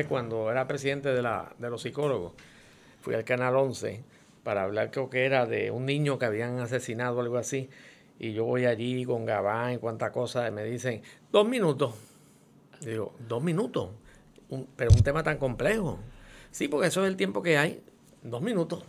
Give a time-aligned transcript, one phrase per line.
[0.00, 2.32] vez cuando era presidente de, la, de los psicólogos,
[3.00, 4.02] fui al Canal 11
[4.42, 7.68] para hablar, creo que era de un niño que habían asesinado o algo así.
[8.18, 11.02] Y yo voy allí con Gabán y cuántas cosas, y me dicen,
[11.32, 11.94] dos minutos.
[12.80, 13.90] digo, dos minutos,
[14.76, 15.98] pero un tema tan complejo.
[16.50, 17.82] Sí, porque eso es el tiempo que hay,
[18.22, 18.84] dos minutos.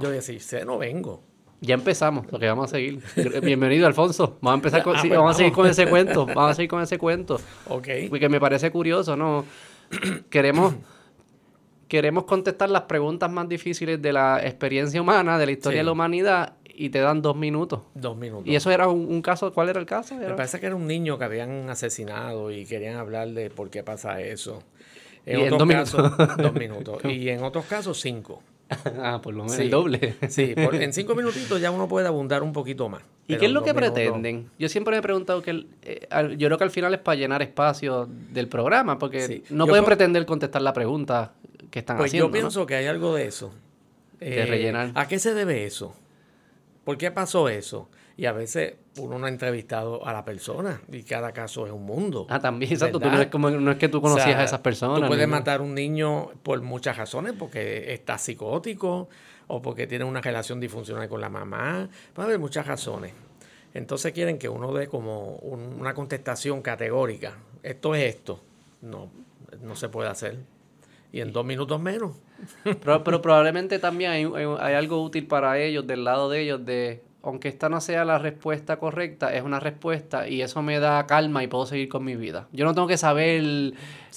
[0.00, 1.22] Yo decía, sé, no vengo.
[1.60, 3.02] Ya empezamos, lo que vamos a seguir.
[3.42, 4.38] Bienvenido, Alfonso.
[4.40, 6.26] Vamos a empezar con, ah, pues vamos a seguir con ese cuento.
[6.26, 7.40] Vamos a seguir con ese cuento.
[7.68, 7.88] Ok.
[8.08, 9.44] Porque me parece curioso, ¿no?
[10.30, 10.74] Queremos,
[11.88, 15.92] queremos contestar las preguntas más difíciles de la experiencia humana, de la historia de la
[15.92, 17.82] humanidad, y te dan dos minutos.
[17.94, 18.46] Dos minutos.
[18.46, 19.52] ¿Y eso era un, caso?
[19.52, 20.16] ¿Cuál era el caso?
[20.16, 23.82] Me parece que era un niño que habían asesinado y querían hablar de por qué
[23.82, 24.62] pasa eso.
[25.26, 26.36] En, otros dos casos, minutos.
[26.36, 27.04] dos minutos.
[27.04, 28.42] Y en otros casos, cinco.
[28.98, 30.16] ah, por lo menos el doble.
[30.28, 33.02] sí, en cinco minutitos ya uno puede abundar un poquito más.
[33.26, 34.50] ¿Y qué es lo que pretenden?
[34.58, 37.42] Yo siempre me he preguntado que eh, yo creo que al final es para llenar
[37.42, 41.32] espacio del programa, porque no pueden pretender contestar la pregunta
[41.70, 42.28] que están pues haciendo.
[42.28, 43.52] Yo pienso que hay algo de eso.
[44.20, 44.92] de eh, rellenar.
[44.94, 45.94] ¿A qué se debe eso?
[46.84, 47.88] ¿Por qué pasó eso?
[48.16, 51.84] Y a veces uno no ha entrevistado a la persona y cada caso es un
[51.84, 52.26] mundo.
[52.30, 53.00] Ah, también, exacto.
[53.00, 55.00] no, es como, no es que tú conocías a esas personas.
[55.00, 59.08] Tú puedes matar a un niño por muchas razones, porque está psicótico
[59.48, 61.88] o porque tiene una relación disfuncional con la mamá.
[62.12, 63.12] Puede haber muchas razones.
[63.74, 67.36] Entonces quieren que uno dé como una contestación categórica.
[67.64, 68.40] Esto es esto.
[68.80, 69.10] No,
[69.60, 70.38] no se puede hacer.
[71.12, 72.16] Y en dos minutos menos.
[72.64, 77.02] Pero, pero probablemente también hay, hay, algo útil para ellos, del lado de ellos, de
[77.24, 81.42] aunque esta no sea la respuesta correcta, es una respuesta y eso me da calma
[81.42, 82.48] y puedo seguir con mi vida.
[82.52, 83.74] Yo no tengo que saber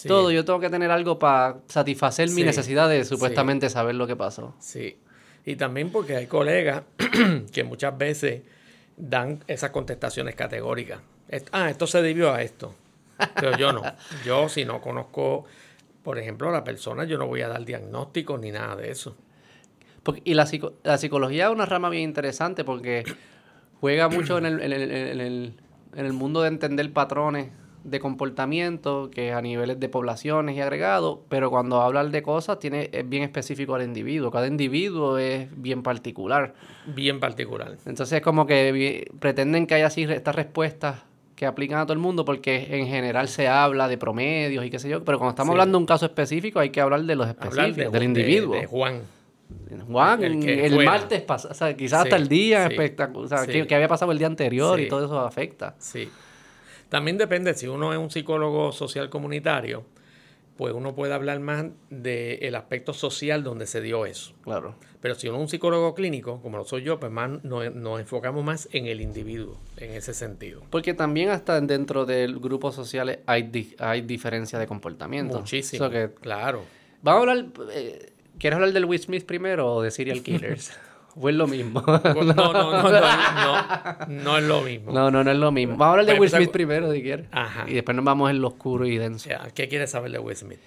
[0.08, 4.16] todo, yo tengo que tener algo para satisfacer mi necesidad de supuestamente saber lo que
[4.16, 4.53] pasó.
[4.59, 4.97] Sí.
[5.45, 6.83] Y también porque hay colegas
[7.53, 8.41] que muchas veces
[8.97, 10.99] dan esas contestaciones categóricas.
[11.52, 12.73] Ah, esto se debió a esto.
[13.36, 13.81] Pero yo no.
[14.26, 15.45] Yo si no conozco,
[16.04, 19.15] por ejemplo, a la persona, yo no voy a dar diagnóstico ni nada de eso
[20.23, 20.47] y la,
[20.83, 23.03] la, psicología es una rama bien interesante porque
[23.79, 25.53] juega mucho en el, en, el, en, el,
[25.95, 27.49] en el mundo de entender patrones
[27.87, 32.89] de comportamiento que a niveles de poblaciones y agregados, pero cuando hablar de cosas tiene,
[32.91, 34.29] es bien específico al individuo.
[34.29, 36.53] Cada individuo es bien particular.
[36.85, 37.77] Bien particular.
[37.85, 41.03] Entonces es como que pretenden que haya así estas respuestas
[41.37, 44.79] que aplican a todo el mundo porque en general se habla de promedios y qué
[44.79, 47.27] sé yo, pero cuando estamos hablando de un caso específico hay que hablar de los
[47.27, 48.55] específicos, del individuo.
[48.55, 49.01] de Juan.
[49.87, 52.69] Juan, el, martes pasado, o sea, quizás hasta el día,
[53.13, 55.75] o sea, que, había pasado el día anterior y todo eso afecta.
[55.80, 56.09] Sí.
[56.89, 59.86] También depende, si uno es un psicólogo social comunitario,
[60.57, 64.33] pues uno puede hablar más del aspecto social donde se dio eso.
[64.41, 64.75] Claro.
[65.02, 68.43] Pero si uno es un psicólogo clínico, como lo soy yo, pues más nos, enfocamos
[68.43, 70.63] más en el individuo, en ese sentido.
[70.69, 75.39] Porque también hasta dentro del grupo social hay, hay diferencia de comportamiento.
[75.39, 76.63] Muchísimo, claro.
[77.03, 77.45] Vamos a hablar...
[77.71, 80.71] Eh, ¿Quieres hablar del Will Smith primero o de Serial Killers?
[81.15, 81.81] ¿O es lo mismo?
[81.86, 84.92] no, no, no, no, no, es lo mismo.
[84.92, 85.77] No, no, no es lo mismo.
[85.77, 87.27] Vamos a hablar de Will Smith primero, si quieres.
[87.31, 87.65] Ajá.
[87.67, 89.30] Y después nos vamos en lo oscuro y denso.
[89.53, 90.59] ¿Qué quieres saber de Will Smith?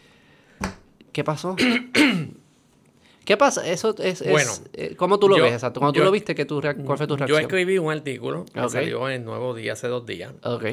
[1.13, 1.57] ¿Qué pasó?
[3.25, 3.67] ¿Qué pasa?
[3.69, 5.53] Eso es, bueno, eh, ¿Cómo tú lo ves?
[5.53, 5.79] Exacto.
[5.79, 7.29] Cuando tú lo viste, ¿qué tu ¿cuál fue tu reacción?
[7.29, 10.33] Yo escribí un artículo que salió en Nuevo Día hace dos días.
[10.43, 10.65] Ok.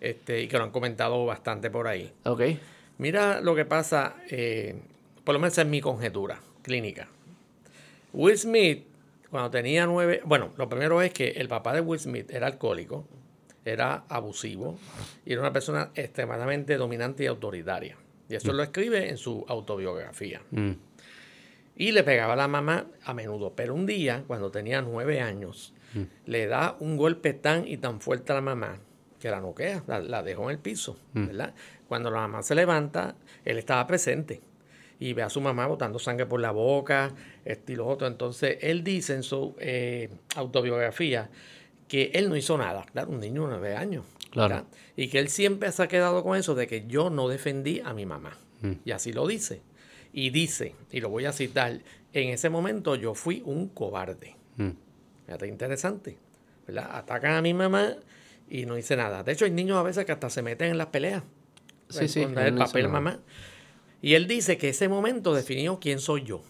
[0.00, 2.12] Este, y que lo han comentado bastante por ahí.
[2.24, 2.42] Ok.
[2.98, 4.16] Mira lo que pasa...
[4.28, 4.76] Eh,
[5.24, 7.08] por lo menos es mi conjetura clínica.
[8.12, 8.84] Will Smith,
[9.30, 13.06] cuando tenía nueve, bueno, lo primero es que el papá de Will Smith era alcohólico,
[13.64, 14.78] era abusivo
[15.24, 17.96] y era una persona extremadamente dominante y autoritaria.
[18.28, 20.40] Y eso lo escribe en su autobiografía.
[20.50, 20.72] Mm.
[21.76, 23.52] Y le pegaba a la mamá a menudo.
[23.54, 26.02] Pero un día, cuando tenía nueve años, mm.
[26.26, 28.78] le da un golpe tan y tan fuerte a la mamá
[29.18, 30.96] que la noquea, la, la dejó en el piso.
[31.12, 31.26] Mm.
[31.26, 31.54] ¿verdad?
[31.88, 34.40] Cuando la mamá se levanta, él estaba presente
[35.04, 37.12] y ve a su mamá botando sangre por la boca,
[37.44, 38.06] estilo otro.
[38.06, 41.28] Entonces, él dice en su eh, autobiografía
[41.86, 44.06] que él no hizo nada, claro, un niño de nueve años.
[44.30, 44.64] Claro.
[44.96, 47.92] Y que él siempre se ha quedado con eso de que yo no defendí a
[47.92, 48.38] mi mamá.
[48.62, 48.72] Mm.
[48.86, 49.60] Y así lo dice.
[50.14, 51.80] Y dice, y lo voy a citar,
[52.14, 54.36] en ese momento yo fui un cobarde.
[54.56, 54.70] Mm.
[55.26, 56.16] Fíjate, interesante.
[56.66, 56.88] ¿verdad?
[56.92, 57.94] Atacan a mi mamá
[58.48, 59.22] y no hice nada.
[59.22, 61.22] De hecho, hay niños a veces que hasta se meten en las peleas.
[61.90, 62.22] Sí, sí.
[62.22, 63.20] el papel mamá.
[64.04, 66.42] Y él dice que ese momento definió quién soy yo.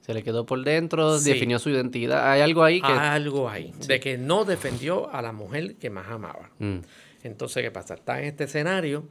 [0.00, 2.32] Se le quedó por dentro, definió su identidad.
[2.32, 2.86] Hay algo ahí que...
[2.86, 6.48] algo ahí, de que no defendió a la mujer que más amaba.
[6.58, 6.78] Mm.
[7.22, 7.94] Entonces, ¿qué pasa?
[7.94, 9.04] Está en este escenario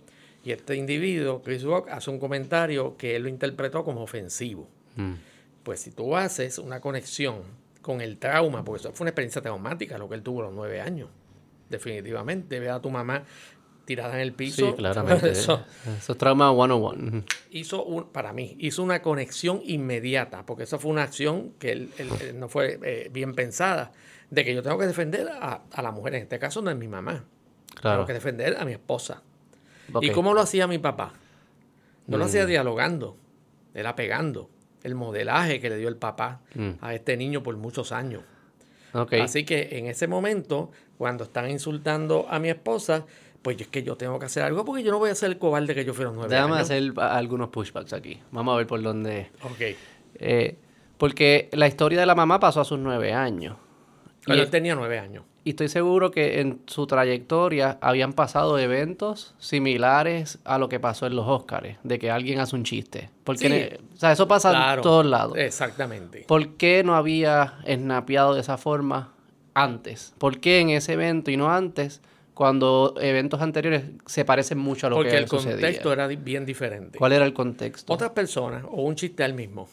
[0.44, 4.68] y este individuo, Chris Rock, hace un comentario que él lo interpretó como ofensivo.
[4.96, 5.14] Mm.
[5.62, 7.44] Pues si tú haces una conexión
[7.84, 10.54] con el trauma, porque eso fue una experiencia traumática lo que él tuvo a los
[10.56, 11.10] nueve años,
[11.70, 13.26] definitivamente, ve a tu mamá
[13.96, 14.68] tirada en el piso.
[14.68, 15.30] Sí, claramente.
[15.32, 15.64] Eso
[15.98, 17.24] Eso es trauma 101.
[17.52, 21.90] hizo un, para mí, hizo una conexión inmediata, porque eso fue una acción que él-
[21.98, 23.92] él- él no fue eh, bien pensada,
[24.30, 26.78] de que yo tengo que defender a, a la mujer, en este caso no es
[26.78, 27.26] mi mamá,
[27.82, 27.98] Claro.
[27.98, 29.22] tengo que defender a mi esposa.
[30.02, 31.12] ¿Y cómo lo hacía mi papá?
[32.08, 32.28] No lo Mm.
[32.28, 33.18] hacía dialogando,
[33.74, 34.50] era pegando.
[34.84, 36.70] El modelaje que le dio el papá Mm.
[36.82, 38.24] a este niño por muchos años.
[38.94, 43.06] Así que en ese momento, cuando están insultando a mi esposa,
[43.42, 45.38] pues es que yo tengo que hacer algo porque yo no voy a ser el
[45.38, 46.70] cobarde que yo fui a los nueve Déjame años.
[46.70, 48.20] hacer algunos pushbacks aquí.
[48.32, 49.32] Vamos a ver por dónde.
[49.44, 49.76] Ok.
[50.16, 50.56] Eh,
[50.98, 53.58] porque la historia de la mamá pasó a sus nueve años.
[54.26, 55.24] Pero Y- él tenía nueve años.
[55.44, 61.08] Y estoy seguro que en su trayectoria habían pasado eventos similares a lo que pasó
[61.08, 63.10] en los Oscars, de que alguien hace un chiste.
[63.24, 63.86] Porque, Sí.
[63.96, 64.82] o sea, eso pasa Claro.
[64.82, 65.36] en todos lados.
[65.40, 66.26] Exactamente.
[66.28, 69.14] ¿Por qué no había snapeado de esa forma
[69.56, 70.14] antes?
[70.20, 72.02] ¿Por qué en ese evento y no antes,
[72.42, 75.58] cuando eventos anteriores se parecen mucho a lo Porque que el sucedía?
[75.58, 76.98] contexto era bien diferente.
[76.98, 77.94] ¿Cuál era el contexto?
[77.94, 79.70] Otras personas o un chiste al mismo.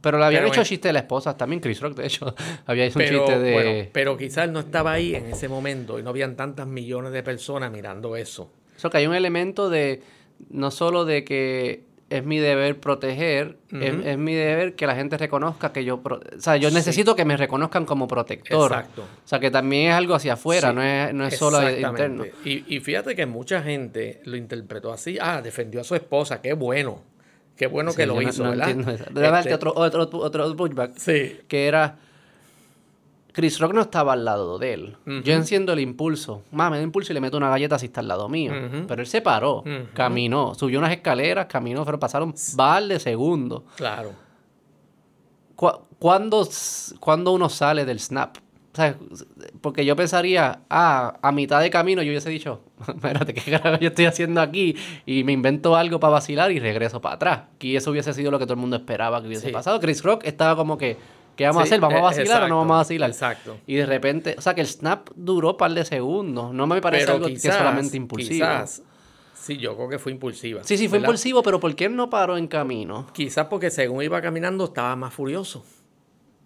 [0.00, 2.34] Pero le habían Pero hecho chiste de la esposa, también Chris Rock, de hecho,
[2.66, 3.52] había hecho un chiste de...
[3.52, 7.22] bueno, pero quizás no estaba ahí en ese momento y no habían tantas millones de
[7.22, 8.50] personas mirando eso.
[8.76, 10.02] Eso que hay un elemento de,
[10.50, 11.84] no solo de que
[12.16, 16.02] es mi deber proteger, es, es mi deber que la gente reconozca que yo...
[16.04, 18.70] o sea, yo necesito que me reconozcan como protector.
[18.72, 19.02] Exacto.
[19.02, 22.24] O sea, que también es algo hacia afuera, Sí, no es, no es solo interno.
[22.44, 25.18] Y, y fíjate que mucha gente lo interpretó así.
[25.20, 26.40] Ah, defendió a su esposa.
[26.40, 27.02] Qué bueno.
[27.56, 28.74] Qué bueno Sí, que lo yo no- hizo, no ¿verdad?
[29.12, 31.38] darte Este, otro, otro, otro pushback, Sí.
[31.48, 31.96] que era...
[33.32, 34.96] Chris Rock no estaba al lado de él.
[35.24, 36.42] Yo enciendo el impulso.
[36.52, 38.52] Más, me da impulso y le meto una galleta si está al lado mío.
[38.86, 39.64] Pero él se paró,
[39.94, 43.62] caminó, subió unas escaleras, caminó, pero pasaron bar de segundos.
[43.76, 44.12] Claro.
[45.56, 48.36] ¿Cu- ¿Cuándo, uno sale del snap?
[48.72, 48.96] O sea,
[49.60, 53.88] porque yo pensaría, ah, a mitad de camino yo hubiese dicho, espérate, ¿qué carajo yo
[53.88, 54.74] estoy haciendo aquí?
[55.04, 57.40] Y me invento algo para vacilar y regreso para atrás.
[57.60, 59.52] Y eso hubiese sido lo que todo el mundo esperaba que hubiese Sí.
[59.52, 59.78] pasado.
[59.78, 60.96] Chris Rock estaba como que,
[61.36, 61.80] ¿qué vamos a hacer?
[61.80, 63.10] ¿Vamos a eh, vacilar o no vamos a vacilar?
[63.10, 63.58] Exacto.
[63.66, 66.52] Y de repente, o sea, que el snap duró un par de segundos.
[66.54, 68.34] No me parece Pero algo que es solamente impulsivo.
[68.46, 68.82] Quizás,
[69.34, 70.62] sí, yo creo que fue impulsiva.
[70.64, 71.08] Sí, sí, fue ¿verdad?
[71.08, 73.06] impulsivo, pero ¿por qué él no paró en camino?
[73.12, 75.60] Quizás porque según iba caminando estaba más furioso.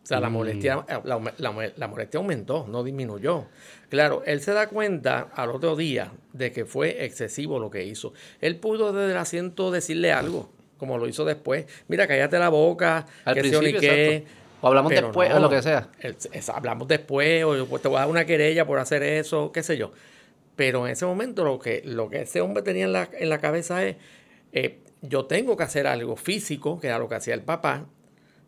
[0.02, 0.32] O sea, la Mm.
[0.34, 3.46] molestia, eh, la, la- la molestia aumentó, no disminuyó.
[3.88, 8.12] Claro, él se da cuenta al otro día de que fue excesivo lo que hizo.
[8.40, 10.48] Él pudo desde el asiento decirle algo,
[10.78, 11.66] como lo hizo después.
[11.88, 14.24] Mira, cállate la boca, Al que se.
[14.60, 15.36] O hablamos Pero después, no.
[15.36, 15.88] o lo que sea.
[16.00, 19.52] Es- hablamos después, o yo, pues, te voy a dar una querella por hacer eso,
[19.52, 19.92] qué sé yo.
[20.56, 23.38] Pero en ese momento lo que, lo que ese hombre tenía en la, en la
[23.38, 23.96] cabeza es,
[24.52, 27.84] eh, yo tengo que hacer algo físico, que era lo que hacía el papá,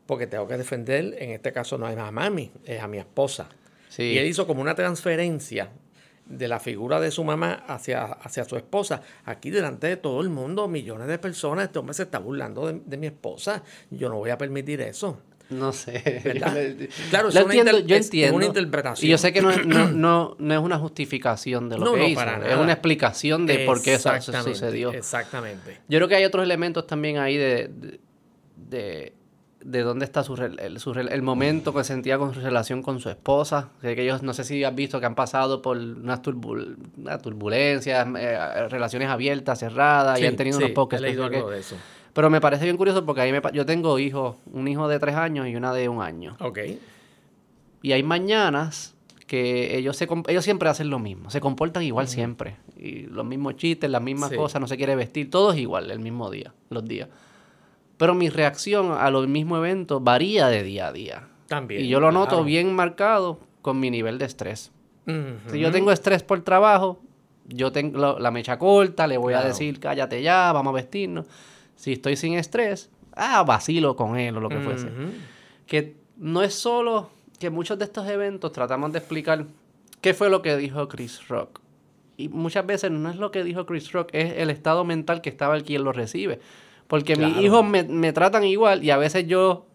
[0.06, 3.48] porque tengo que defender, en este caso no es a mami, es a mi esposa.
[3.90, 4.04] Sí.
[4.04, 5.68] Y él hizo como una transferencia
[6.24, 9.02] de la figura de su mamá hacia, hacia su esposa.
[9.26, 12.80] Aquí delante de todo el mundo, millones de personas, este hombre se está burlando de,
[12.84, 13.62] de mi esposa.
[13.90, 15.20] Yo no voy a permitir eso.
[15.50, 16.20] No sé.
[17.10, 18.36] Claro, es una entiendo, yo es entiendo.
[18.36, 19.06] una interpretación.
[19.06, 21.92] Y yo sé que no es, no, no, no es una justificación de lo No,
[21.94, 22.16] que no, hizo.
[22.16, 24.10] para Es una explicación de por qué eso
[24.42, 24.92] sucedió.
[24.92, 25.78] Exactamente.
[25.88, 28.00] Yo creo que hay otros elementos también ahí de, de,
[28.56, 29.12] de,
[29.62, 33.08] de dónde está su, el, su el momento que sentía con su relación con su
[33.08, 33.70] esposa.
[33.80, 38.06] Que ellos, no sé si has visto que han pasado por unas, turbul- unas turbulencias,
[38.18, 40.98] eh, relaciones abiertas, cerradas, y han tenido sí, unos pocos.
[40.98, 41.76] he leído algo de eso.
[42.12, 45.14] Pero me parece bien curioso porque ahí me yo tengo hijos, un hijo de tres
[45.14, 46.36] años y una de un año.
[46.40, 46.58] Ok.
[47.82, 48.94] Y hay mañanas
[49.26, 52.56] que ellos se ellos siempre hacen lo mismo, se comportan igual siempre.
[52.76, 54.36] Y los mismos chistes, las mismas Sí.
[54.36, 57.08] cosas, no se quiere vestir, todo es igual el mismo día, los días.
[57.98, 61.28] Pero mi reacción a los mismos eventos varía de día a día.
[61.46, 61.82] También.
[61.82, 64.70] y yo lo noto bien marcado con mi nivel de estrés.
[65.50, 67.00] Si yo tengo estrés por trabajo,
[67.46, 71.24] yo tengo la, mecha corta, le voy a decir, cállate ya, vamos a vestirnos.
[71.78, 74.88] Si estoy sin estrés, ah, vacilo con él o lo que fuese
[75.68, 79.46] que no es solo que muchos de estos eventos tratamos de explicar
[80.00, 81.60] qué fue lo que dijo Chris Rock.
[82.16, 85.28] Y muchas veces no es lo que dijo Chris Rock, es el estado mental que
[85.28, 86.40] estaba el quien lo recibe.
[86.88, 89.66] Porque mis hijos me, me tratan igual y a veces yo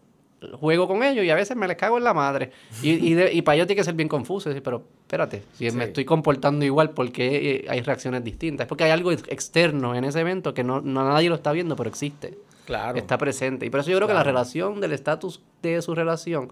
[0.52, 2.50] juego con ellos y a veces me les cago en la madre.
[2.82, 4.48] Y, y, de- y para ellos tiene que ser bien confuso.
[4.48, 8.64] Decir, pero espérate, si me estoy comportando igual, ¿por qué eh, hay reacciones distintas?
[8.64, 11.52] Es porque hay algo ex- externo en ese evento que no, no nadie lo está
[11.52, 12.96] viendo, pero existe Claro.
[12.96, 13.66] está presente.
[13.66, 16.50] Y por eso yo creo que la relación, del estatus de su relación,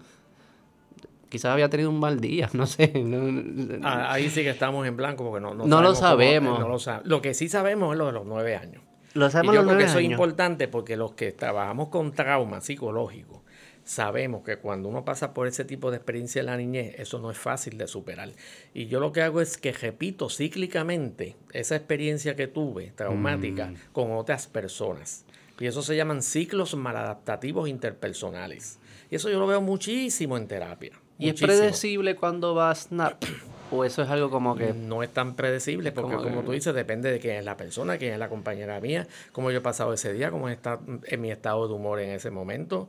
[1.28, 2.92] quizás había tenido un mal día, no sé.
[3.02, 6.58] no- Ah, ahí sí que estamos en blanco porque no, no, No lo cómo- sabemos.
[6.60, 8.82] no lo, que sí sabemos es lo de los nueve años.
[9.14, 12.12] lo Y sabemos yo los creo que eso es importante porque los que trabajamos con
[12.12, 13.41] trauma psicológico
[13.84, 17.30] sabemos que cuando uno pasa por ese tipo de experiencia en la niñez, eso no
[17.30, 18.30] es fácil de superar.
[18.74, 23.76] Y yo lo que hago es que repito cíclicamente esa experiencia que tuve, traumática, Mm.
[23.92, 25.24] con otras personas.
[25.58, 28.78] Y eso se llaman ciclos maladaptativos interpersonales.
[29.10, 30.92] Y eso yo lo veo muchísimo en terapia.
[31.18, 33.22] ¿Y es predecible cuando va a snap?
[33.70, 34.72] ¿O eso es algo como que...
[34.74, 37.56] No es tan predecible porque Como como, que- tú dices, depende de quién es la
[37.56, 41.20] persona, quién es la compañera mía, cómo yo he pasado ese día, cómo está en
[41.20, 42.88] mi estado de humor en ese momento,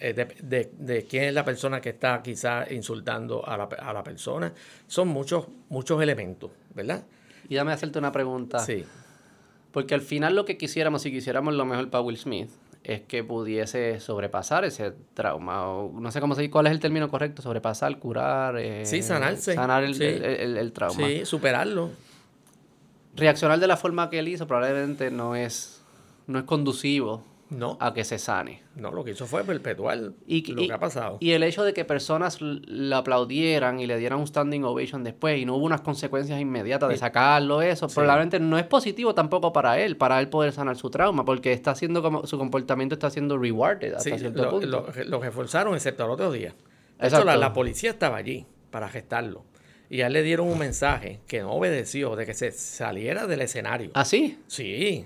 [0.00, 3.92] eh, de, de- de quién es la persona que está quizás insultando a la, a
[3.92, 4.52] la persona.
[4.86, 7.04] Son muchos, muchos elementos, ¿verdad?
[7.48, 8.58] Y dame hacerte una pregunta.
[8.60, 8.84] Sí.
[9.72, 12.50] Porque al final lo que quisiéramos, si quisiéramos lo mejor para Will Smith,
[12.82, 15.68] es que pudiese sobrepasar ese trauma.
[15.68, 18.56] O no sé cómo se cuál es el término correcto, sobrepasar, curar.
[18.58, 19.54] eh, Sí, sanarse.
[19.54, 20.04] Sanar el, Sí.
[20.04, 21.06] el- el- el trauma.
[21.06, 21.90] Sí, superarlo.
[23.16, 25.82] Reaccionar de la forma que él hizo probablemente no es,
[26.26, 28.62] no es conducivo No, a que se sane.
[28.76, 31.18] no, lo que hizo fue perpetuar Y, lo y- que ha pasado.
[31.20, 35.02] y el hecho de que personas l- lo aplaudieran y le dieran un standing ovation
[35.04, 39.52] después y no hubo unas consecuencias inmediatas de sacarlo, eso, probablemente no es positivo tampoco
[39.52, 43.10] para él, para él poder sanar su trauma, porque está haciendo como su comportamiento está
[43.10, 44.66] siendo rewarded hasta Sí, cierto lo, punto.
[44.66, 46.54] lo- lo reforzaron excepto el otro día.
[47.00, 49.44] De hecho, la, la policía estaba allí para gestarlo.
[49.88, 53.40] Y a él le dieron un mensaje que no obedeció de que se saliera del
[53.40, 53.90] escenario.
[53.94, 54.04] ¿Ah?
[54.04, 55.04] Sí, sí,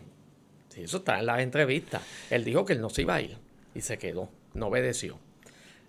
[0.82, 2.02] eso está en las entrevistas.
[2.30, 3.36] Él dijo que él no se iba a ir
[3.74, 5.18] y se quedó, no obedeció.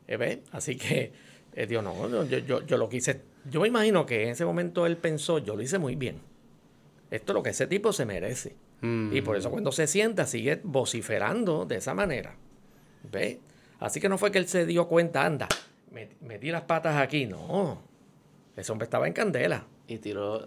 [0.08, 0.44] Eh, ¿ve?
[0.52, 1.12] Así que
[1.54, 3.22] él dijo, no, no, yo, yo, yo lo quise.
[3.50, 6.20] Yo me imagino que en ese momento él pensó, yo lo hice muy bien.
[7.12, 8.56] Esto es lo que ese tipo se merece.
[8.82, 9.16] Mm.
[9.16, 12.36] Y por eso cuando se sienta sigue vociferando de esa manera.
[13.12, 13.40] ¿Ve?
[13.80, 15.48] Así que no fue que él se dio cuenta, anda,
[15.94, 17.26] met- metí las patas aquí.
[17.26, 17.82] No,
[18.56, 19.66] ese hombre estaba en candela.
[19.88, 20.42] Y tiró,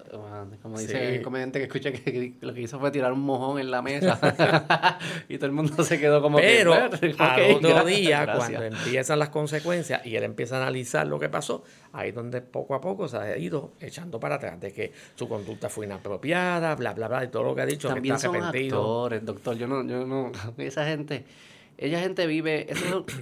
[0.62, 1.14] como dice Sí.
[1.16, 4.18] el comediante que escuché, que, lo que hizo fue tirar un mojón en la mesa.
[5.28, 6.78] y todo el mundo se quedó como Pero que...
[7.12, 8.48] "Bueno, al otro día, gracias".
[8.50, 12.40] cuando empiezan las consecuencias y él empieza a analizar lo que pasó, ahí es donde
[12.40, 16.74] poco a poco se ha ido echando para atrás de que su conducta fue inapropiada,
[16.74, 18.78] bla, bla, bla, y todo lo que ha dicho, También que está son arrepentido.
[18.80, 19.56] actores, doctor.
[19.56, 21.24] Yo no, yo no, esa gente,
[21.76, 23.14] ella gente vive, eso es-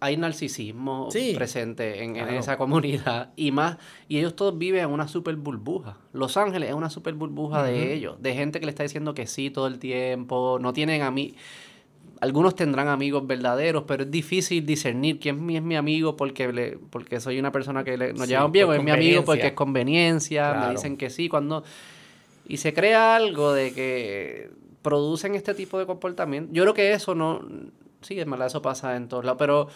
[0.00, 3.76] hay narcisismo Sí, presente en, en esa comunidad y más,
[4.08, 5.98] y ellos todos viven en una super burbuja.
[6.12, 9.26] Los Ángeles es una super burbuja de ellos, de gente que le está diciendo que
[9.26, 11.34] sí todo el tiempo, no tienen a mí.
[12.22, 17.18] Algunos tendrán amigos verdaderos, pero es difícil discernir quién es mi- amigo porque le, porque
[17.20, 19.46] soy una persona que le- nos Sí, llevamos bien, por o es mi amigo porque
[19.48, 21.62] es conveniencia, me dicen que sí, cuando...
[22.46, 24.50] Y se crea algo de que
[24.82, 26.52] producen este tipo de comportamiento.
[26.52, 27.42] Yo creo que eso no...
[28.02, 29.68] Sí, en verdad eso pasa en todos lados, pero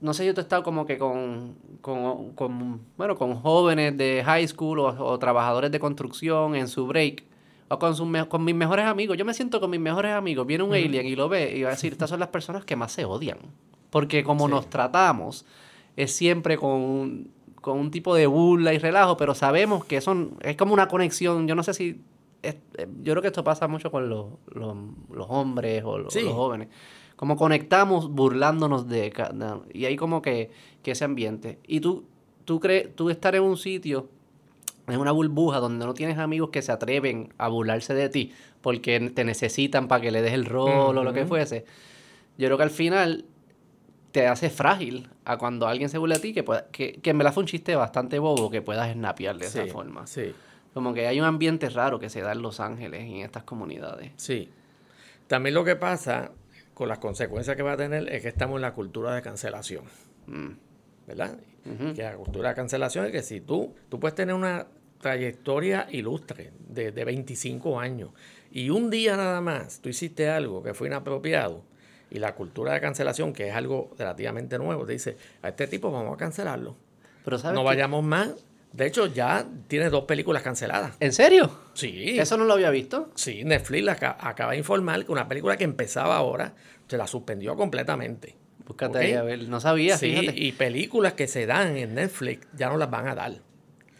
[0.00, 4.46] no sé, yo he estado como que con, con, con, bueno, con jóvenes de high
[4.46, 7.24] school o, o trabajadores de construcción en su break.
[7.70, 9.18] O con, sus con mis mejores amigos.
[9.18, 10.46] Yo me siento con mis mejores amigos.
[10.46, 12.76] Viene un alien y lo ve y va a decir, estas son las personas que
[12.76, 13.38] más se odian.
[13.90, 14.52] Porque como Sí.
[14.54, 15.44] nos tratamos,
[15.94, 20.38] es siempre con un, con un tipo de burla y relajo, pero sabemos que son,
[20.40, 21.46] es como una conexión.
[21.46, 22.00] Yo no sé si...
[22.42, 24.76] es- eh, yo creo que esto pasa mucho con los, los,
[25.10, 26.22] los hombres o los, Sí.
[26.22, 26.68] los jóvenes.
[27.16, 29.10] Como conectamos burlándonos de...
[29.10, 30.50] ca- de- y hay como que,
[30.82, 31.58] que ese ambiente.
[31.66, 32.04] Y tú,
[32.44, 34.08] tú crees, tú estar en un sitio
[34.86, 38.98] en una burbuja donde no tienes amigos que se atreven a burlarse de ti porque
[39.10, 41.64] te necesitan para que le des el rol o lo que fuese.
[42.38, 43.24] Yo creo que al final
[44.12, 47.18] te hace frágil a cuando alguien se burla de ti, que, pueda- que, que en
[47.18, 50.06] verdad fue un chiste bastante bobo que puedas snapear de esa forma.
[50.06, 50.32] Sí,
[50.78, 53.42] Como que hay un ambiente raro que se da en Los Ángeles y en estas
[53.42, 54.12] comunidades.
[54.14, 54.48] sí.
[55.26, 56.30] También lo que pasa
[56.72, 59.82] con las consecuencias que va a tener es que estamos en la cultura de cancelación.
[60.28, 60.52] Mm.
[61.08, 61.36] ¿verdad?
[61.96, 64.68] Que la cultura de cancelación es que si tú, tú puedes tener una
[65.00, 68.10] trayectoria ilustre de, de 25 años
[68.52, 71.64] y un día nada más tú hiciste algo que fue inapropiado
[72.08, 75.90] y la cultura de cancelación, que es algo relativamente nuevo, te dice, a este tipo
[75.90, 76.76] vamos a cancelarlo.
[77.24, 78.46] Pero ¿sabes No vayamos más.
[78.72, 80.94] De hecho, ya tiene dos películas canceladas.
[81.00, 81.50] ¿En serio?
[81.74, 82.18] Sí.
[82.18, 83.10] ¿Eso no lo había visto?
[83.14, 86.54] Sí, Netflix la aca- acaba de informar que una película que empezaba ahora
[86.86, 88.36] se la suspendió completamente.
[88.66, 89.48] Búscate ahí a ver.
[89.48, 90.38] No sabía, Sí, fíjate.
[90.38, 93.32] y películas que se dan en Netflix ya no las van a dar.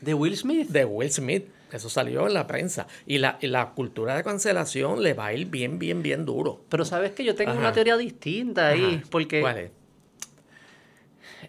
[0.03, 0.69] ¿De Will Smith?
[0.69, 1.47] De Will Smith.
[1.73, 2.87] Eso salió en la prensa.
[3.07, 6.65] Y la, y la cultura de cancelación le va a ir bien, bien, bien duro.
[6.69, 7.61] Pero sabes que yo tengo Ajá.
[7.61, 9.07] una teoría distinta ahí, Ajá.
[9.11, 9.71] porque ¿Cuál es?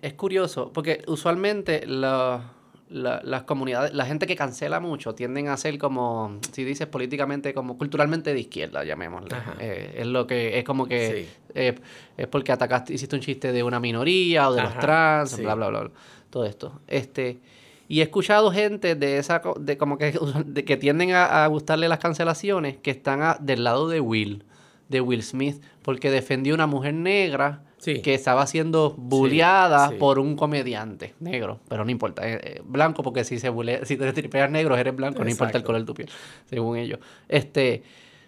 [0.01, 2.53] es curioso, porque usualmente la-
[2.89, 7.53] la- las comunidades, la gente que cancela mucho tienden a ser como, si dices políticamente,
[7.53, 9.29] como culturalmente de izquierda, llamémosle.
[9.59, 11.29] Eh, es lo que, es como que Sí.
[11.55, 11.75] eh,
[12.17, 15.41] es porque atacaste, hiciste un chiste de una minoría o de los trans, sí.
[15.43, 15.91] bla, bla, bla, bla,
[16.31, 16.81] todo esto.
[16.87, 17.39] Este,
[17.87, 20.11] y he escuchado gente de esa, de como que,
[20.45, 24.43] de que tienden a, a gustarle las cancelaciones, que están a- del lado de Will,
[24.89, 28.01] de Will Smith, porque defendió una mujer negra Sí.
[28.01, 29.95] que estaba siendo bulleada sí.
[29.95, 33.97] por un comediante negro, pero no importa, eh, eh, blanco porque si se bulea, si
[33.97, 36.09] te tripeas negro eres blanco, no importa el color de tu piel,
[36.45, 36.99] según ellos.
[37.27, 37.83] Este,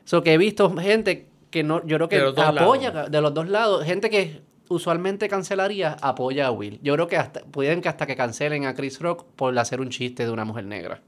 [0.05, 3.11] so que he visto gente que no, yo creo que De apoya lados.
[3.11, 6.79] de los dos lados, gente que usualmente cancelaría apoya a Will.
[6.81, 9.89] Yo creo que hasta pueden que hasta que cancelen a Chris Rock por hacer un
[9.89, 11.01] chiste de una mujer negra.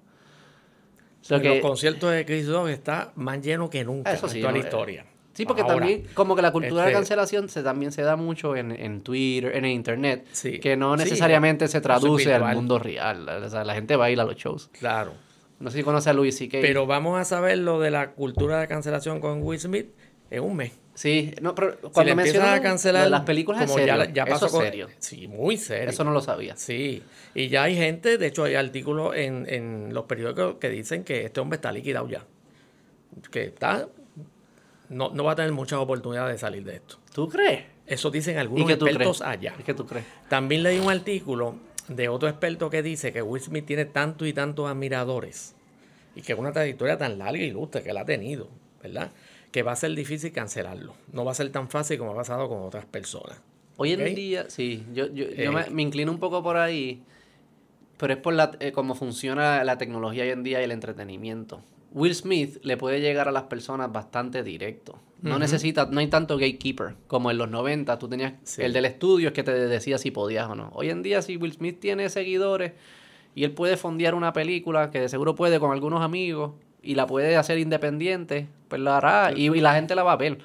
[1.22, 4.40] So que- Los conciertos de Chris Rock está más lleno que nunca Eso en sí,
[4.42, 5.06] toda la no, eh, historia.
[5.34, 8.16] Sí, porque Ahora, también, como que la cultura de este- cancelación se, también se da
[8.16, 10.60] mucho en, en Twitter, en el internet, Sí.
[10.60, 13.28] que no Sí, necesariamente se traduce al mundo real.
[13.28, 14.70] O sea, la gente va a ir a los shows.
[14.80, 15.14] Claro.
[15.60, 16.60] No sé si conoce a Louis C.K.
[16.62, 19.88] Pero vamos a saber lo de la cultura de cancelación con Will Smith
[20.30, 20.74] en un mes.
[20.94, 23.96] Sí, no, pero Si cuando empiezas mencionan a cancelar las películas es como serio.
[24.06, 24.88] ya, ya pasó Eso es con- serio.
[25.00, 25.90] Sí, muy serio.
[25.90, 26.56] Eso no lo sabía.
[26.56, 27.02] Sí,
[27.34, 31.26] y ya hay gente, de hecho hay artículos en, en los periódicos que dicen que
[31.26, 32.24] este hombre está liquidado ya.
[33.32, 33.88] Que está,
[34.90, 36.98] no, no va a tener muchas oportunidades de salir de esto.
[37.14, 37.66] ¿Tú crees?
[37.86, 39.54] Eso dicen ¿Y algunos expertos allá.
[39.60, 40.06] ¿Y qué tú crees?
[40.30, 41.56] También leí un artículo
[41.88, 45.56] de otro experto que dice que Will Smith tiene tantos y tantos admiradores
[46.16, 48.48] y que es una trayectoria tan larga y ilustre que él ha tenido,
[48.82, 49.12] ¿verdad?
[49.52, 50.94] Que va a ser difícil cancelarlo.
[51.12, 53.40] No va a ser tan fácil como ha pasado con otras personas.
[53.76, 55.50] Hoy en día, sí, yo, yo, yo Eh.
[55.52, 57.02] me, me inclino un poco por ahí,
[57.98, 61.62] pero es por la, eh, cómo funciona la tecnología hoy en día y el entretenimiento.
[61.94, 64.98] Will Smith le puede llegar a las personas bastante directo.
[65.22, 67.98] No necesita, no hay tanto gatekeeper como en los 90.
[67.98, 68.62] Tú tenías Sí.
[68.62, 70.70] el del estudio es que te decía si podías o no.
[70.74, 72.74] Hoy en día, si Will Smith tiene seguidores
[73.34, 77.08] y él puede fondear una película, que de seguro puede con algunos amigos, y la
[77.08, 80.40] puede hacer independiente, pues la hará y, y la gente la va a ver.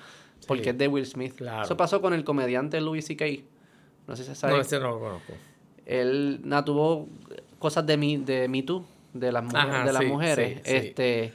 [0.46, 0.70] Porque Sí.
[0.70, 1.34] es de Will Smith.
[1.34, 1.64] Claro.
[1.64, 3.24] Eso pasó con el comediante Louis C.K.
[4.06, 4.54] No sé si se sabe.
[4.54, 5.32] No, ese no lo conozco.
[5.86, 7.08] Él na, tuvo
[7.58, 8.84] cosas de Me, de Me Too,
[9.18, 10.60] de las, mujeres, Ajá, de las sí, mujeres.
[10.64, 10.76] sí, sí.
[10.76, 11.32] este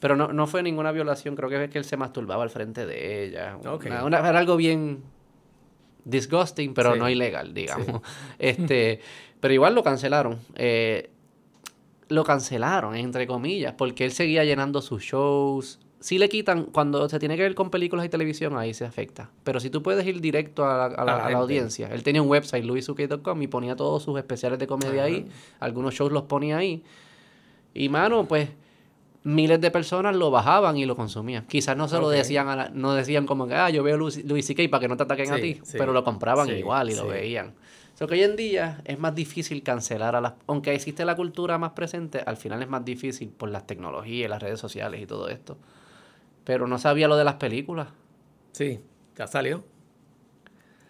[0.00, 2.86] Pero no, no fue ninguna violación, creo que es que él se masturbaba al frente
[2.86, 3.56] de ella.
[3.66, 3.86] Ok.
[3.86, 5.02] Una- una- era algo bien
[6.04, 8.02] disgusting, pero no ilegal, digamos.
[8.38, 9.00] Este,
[9.40, 10.38] pero igual lo cancelaron.
[10.54, 11.10] Eh,
[12.08, 15.78] lo cancelaron, entre comillas, porque él seguía llenando sus shows.
[16.00, 19.30] Sí le quitan, cuando se tiene que ver con películas y televisión, ahí se afecta.
[19.44, 21.88] Pero si tú puedes ir directo a la, a la- A audiencia.
[21.92, 25.12] Él tenía un website, louisuk.com, y ponía todos sus especiales de comedia Ajá.
[25.12, 25.26] ahí.
[25.60, 26.82] Algunos shows los ponía ahí.
[27.74, 28.48] Y, mano, pues,
[29.22, 31.46] miles de personas lo bajaban y lo consumían.
[31.46, 34.24] Quizás no se lo decían, a la- no decían como que, ah, yo veo Louis,
[34.24, 34.68] Louis C.K.
[34.70, 35.60] para que no te ataquen a ti.
[35.62, 35.76] sí.
[35.78, 37.54] Pero lo compraban Sí, igual y lo veían.
[37.94, 40.32] O sea, que hoy en día es más difícil cancelar a las...
[40.46, 44.42] Aunque existe la cultura más presente, al final es más difícil por las tecnologías, las
[44.42, 45.58] redes sociales y todo esto.
[46.44, 47.88] Pero no sabía lo de las películas.
[48.52, 48.80] Sí,
[49.16, 49.62] ya salió.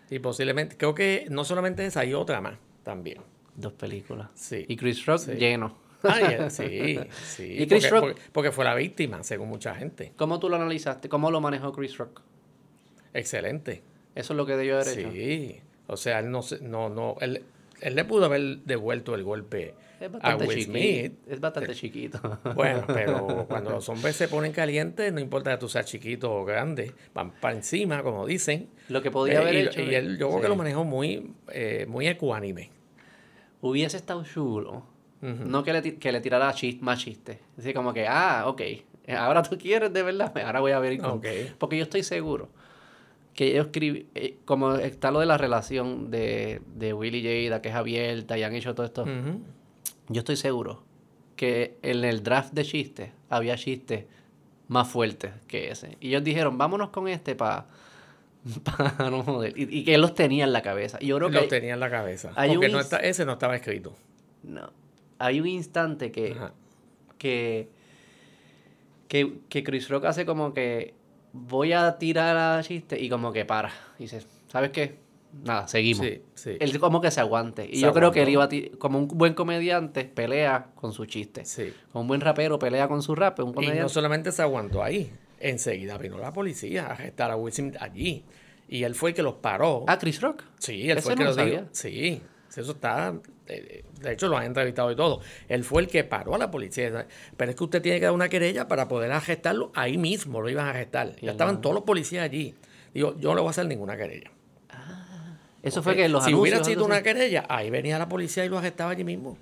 [0.09, 3.19] Y posiblemente, creo que no solamente esa, hay otra más también.
[3.57, 4.29] Dos películas.
[4.35, 4.64] Sí.
[4.69, 5.75] Y Chris Rock lleno.
[6.02, 7.62] Ay, eh, sí, sí.
[7.62, 8.00] ¿Y Chris porque, Rock?
[8.00, 10.12] porque- porque fue la víctima, según mucha gente.
[10.16, 11.08] ¿Cómo tú lo analizaste?
[11.08, 12.22] ¿Cómo lo manejó Chris Rock?
[13.14, 13.82] Excelente.
[14.14, 15.10] Eso es lo que debió haber hecho.
[15.12, 15.60] Sí.
[15.86, 17.44] O sea, él no, se- no, no, él,
[17.80, 19.74] él le pudo haber devuelto el golpe
[20.22, 20.62] a Will.
[20.62, 21.12] Smith.
[21.28, 22.20] Es bastante chiquito.
[22.54, 26.44] Bueno, pero cuando los hombres se ponen calientes, no importa que tú seas chiquito o
[26.44, 28.68] grande, van para encima, como dicen.
[28.88, 29.80] Lo que podía Eh, haber y, hecho.
[29.82, 32.70] y él, yo creo que lo manejó muy, eh, muy ecuánime.
[33.60, 34.84] Hubiese estado chulo.
[35.22, 37.38] No que le, que le tirara chis- más chistes.
[37.59, 38.61] Así como que, ah, ok.
[38.62, 38.85] eh,
[39.16, 40.33] Ahora tú quieres de verdad.
[40.38, 40.98] Ahora voy a ver.
[40.98, 41.26] cómo- Ok.
[41.59, 42.48] Porque yo estoy seguro
[43.35, 47.61] que ellos escribí, eh, como está lo de la relación de, de Will y Jada,
[47.62, 49.04] que es abierta y han hecho todo esto.
[50.09, 50.83] Yo estoy seguro
[51.37, 54.04] que en el draft de chistes había chistes
[54.68, 55.96] más fuertes que ese.
[56.00, 57.66] Y ellos dijeron, vámonos con este para
[59.11, 59.52] no joder.
[59.56, 60.98] Y, y que él los tenía en la cabeza.
[61.00, 62.33] Y yo creo que Lo hay, tenía en la cabeza.
[62.35, 63.94] porque un no está, ese no estaba escrito.
[64.42, 64.70] no,
[65.20, 66.52] hay un instante que, Ajá.
[67.18, 67.68] que,
[69.09, 70.94] que, que Chris Rock hace como que
[71.33, 73.70] voy a tirar a chiste y como que para.
[73.98, 74.98] Y dice, ¿sabes qué?
[75.44, 76.04] Nada, seguimos.
[76.04, 76.56] Sí, sí.
[76.59, 77.64] Él como que se aguante.
[77.64, 78.56] Y Se yo creo que él aguantó.
[78.56, 81.44] iba a como un buen comediante, pelea con su chiste.
[81.44, 81.72] sí.
[81.92, 83.38] Como un buen rapero, pelea con su rap.
[83.38, 85.12] Un Y no solamente se aguantó ahí.
[85.38, 88.24] Enseguida vino la policía a arrestar a Will Smith allí.
[88.68, 89.85] Y él fue el que los paró.
[89.88, 90.42] Ah, Chris Rock.
[90.59, 91.56] Sí, él Ese fue el que no lo lo dijo.
[91.56, 91.68] sabía.
[91.72, 92.22] Sí,
[92.56, 93.14] eso está.
[93.46, 95.20] De hecho, lo han entrevistado y todo.
[95.48, 97.06] Él fue el que paró a la policía.
[97.36, 99.70] Pero es que usted tiene que dar una querella para poder arrestarlo.
[99.74, 101.14] Ahí mismo lo iban a arrestar.
[101.20, 102.54] Y Ya estaban todos los policías allí.
[102.94, 104.30] Digo, yo no le voy a hacer ninguna querella.
[105.62, 106.40] Eso fue que los si anuncios.
[106.40, 109.36] hubiera sido una querella, ahí venía la policía y lo arrestaba allí mismo.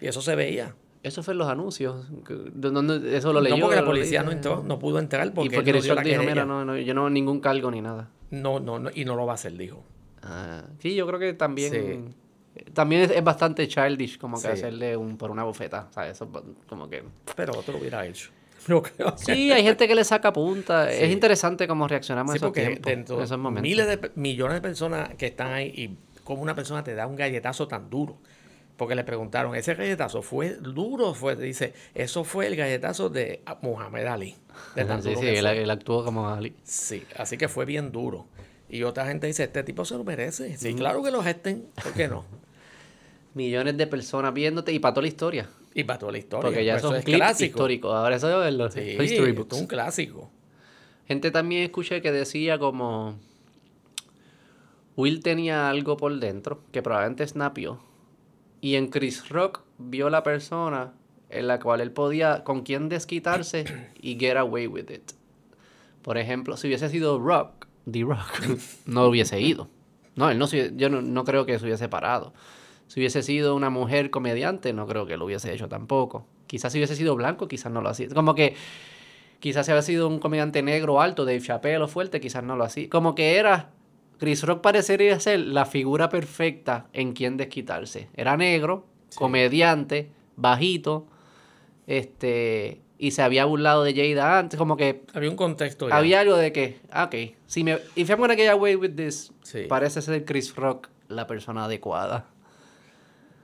[0.00, 0.74] Y eso se veía.
[1.02, 2.06] Eso fue en los anuncios.
[2.52, 3.56] donde- eso lo leyó.
[3.56, 5.94] no porque la policía no entró, no pudo entrar Y porque porque él no dio
[5.94, 8.10] la dijo, mira, no, no, yo no ningún cargo ni nada.
[8.30, 9.84] No, no, no, y no lo va a hacer, dijo.
[10.22, 11.72] Ah, sí, yo creo que también.
[11.72, 12.14] Sí.
[12.72, 14.48] También es, es bastante childish como que Sí.
[14.48, 15.88] hacerle un por una bufeta.
[15.90, 16.12] ¿sabes?
[16.12, 16.30] Eso
[16.68, 17.02] como que.
[17.34, 18.30] Pero otro lo hubiera hecho.
[18.68, 19.14] No creo.
[19.16, 20.90] Sí, hay gente que le saca punta.
[20.90, 20.98] Sí.
[21.04, 23.62] Es interesante cómo reaccionamos Sí, a esos tiempos, en esos momentos.
[23.62, 27.14] miles de millones de personas que están ahí y como una persona te da un
[27.14, 28.16] galletazo tan duro.
[28.76, 31.14] Porque le preguntaron, ¿ese galletazo fue duro?
[31.14, 34.34] Fue, dice, eso fue el galletazo de Muhammad Ali.
[34.74, 36.54] De tan Sí, duro sí, él, actuó como Ali.
[36.64, 38.26] Sí, así que fue bien duro.
[38.68, 40.56] Y otra gente dice, este tipo se lo merece.
[40.58, 42.24] Sí, claro que lo gesten, ¿por qué no?
[43.36, 45.48] Millones de personas viéndote y para toda la historia.
[45.74, 46.42] Y para toda la historia.
[46.42, 47.44] Porque ya Pues eso es clip clásico.
[47.58, 47.92] histórico.
[47.92, 49.54] Ahora eso es los Sí, history esto books.
[49.56, 50.30] es un clásico.
[51.06, 53.18] Gente también escuché que decía como
[54.96, 57.78] Will tenía algo por dentro que probablemente snapió
[58.60, 60.94] y en Chris Rock vio la persona
[61.28, 63.64] en la cual él podía con quien desquitarse
[64.00, 65.12] y get away with it.
[66.02, 68.40] Por ejemplo, si hubiese sido Rock, The Rock,
[68.86, 69.68] no hubiese ido.
[70.14, 72.32] No, él no yo no, no creo que se hubiese parado.
[72.88, 76.26] Si hubiese sido una mujer comediante, no creo que lo hubiese hecho tampoco.
[76.46, 78.08] Quizás si hubiese sido blanco, quizás no lo hacía.
[78.08, 78.54] Como que
[79.38, 82.64] Quizás si había sido un comediante negro alto, Dave Chappelle o fuerte, quizás no lo
[82.64, 82.88] hacía.
[82.88, 83.70] Como que era.
[84.18, 88.08] Chris Rock parecería ser la figura perfecta en quien desquitarse.
[88.14, 91.06] Era negro, comediante, bajito,
[91.86, 92.80] este.
[92.98, 94.58] Y se había burlado de Jada antes.
[94.58, 95.96] Como que Había un contexto ya.
[95.98, 97.78] había algo de que, ah, ok, si me.
[97.94, 99.64] If I'm gonna get away with this, Sí.
[99.68, 102.24] parece ser Chris Rock la persona adecuada.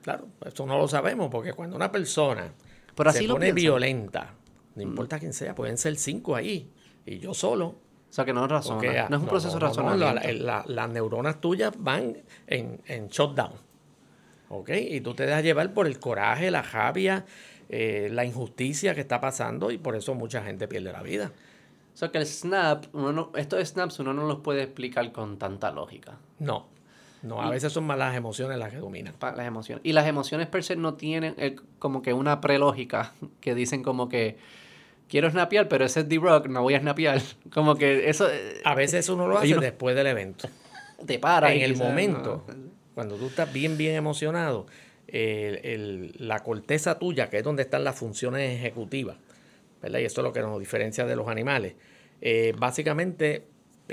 [0.02, 2.52] Claro, eso no lo sabemos, porque cuando una persona
[2.94, 3.62] Pero así se lo pone piensan.
[3.62, 4.34] violenta,
[4.74, 6.70] no importa quién sea, pueden ser cinco ahí,
[7.06, 7.66] y yo solo.
[7.66, 8.74] O sea que no es razón.
[8.76, 10.44] porque, no, ah, es un proceso no, no, no, la- razonamiento.
[10.44, 13.52] la- las neuronas tuyas van en, en shutdown.
[14.50, 14.68] ¿Ok?
[14.70, 17.24] Y tú te dejas llevar por el coraje, la rabia,
[17.70, 21.32] eh, la injusticia que está pasando, y por eso mucha gente pierde la vida.
[21.94, 25.70] O sea que el snap, uno estos snaps uno no los puede explicar con tanta
[25.70, 26.18] lógica.
[26.38, 26.68] No,
[27.22, 29.14] no, a veces son más las emociones las que dominan.
[29.20, 29.84] las emociones.
[29.84, 31.34] Y las emociones per se no tienen
[31.78, 34.36] como que una prelógica que dicen como que
[35.08, 37.20] quiero snapear, pero ese es D-Rock, no voy a snapear.
[37.52, 40.48] Como que eso eh, A veces uno lo hace después del evento.
[41.06, 41.52] te para.
[41.52, 42.54] en el quizás, momento, ¿no?
[42.94, 44.66] cuando tú estás bien, bien emocionado,
[45.08, 49.16] el- el- la corteza tuya, que es donde están las funciones ejecutivas,
[49.82, 49.98] ¿verdad?
[49.98, 51.74] Y esto es lo que nos diferencia de los animales,
[52.22, 53.44] eh, básicamente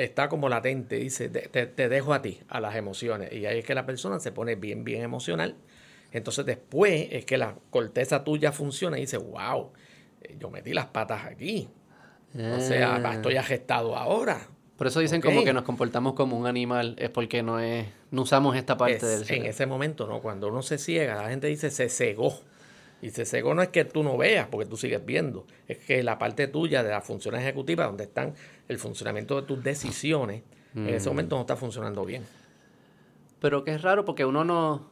[0.03, 3.31] está como latente, dice, te, te- dejo a ti, a las emociones.
[3.33, 5.55] Y ahí es que la persona se pone bien, bien emocional.
[6.11, 9.71] Entonces después es que la corteza tuya funciona y dice, wow,
[10.21, 11.69] eh, yo metí las patas aquí.
[12.35, 13.13] O sea, Ah.
[13.13, 14.39] estoy agestado ahora.
[14.77, 18.21] Por eso dicen como que nos comportamos como un animal, es porque no es, no
[18.21, 19.49] usamos esta parte Es- del en cerebro.
[19.49, 20.21] ese momento, ¿no?
[20.21, 22.39] Cuando uno se ciega, la gente dice se cegó.
[23.01, 25.45] Y se cegó no es que tú no veas, porque tú sigues viendo.
[25.67, 28.33] Es que la parte tuya de la función ejecutiva, donde están
[28.67, 30.43] el funcionamiento de tus decisiones,
[30.75, 30.89] en Mm.
[30.89, 32.23] ese momento no está funcionando bien.
[33.39, 34.87] Pero que es raro porque uno no,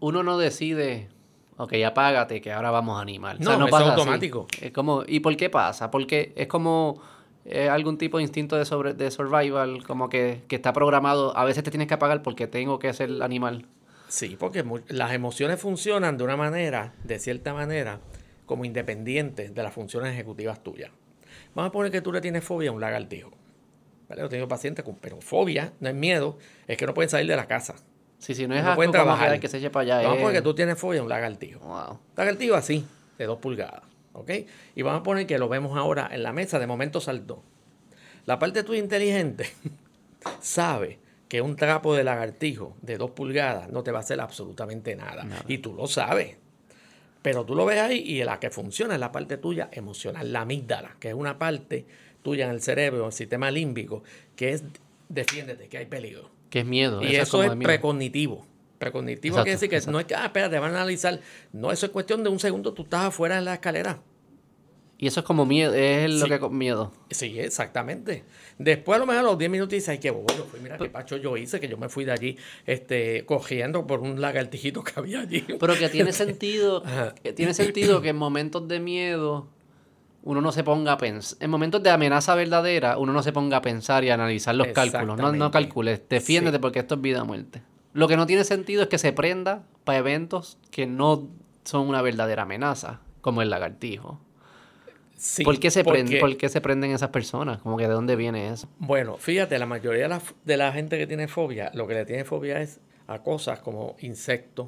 [0.00, 1.08] uno no decide,
[1.56, 3.40] ok, apágate, que ahora vamos a animar.
[3.40, 3.90] No, eso es así.
[3.90, 4.46] automático.
[4.60, 5.90] Es como, ¿y por qué pasa?
[5.90, 7.02] Porque es como
[7.44, 11.44] eh, algún tipo de instinto de, sobre, de survival, como que, que está programado, a
[11.44, 13.66] veces te tienes que apagar porque tengo que ser animal.
[14.12, 17.98] Sí, porque las emociones funcionan de una manera, de cierta manera,
[18.44, 20.90] como independientes de las funciones ejecutivas tuyas.
[21.54, 23.30] Vamos a poner que tú le tienes fobia a un lagartijo.
[24.10, 24.20] ¿Vale?
[24.20, 27.36] Yo tengo pacientes con pero fobia, no es miedo, es que no pueden salir de
[27.36, 27.74] la casa.
[28.18, 29.28] Sí, sí, no es No pueden trabajar.
[29.28, 29.96] que, "Ay, que se eche para allá.
[30.02, 31.60] Vamos a es- poner que tú tienes fobia a un lagartijo.
[31.60, 31.98] Wow.
[32.14, 32.84] Lagartijo así,
[33.16, 33.82] de dos pulgadas.
[34.12, 34.30] ¿Ok?
[34.74, 37.42] Y vamos a poner que lo vemos ahora en la mesa, de momento saltó.
[38.26, 39.46] La parte tuya inteligente
[40.42, 40.98] sabe
[41.32, 45.26] que un trapo de lagartijo de dos pulgadas no te va a hacer absolutamente nada.
[45.48, 46.36] Y tú lo sabes.
[47.22, 50.42] Pero tú lo ves ahí y la que funciona es la parte tuya emocional, la
[50.42, 51.86] amígdala, que es una parte
[52.20, 54.02] tuya en el cerebro, el sistema límbico,
[54.36, 54.62] que es
[55.08, 56.28] defiéndete, que hay peligro.
[56.50, 57.02] Que es miedo.
[57.02, 58.46] Y eso, es precognitivo.
[58.78, 61.18] Precognitivo Exacto, quiere decir que no es que, ah, espérate, van a analizar.
[61.54, 64.02] No, eso es cuestión de un segundo, tú estás afuera en la escalera.
[65.02, 66.30] Y eso es como miedo, es lo Sí.
[66.30, 66.92] que con miedo.
[67.10, 68.22] Sí, exactamente.
[68.56, 70.78] Después a lo mejor a los 10 minutos dices, ay, qué bobo yo fui, mira
[70.78, 72.36] qué pacho yo hice, que yo me fui de allí
[72.66, 75.44] este, cogiendo por un lagartijito que había allí.
[75.58, 76.84] Pero que tiene sentido,
[77.20, 79.48] que tiene sentido que en momentos de miedo
[80.22, 81.36] uno no se ponga a pensar.
[81.42, 84.68] En momentos de amenaza verdadera, uno no se ponga a pensar y a analizar los
[84.68, 85.18] cálculos.
[85.18, 86.60] No, no calcules, defiéndete Sí.
[86.60, 87.60] porque esto es vida o muerte.
[87.92, 91.26] Lo que no tiene sentido es que se prenda para eventos que no
[91.64, 94.20] son una verdadera amenaza, como el lagartijo.
[95.24, 97.62] Sí, ¿Por, qué se porque- prenden, ¿Por qué se prenden esas personas?
[97.62, 98.68] Como que de dónde viene eso.
[98.80, 102.04] Bueno, fíjate, la mayoría de la, de la gente que tiene fobia, lo que le
[102.04, 104.66] tiene fobia es a cosas como insectos,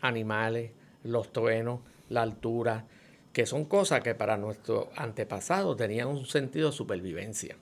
[0.00, 0.70] animales,
[1.02, 2.86] los truenos, la altura,
[3.32, 7.56] que son cosas que para nuestros antepasados tenían un sentido de supervivencia.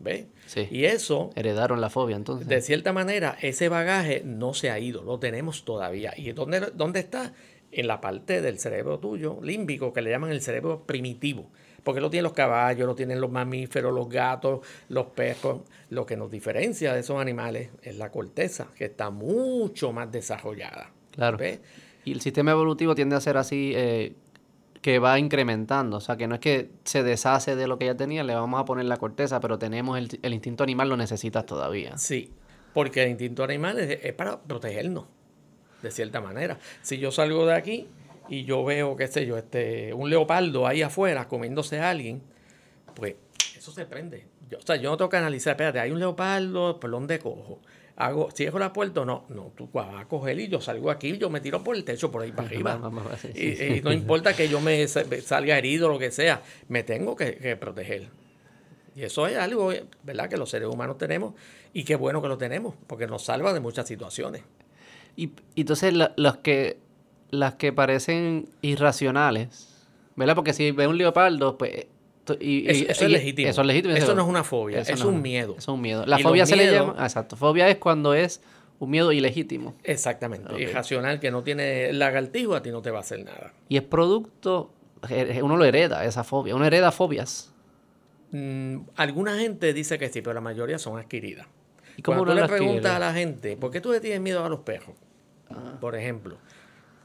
[0.00, 0.26] ¿Ves?
[0.46, 0.68] Sí.
[0.70, 2.48] Y eso, Heredaron la fobia, entonces.
[2.48, 6.14] de cierta manera, ese bagaje no se ha ido, lo tenemos todavía.
[6.16, 7.34] ¿Y dónde, dónde está?
[7.72, 11.50] En la parte del cerebro tuyo, límbico, que le llaman el cerebro primitivo.
[11.84, 15.62] Porque lo tienen los caballos, lo tienen los mamíferos, los gatos, los perros.
[15.90, 20.90] Lo que nos diferencia de esos animales es la corteza, que está mucho más desarrollada.
[21.12, 21.38] Claro.
[22.04, 24.14] Y el sistema evolutivo tiende a ser así, eh,
[24.82, 25.98] que va incrementando.
[25.98, 28.60] O sea, que no es que se deshace de lo que ya tenía, le vamos
[28.60, 31.96] a poner la corteza, pero tenemos el, el instinto animal, lo necesitas todavía.
[31.96, 32.32] Sí,
[32.72, 35.06] porque el instinto animal es, para protegernos,
[35.82, 36.58] de cierta manera.
[36.82, 37.88] Si yo salgo de aquí
[38.28, 42.22] y yo veo, qué sé yo, este, un leopardo ahí afuera comiéndose a alguien,
[42.94, 43.14] pues
[43.56, 44.26] eso se prende.
[44.50, 47.60] Yo, o sea, yo no tengo que analizar, espérate, hay un leopardo, ¿por dónde cojo?
[47.96, 51.18] Hago, cierro la puerta o no, no, tú vas a coger y yo salgo aquí,
[51.18, 52.80] yo me tiro por el techo, por ahí para arriba.
[53.34, 57.56] y, no importa que yo me salga herido o lo que sea, me tengo que
[57.56, 58.08] proteger.
[58.98, 61.34] Y eso es algo, ¿verdad?, que los seres humanos tenemos
[61.72, 64.42] y qué bueno que lo tenemos, porque nos salva de muchas situaciones.
[65.18, 66.78] Y, entonces los que,
[67.30, 69.68] las que parecen irracionales,
[70.14, 70.36] ¿verdad?
[70.36, 71.86] Porque si ve un leopardo, pues...
[72.38, 73.48] Y, eso, es legítimo.
[73.48, 73.94] eso es legítimo.
[73.94, 75.56] Eso no es una fobia, es un miedo.
[75.58, 76.06] Es un miedo.
[76.06, 76.94] La fobia se le llama...
[77.00, 77.36] Exacto.
[77.36, 78.40] Fobia es cuando es
[78.78, 79.74] un miedo ilegítimo.
[79.82, 80.62] Exactamente.
[80.62, 83.52] Irracional, que no tiene lagartijo, a ti no te va a hacer nada.
[83.68, 84.70] Y es producto...
[85.42, 86.54] Uno lo hereda, esa fobia.
[86.54, 87.52] Uno hereda fobias.
[88.30, 91.46] Mm, alguna gente dice que sí, pero la mayoría son adquiridas.
[91.96, 94.44] ¿Y cómo Cuando tú le preguntas a la gente, ¿por qué tú le tienes miedo
[94.44, 94.94] a los perros?
[95.80, 96.36] Por ejemplo,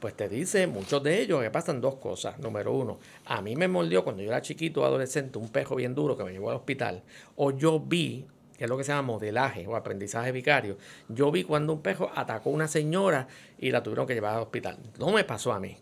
[0.00, 2.38] pues te dice muchos de ellos que pasan dos cosas.
[2.38, 6.16] Número uno, a mí me mordió cuando yo era chiquito, adolescente, un perro bien duro
[6.16, 7.02] que me llevó al hospital.
[7.36, 8.26] O yo vi,
[8.58, 10.76] que es lo que se llama modelaje o aprendizaje vicario,
[11.08, 13.28] yo vi cuando un perro atacó a una señora
[13.58, 14.78] y la tuvieron que llevar al hospital.
[14.98, 15.78] No me pasó a mí,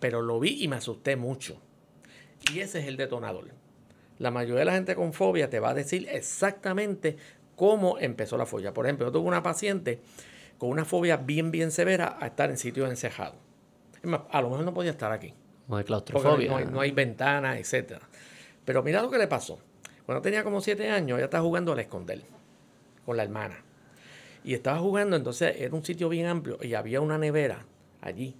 [0.00, 1.60] pero lo vi y me asusté mucho.
[2.52, 3.50] Y ese es el detonador.
[4.18, 7.18] La mayoría de la gente con fobia te va a decir exactamente
[7.56, 8.72] cómo empezó la fobia.
[8.72, 10.00] Por ejemplo, yo tuve una paciente
[10.58, 13.36] con una fobia bien, bien severa a estar en sitios encejados.
[14.30, 15.34] A lo mejor no podía estar aquí.
[15.68, 16.48] No hay claustrofobia.
[16.48, 17.98] No hay, no hay ventanas, etc.
[18.64, 19.58] Pero mira lo que le pasó.
[20.04, 22.22] Cuando tenía como siete años, ella estaba jugando al esconder
[23.04, 23.56] con la hermana.
[24.44, 27.66] Y estaba jugando, entonces era un sitio bien amplio y había una nevera
[28.00, 28.36] allí,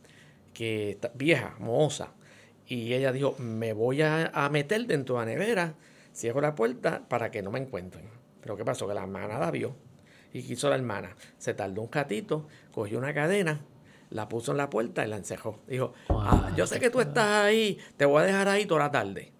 [0.54, 2.12] que vieja, mohosa.
[2.68, 5.74] Y ella dijo, me voy a, meter dentro de la nevera,
[6.14, 8.04] cierro la puerta para que no me encuentren.
[8.40, 8.86] Pero ¿qué pasó?
[8.86, 9.74] Que la hermana la vio
[10.38, 11.16] y quiso la hermana.
[11.38, 13.60] Se tardó un catito, cogió una cadena,
[14.10, 15.60] la puso en la puerta y la encejó.
[15.66, 18.90] Dijo, ah, yo sé que tú estás ahí, te voy a dejar ahí toda la
[18.90, 19.32] tarde.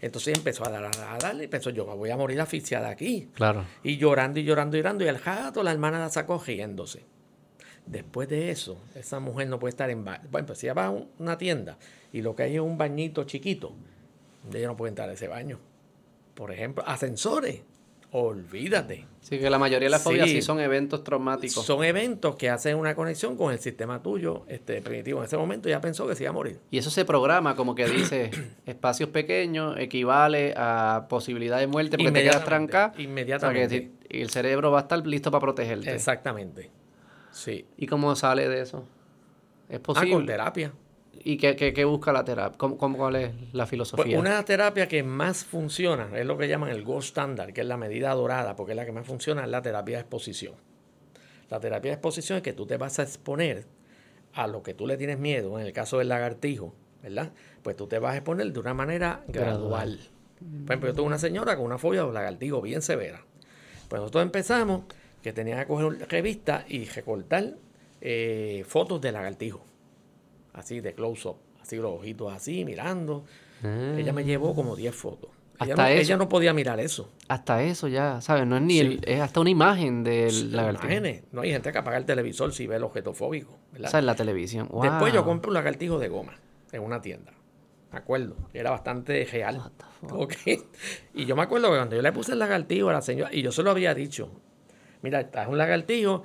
[0.00, 3.30] Entonces empezó a dar, a darle y pensó, yo voy a morir asfixiada aquí.
[3.34, 3.64] Claro.
[3.82, 5.04] Y llorando y llorando y llorando.
[5.04, 7.06] Y al jato la hermana la sacó riéndose.
[7.86, 10.04] Después de eso, esa mujer no puede estar en...
[10.04, 11.78] Bueno, pues si ella va a una tienda
[12.12, 13.74] y lo que hay es un bañito chiquito,
[14.52, 15.58] ella no puede entrar a ese baño.
[16.34, 17.62] Por ejemplo, ascensores.
[18.16, 19.06] Olvídate.
[19.22, 20.40] Sí, que la mayoría de las fobias sí.
[20.40, 21.66] son eventos traumáticos.
[21.66, 25.18] Son eventos que hacen una conexión con el sistema tuyo este, primitivo.
[25.18, 26.60] En ese momento ya pensó que se iba a morir.
[26.70, 28.30] Y eso se programa, como que dice,
[28.66, 32.92] espacios pequeños equivale a posibilidad de muerte porque te quedas trancado.
[33.02, 33.90] Inmediatamente.
[34.08, 35.92] y el cerebro va a estar listo para protegerte.
[35.92, 36.70] Exactamente.
[37.32, 37.66] Sí.
[37.76, 38.84] ¿Y cómo sale de eso?
[39.68, 40.12] ¿Es posible?
[40.12, 40.72] Ah, con terapia.
[41.26, 42.58] ¿Y qué, qué, busca la terapia?
[42.58, 44.04] ¿Cómo, cuál es la filosofía?
[44.04, 47.66] Pues una terapia que más funciona, es lo que llaman el gold standard, que es
[47.66, 50.54] la medida dorada, porque es la que más funciona, es la terapia de exposición.
[51.48, 53.64] La terapia de exposición es que tú te vas a exponer
[54.34, 57.32] a lo que tú le tienes miedo, en el caso del lagartijo, ¿verdad?
[57.62, 59.98] Pues tú te vas a exponer de una manera gradual.
[60.40, 63.24] Por ejemplo, yo tuve una señora con una fobia de lagartijo bien severa.
[63.88, 64.82] Pues nosotros empezamos
[65.22, 67.54] que tenía que coger una revista y recortar
[68.02, 69.64] eh, fotos de lagartijo.
[70.54, 71.36] Así de close-up.
[71.60, 73.24] Así los ojitos así, mirando.
[73.62, 75.30] Ella me llevó como 10 fotos.
[75.58, 77.10] Hasta ella, no, ella no podía mirar eso.
[77.28, 78.46] Hasta eso ya, ¿sabes?
[78.46, 80.86] No es ni el, es hasta una imagen del lagartijo.
[80.86, 81.22] Imágenes.
[81.32, 83.56] No hay gente que apaga el televisor si ve el objeto fóbico.
[83.72, 83.88] ¿verdad?
[83.88, 84.68] O sea, en la televisión.
[84.82, 86.34] Después yo compré un lagartijo de goma
[86.72, 87.32] en una tienda.
[87.92, 88.34] Me acuerdo.
[88.52, 89.62] Era bastante real.
[90.10, 90.60] Okay.
[91.14, 93.40] Y yo me acuerdo que cuando yo le puse el lagartijo a la señora, y
[93.40, 94.30] yo se lo había dicho,
[95.02, 96.24] mira, es un lagartijo.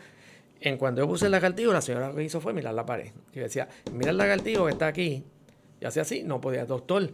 [0.61, 3.11] En cuando yo puse el lagartijo, la señora lo que hizo fue mirar la pared.
[3.33, 5.23] Y decía, mira el lagartijo que está aquí.
[5.79, 7.09] Y hacía así, no podía, doctor,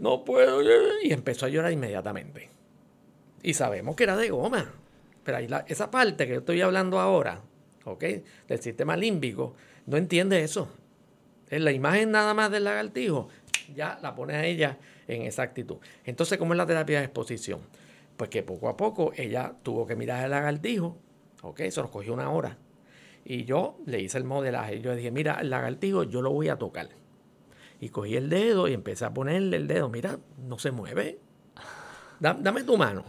[0.00, 0.62] no puedo.
[1.02, 2.48] Y empezó a llorar inmediatamente.
[3.42, 4.72] Y sabemos que era de goma.
[5.22, 7.42] Pero ahí esa parte que yo estoy hablando ahora,
[7.84, 8.04] ¿ok?
[8.46, 9.54] Del sistema límbico,
[9.86, 10.68] no entiende eso.
[11.50, 13.28] En la imagen nada más del lagartijo,
[13.74, 15.76] ya la pone a ella en esa actitud.
[16.04, 17.60] Entonces, ¿cómo es la terapia de exposición?
[18.16, 20.96] Pues que poco a poco ella tuvo que mirar el lagartijo,
[21.42, 22.56] ok, eso nos cogió una hora.
[23.28, 24.80] Y yo le hice el modelaje.
[24.80, 26.88] Yo le dije, mira, el lagartijo yo lo voy a tocar.
[27.78, 29.90] Y cogí el dedo y empecé a ponerle el dedo.
[29.90, 31.18] Mira, no se mueve.
[32.20, 33.04] dame tu mano.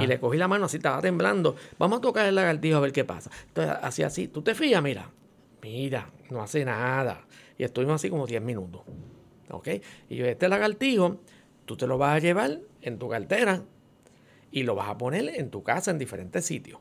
[0.00, 1.56] Y le cogí la mano así, estaba temblando.
[1.78, 3.30] Vamos a tocar el lagartijo a ver qué pasa.
[3.48, 4.28] Entonces, así, así.
[4.28, 5.10] Tú te fías, mira.
[5.62, 7.26] Mira, no hace nada.
[7.58, 8.80] Y estuvimos así como 10 minutos.
[9.50, 9.68] ¿Ok?
[10.08, 11.20] Y yo, este lagartijo,
[11.66, 13.62] tú te lo vas a llevar en tu cartera
[14.50, 16.80] y lo vas a poner en tu casa en diferentes sitios.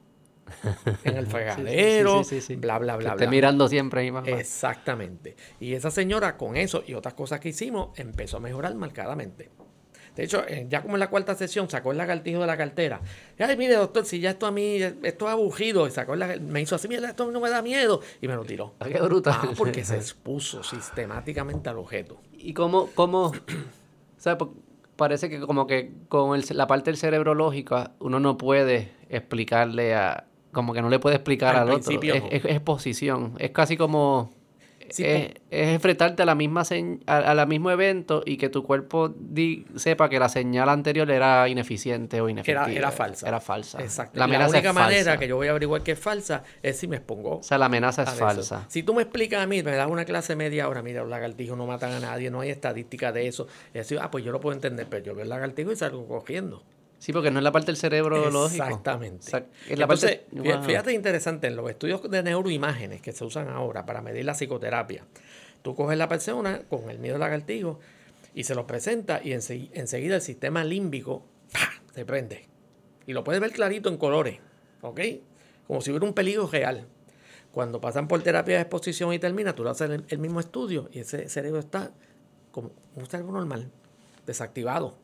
[1.04, 2.22] En el fregadero,
[2.58, 3.30] bla, bla, bla, bla.
[3.30, 4.28] mirando siempre ahí más.
[4.28, 5.36] Exactamente.
[5.60, 9.50] Y esa señora con eso y otras cosas que hicimos empezó a mejorar marcadamente.
[10.16, 13.00] De hecho, eh, ya como en la cuarta sesión sacó el lagartijo de la cartera.
[13.38, 15.88] Ay, mire, doctor, si ya esto a mí, esto es aburrido.
[15.88, 18.02] Y sacó me hizo así, mira, esto no me da miedo.
[18.22, 18.74] Y me lo tiró.
[18.80, 19.36] Ah, qué brutal.
[19.38, 22.22] Ah, porque se expuso sistemáticamente al objeto.
[22.34, 23.34] ¿Y cómo, cómo, o
[24.18, 24.38] sea,
[24.98, 30.26] parece que como que con la parte del cerebro lógica uno no puede explicarle a,
[30.52, 32.00] como que no le puede explicar al, otro.
[32.02, 33.36] Es, es, exposición.
[33.40, 34.32] Es casi como
[34.98, 36.64] es, enfrentarte a la misma
[37.06, 39.14] a, la mismo evento y que tu cuerpo
[39.76, 42.72] sepa que la señal anterior era ineficiente o inefectiva.
[42.72, 43.28] Era, falsa.
[43.28, 43.82] Era falsa.
[43.82, 44.20] Exacto.
[44.20, 47.38] La, única manera que yo voy a averiguar que es falsa es si me expongo.
[47.38, 48.66] O sea, la amenaza es falsa.
[48.68, 51.58] Si tú me explicas a mí, me das una clase media hora, mira, los lagartijos
[51.58, 53.48] no matan a nadie, no hay estadística de eso.
[53.74, 56.08] Y así, ah, pues yo lo puedo entender, pero yo veo el lagartijo y salgo
[56.08, 56.64] cogiendo.
[57.00, 58.64] Sí, porque no es la parte del cerebro lógico.
[58.66, 59.26] Exactamente.
[59.70, 60.28] es la parte...
[60.64, 65.06] fíjate interesante, en los estudios de neuroimágenes que se usan ahora para medir la psicoterapia,
[65.62, 67.80] tú coges la persona con el miedo al lagartijo
[68.36, 71.26] y se lo presenta y enseguida el sistema límbico
[71.96, 72.48] se prende.
[73.08, 74.40] Y lo puedes ver clarito en colores,
[74.82, 75.00] ¿ok?
[75.68, 76.86] Como si hubiera un peligro real.
[77.52, 80.90] Cuando pasan por terapia de exposición y termina, tú lo haces el, el mismo estudio
[80.92, 81.92] y ese cerebro está
[82.52, 83.72] como un cerebro normal,
[84.26, 84.98] desactivado.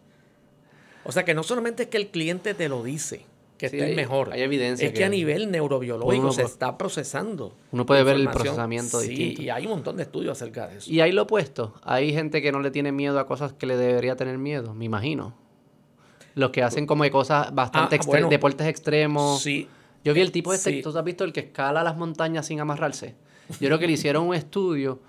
[1.06, 3.26] O sea que no solamente es que el cliente te lo dice,
[3.58, 4.34] que estoy mejor.
[4.34, 4.88] Hay evidencia.
[4.88, 7.54] Es que, a nivel neurobiológico se está procesando.
[7.72, 10.92] Uno puede ver el procesamiento sí, y hay un montón de estudios acerca de eso.
[10.92, 11.74] Y hay lo opuesto.
[11.84, 14.86] Hay gente que no le tiene miedo a cosas que le debería tener miedo, me
[14.86, 15.36] imagino.
[16.34, 19.42] Los que hacen como de cosas bastante ah, extremas, deportes extremos.
[19.42, 19.70] Sí.
[20.04, 22.60] Yo vi el tipo de este, ¿tú has visto el que escala las montañas sin
[22.60, 23.16] amarrarse?
[23.60, 25.00] Yo creo que le hicieron un estudio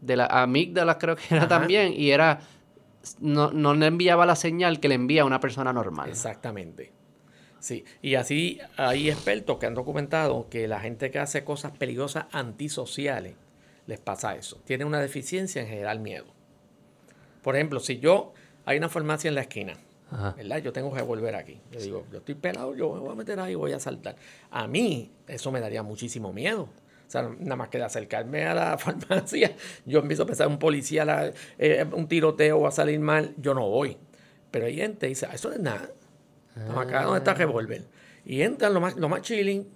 [0.00, 2.40] de la amígdala, creo que era también, y era
[3.20, 6.10] no, no le enviaba la señal que le envía a una persona normal.
[6.10, 6.92] Exactamente.
[7.58, 12.26] Sí, y así hay expertos que han documentado que la gente que hace cosas peligrosas
[12.32, 13.34] antisociales
[13.86, 14.60] les pasa eso.
[14.64, 16.26] Tiene una deficiencia en generar miedo.
[17.42, 18.32] Por ejemplo, si yo
[18.64, 19.74] hay una farmacia en la esquina,
[20.36, 20.58] ¿verdad?
[20.58, 21.60] Yo tengo que volver aquí.
[21.70, 24.16] Yo digo, yo estoy pelado, yo me voy a meter ahí y voy a saltar.
[24.50, 26.68] A mí eso me daría muchísimo miedo.
[27.10, 30.60] O sea, nada más que de acercarme a la farmacia, yo empiezo a pensar, un
[30.60, 33.96] policía, eh, un tiroteo va a salir mal, yo no voy.
[34.52, 35.90] Pero hay gente que dice, ah, eso no es nada.
[36.56, 37.82] Estamos acá donde está el revólver.
[38.24, 39.66] Y entran lo más, lo más chilling,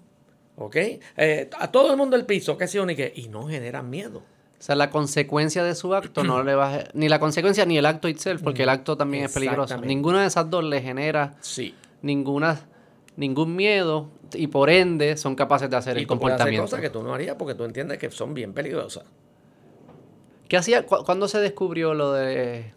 [0.55, 0.77] ¿ok?
[1.17, 3.13] Eh, a todo el mundo el piso, qué sé yo, ni qué.
[3.17, 4.19] Y no generan miedo.
[4.19, 6.85] O sea, la consecuencia de su acto no le va a...
[6.93, 9.77] Ni la consecuencia ni el acto itself, porque el acto también es peligroso.
[9.79, 11.75] Ninguna de esas dos le genera sí.
[12.01, 12.61] ninguna,
[13.17, 16.63] ningún miedo y por ende son capaces de hacer el comportamiento.
[16.63, 19.05] cosas que tú no harías porque tú entiendes que son bien peligrosas.
[20.49, 20.85] ¿Qué hacía?
[20.87, 22.73] ¿Cuándo se descubrió lo de...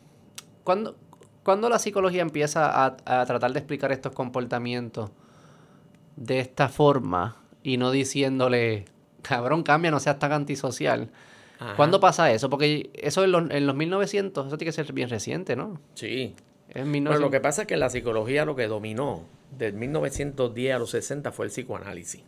[0.64, 0.96] ¿Cuándo,
[1.44, 5.12] cuando la psicología empieza a, tratar de explicar estos comportamientos
[6.16, 8.86] de esta forma y no diciéndole,
[9.22, 11.10] cabrón, cambia, no seas tan antisocial?
[11.76, 12.50] ¿Cuándo pasa eso?
[12.50, 15.80] Porque eso en los, en los 1900, eso tiene que ser bien reciente, ¿no?
[15.96, 16.36] Sí.
[16.74, 20.92] Pero lo que pasa es que la psicología lo que dominó del 1910 a los
[20.92, 22.24] 60 fue el psicoanálisis.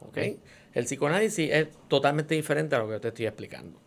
[0.00, 0.18] ¿Ok?
[0.72, 3.78] El psicoanálisis es totalmente diferente a lo que yo te estoy explicando.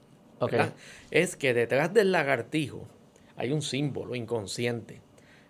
[1.09, 2.87] Es que detrás del lagartijo
[3.37, 5.01] hay un símbolo inconsciente.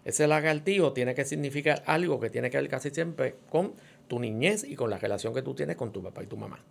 [0.05, 3.73] Ese lagartijo tiene que significar algo que tiene que ver casi siempre con
[4.07, 6.63] tu niñez y con la relación que tú tienes con tu papá y tu mamá.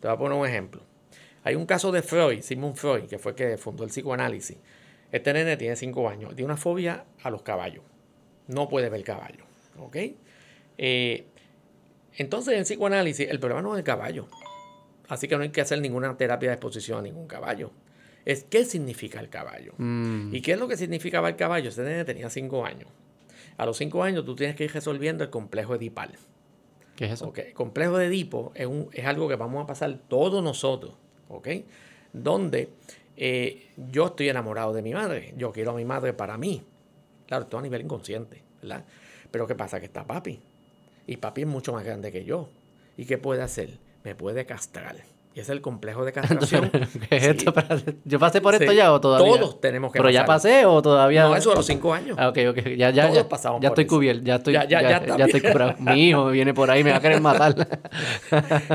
[0.00, 0.82] Te voy a poner un ejemplo.
[1.42, 4.56] Hay un caso de Freud, Sigmund Freud, que fue el que fundó el psicoanálisis.
[5.12, 7.82] Este nene tiene 5 años, tiene una fobia a los caballos
[8.48, 9.44] no puede ver caballo.
[9.78, 9.96] ¿Ok?
[10.78, 11.24] Eh,
[12.16, 14.28] entonces, en psicoanálisis, el problema no es el caballo.
[15.08, 17.70] Así que no hay que hacer ninguna terapia de exposición a ningún caballo.
[18.24, 19.74] Es qué significa el caballo.
[19.76, 20.34] Mm.
[20.34, 21.68] ¿Y qué es lo que significaba el caballo?
[21.68, 22.88] Ese nene tenía 5 años.
[23.56, 26.12] A los 5 años tú tienes que ir resolviendo el complejo edipal.
[26.96, 27.32] ¿Qué es eso?
[27.36, 30.94] El complejo de Edipo es, un, es algo que vamos a pasar todos nosotros.
[31.28, 31.48] ¿Ok?
[32.12, 32.70] Donde
[33.16, 35.34] eh, yo estoy enamorado de mi madre.
[35.36, 36.62] Yo quiero a mi madre para mí.
[37.26, 38.84] Claro, todo a nivel inconsciente, ¿verdad?
[39.30, 39.80] Pero ¿qué pasa?
[39.80, 40.40] Que está papi.
[41.06, 42.48] Y papi es mucho más grande que yo.
[42.96, 43.78] ¿Y qué puede hacer?
[44.04, 44.96] Me puede castrar.
[45.34, 46.70] Y es el complejo de castración.
[47.08, 47.52] ¿Qué es esto?
[48.04, 49.40] ¿Yo pasé por esto ya o todavía?
[49.40, 51.24] Todos tenemos que ¿Pero ya pasé o todavía?
[51.24, 52.16] No, eso a los cinco años.
[52.20, 52.58] Ah, ok, ok.
[52.76, 54.22] Ya, ya, Todos ya, pasamos ya estoy cubierto.
[54.22, 55.74] Ya estoy, ya, ya, ya, ya estoy curado.
[55.80, 57.54] Mi hijo viene por ahí me va a querer matar.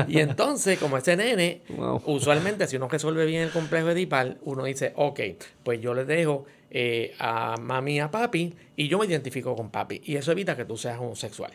[0.06, 1.62] y entonces, como ese nene,
[2.04, 5.20] usualmente si uno resuelve bien el complejo edipal, uno dice, ok,
[5.62, 9.70] pues yo le dejo eh, a mami y a papi y yo me identifico con
[9.70, 10.00] papi.
[10.04, 11.52] Y eso evita que tú seas homosexual,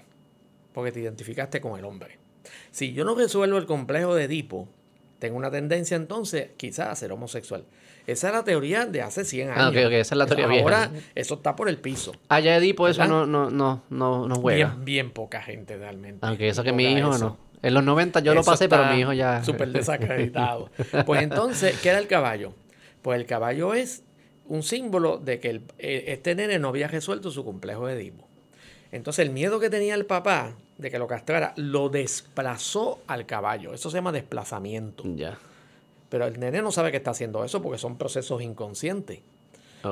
[0.74, 2.20] porque te identificaste con el hombre.
[2.72, 4.68] Si yo no resuelvo el complejo de Edipo,
[5.20, 7.66] tengo una tendencia entonces quizás a ser homosexual.
[8.06, 9.60] Esa es la teoría de hace 100 años.
[9.60, 10.64] Ah, ok, ok, esa es la teoría vieja.
[10.64, 12.14] Ahora eso está por el piso.
[12.30, 13.16] Allá Edipo eso ¿Verdad?
[13.16, 14.68] no, no, no, no, no juega.
[14.68, 16.20] Bien, bien poca gente realmente.
[16.26, 17.20] Aunque eso que mi hijo eso.
[17.20, 17.46] no.
[17.64, 19.44] En los 90 yo lo Eso pasé, pero mi hijo ya...
[19.44, 20.70] Súper desacreditado.
[21.08, 22.54] Pues entonces, ¿qué era el caballo?
[23.02, 24.04] Pues el caballo es
[24.48, 28.28] un símbolo de que el- eh, este nene no había resuelto su complejo de Edipo.
[28.92, 33.74] Entonces, el miedo que tenía el papá de que lo castrara lo desplazó al caballo.
[33.74, 35.04] Eso se llama desplazamiento.
[35.16, 35.38] Ya.
[36.10, 39.20] Pero el nene no sabe que está haciendo eso porque son procesos inconscientes.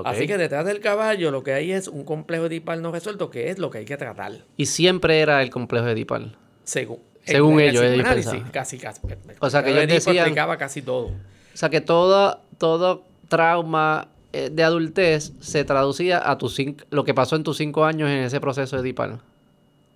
[0.05, 3.49] Así que detrás del caballo lo que hay es un complejo edipal no resuelto, que
[3.49, 4.31] es lo que hay que tratar.
[4.57, 6.35] Y siempre era el complejo edipal.
[6.63, 8.51] Según, Según el ellos, psicoanálisis, pensaban.
[8.51, 9.01] casi, casi.
[9.39, 11.07] O sea, que El ellos decían- explicaba casi todo.
[11.07, 11.11] O
[11.57, 14.07] sea que todo, todo trauma
[14.51, 18.17] de adultez se traducía a tus cinco, lo que pasó en tus cinco años en
[18.23, 19.19] ese proceso edipal.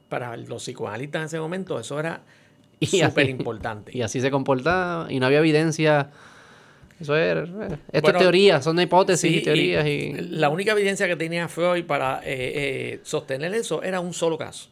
[0.10, 2.22] Para los psicoanalistas en ese momento eso era
[2.80, 3.92] Y súper importante.
[3.98, 6.12] Y así se comportaba y no había evidencia.
[7.00, 7.42] Eso era.
[7.44, 10.14] eh, Esto Bueno, es teoría, son hipótesis Sí, y teorías y...
[10.14, 14.70] La única evidencia que tenía Freud para eh, eh, sostener eso era un solo caso.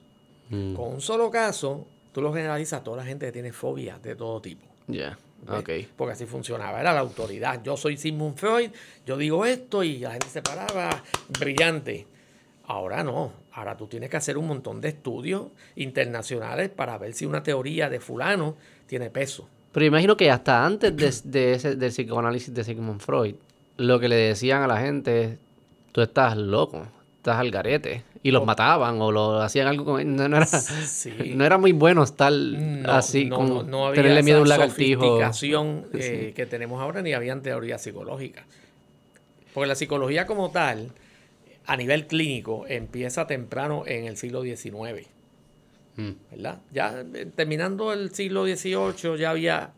[0.49, 4.01] Mm, Con un solo caso, tú lo generalizas a toda la gente que tiene fobias
[4.01, 4.66] de todo tipo.
[4.88, 5.18] Ya, ¿ves?
[5.48, 5.70] Ok.
[5.96, 6.80] Porque así funcionaba.
[6.80, 7.62] Era la autoridad.
[7.64, 8.72] Yo soy Sigmund Freud,
[9.06, 11.04] yo digo esto y la gente se paraba
[11.39, 12.08] brillante.
[12.68, 13.34] Ahora no.
[13.54, 17.89] Ahora tú tienes que hacer un montón de estudios internacionales para ver si una teoría
[17.89, 19.48] de fulano tiene peso.
[19.72, 23.36] Pero imagino que hasta antes de, de ese, del psicoanálisis de Sigmund Freud,
[23.78, 25.38] lo que le decían a la gente es,
[25.91, 26.88] tú estás loco,
[27.18, 28.04] estás al garete.
[28.26, 28.45] Y los Oh.
[28.45, 30.15] mataban o lo hacían algo con...
[30.15, 31.11] No, no era, Sí.
[31.36, 34.41] no era muy bueno estar No, así, no, con no, no había tenerle miedo a
[34.41, 35.19] un lagartijo.
[35.93, 38.43] eh, que tenemos ahora, ni habían teorías psicológicas.
[39.53, 40.91] Porque la psicología como tal,
[41.67, 45.07] a nivel clínico, empieza temprano en el siglo XIX.
[45.97, 46.11] Mm.
[46.32, 46.61] ¿verdad?
[46.73, 49.69] Ya eh, terminando el siglo XVIII ya había,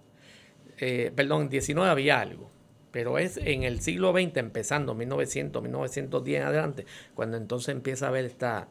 [0.79, 2.49] eh, perdón, XIX había algo,
[2.97, 8.09] pero es en el siglo XX, empezando 1900, 1910 en adelante, cuando entonces empieza a
[8.09, 8.69] haber esta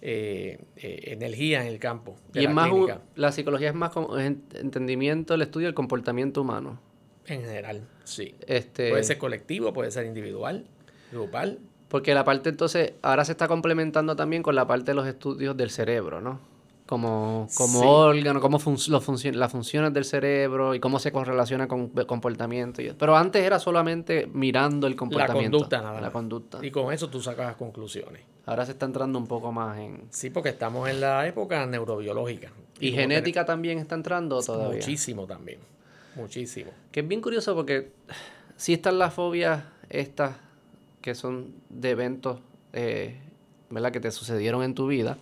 [0.00, 3.68] eh, eh, energía en el campo de Y es la más, un- clínica la psicología
[3.68, 6.80] es más como en- entendimiento, el estudio del comportamiento humano.
[7.26, 8.34] en general, sí.
[8.46, 10.64] Este, Puede ser colectivo, puede ser individual,
[11.12, 11.58] grupal.
[11.88, 15.54] Porque la parte entonces, ahora se está complementando también con la parte de los estudios
[15.54, 16.40] del cerebro, ¿no?
[16.86, 17.84] Como, como Sí.
[17.84, 22.80] órgano, cómo fun- las funciones del cerebro y cómo se correlaciona con el comportamiento.
[22.80, 25.58] y- Pero antes era solamente mirando el La comportamiento.
[25.58, 26.10] conducta nada La más.
[26.12, 26.58] conducta.
[26.64, 28.22] Y con eso tú sacas conclusiones.
[28.44, 30.04] Ahora se está entrando un poco más en...
[30.10, 32.52] Sí, porque estamos en la época neurobiológica.
[32.78, 34.76] ¿Y genética también está entrando todavía?
[34.76, 35.58] Muchísimo también.
[36.14, 36.70] Muchísimo.
[36.92, 37.90] Que es bien curioso porque
[38.56, 40.36] sí están las fobias estas
[41.00, 42.38] que son de eventos,
[42.72, 43.18] eh,
[43.70, 43.90] ¿verdad?
[43.90, 45.18] Que te sucedieron en tu vida,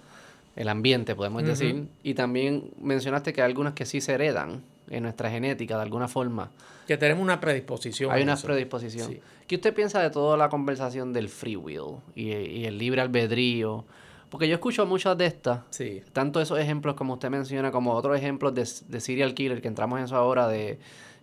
[0.57, 1.89] el ambiente, podemos decir.
[2.03, 6.09] Y también mencionaste que hay algunas que sí se heredan en nuestra genética de alguna
[6.09, 6.51] forma.
[6.87, 8.11] Que tenemos una predisposición.
[8.13, 8.47] Hay una eso.
[8.47, 9.09] predisposición.
[9.09, 9.21] Sí.
[9.47, 13.85] ¿Qué usted piensa de toda la conversación del free will y, y el libre albedrío?
[14.31, 16.03] Porque yo escucho muchas de estas Sí.
[16.13, 19.99] tanto esos ejemplos como usted menciona, como otros ejemplos de, de serial killer, que entramos
[19.99, 20.79] en eso ahora, de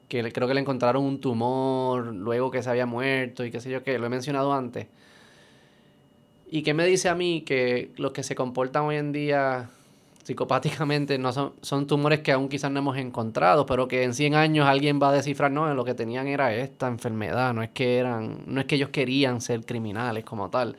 [0.08, 3.60] que le- creo que le encontraron un tumor, luego que se había muerto y qué
[3.60, 4.88] sé yo qué, lo he mencionado antes.
[6.54, 9.70] ¿Y qué me dice a mí que los que se comportan hoy en día
[10.24, 14.36] psicopáticamente no son, son tumores que aún quizás no hemos encontrado, pero que en 100
[14.36, 17.98] años alguien va a descifrar, no, lo que tenían era esta enfermedad, no es que
[17.98, 20.76] eran, no es que ellos querían ser criminales como tal.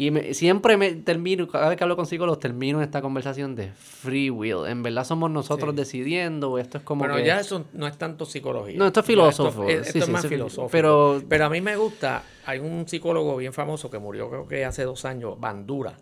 [0.00, 3.54] Y me- siempre me termino, cada vez que hablo con psicólogos, termino en esta conversación
[3.54, 4.66] de free will.
[4.66, 5.76] En verdad somos nosotros Sí.
[5.76, 7.26] decidiendo, esto es como bueno, que...
[7.26, 8.78] ya eso no es tanto psicología.
[8.78, 9.68] No, esto es Ya filósofo.
[9.68, 10.70] Esto, Sí, esto sí, es más filosófico.
[10.72, 14.64] pero- Pero, a mí me gusta, hay un psicólogo bien famoso que murió creo que
[14.64, 15.98] hace dos años, Bandura,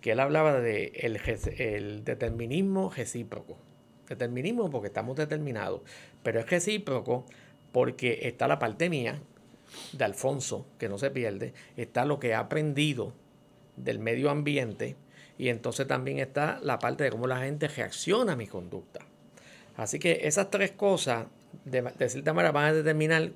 [0.00, 0.92] que él hablaba de
[1.58, 3.58] el determinismo recíproco.
[4.08, 5.82] Determinismo porque estamos determinados,
[6.22, 7.26] pero es recíproco
[7.72, 9.20] porque está la parte mía,
[9.92, 13.12] de Alfonso, que no se pierde, está lo que ha aprendido
[13.76, 14.96] del medio ambiente
[15.38, 19.00] y entonces también está la parte de cómo la gente reacciona a mi conducta.
[19.76, 21.26] Así que esas tres cosas,
[21.64, 23.30] de, de cierta manera, van a determinar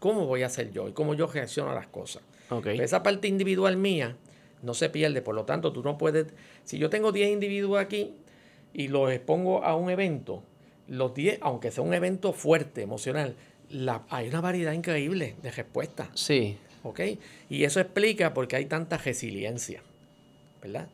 [0.00, 2.22] cómo voy a ser yo y cómo yo reacciono a las cosas.
[2.50, 2.66] Ok.
[2.66, 4.16] Esa parte individual mía
[4.62, 6.26] no se pierde, por lo tanto, tú no puedes,
[6.64, 8.14] si yo tengo 10 individuos aquí
[8.72, 10.42] y los expongo a un evento,
[10.88, 13.36] los 10, aunque sea un evento fuerte, emocional,
[13.70, 16.08] la- hay una variedad increíble de respuestas.
[16.14, 16.58] Sí.
[16.84, 17.00] ¿Ok?
[17.50, 19.82] Y eso explica por qué hay tanta resiliencia,
[20.62, 20.86] ¿verdad?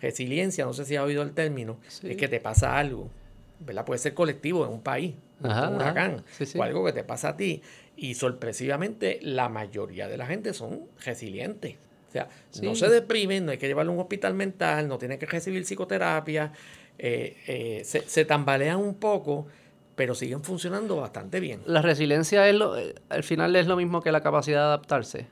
[0.00, 2.10] Resiliencia, no sé si has oído el término, Sí.
[2.12, 3.10] es que te pasa algo,
[3.58, 3.84] ¿verdad?
[3.84, 6.56] Puede ser colectivo en un país, Ajá, un huracán, Sí, sí.
[6.58, 7.62] o algo que te pasa a ti,
[7.96, 11.74] y sorpresivamente la mayoría de la gente son resilientes.
[12.08, 12.28] O sea,
[12.62, 15.64] no se deprimen, no hay que llevarlo a un hospital mental, no tienen que recibir
[15.64, 16.52] psicoterapia,
[16.98, 19.46] eh, eh, se, se tambalean un poco,
[19.94, 21.60] pero siguen funcionando bastante bien.
[21.66, 25.26] La resiliencia es lo, eh, al final es lo mismo que la capacidad de adaptarse.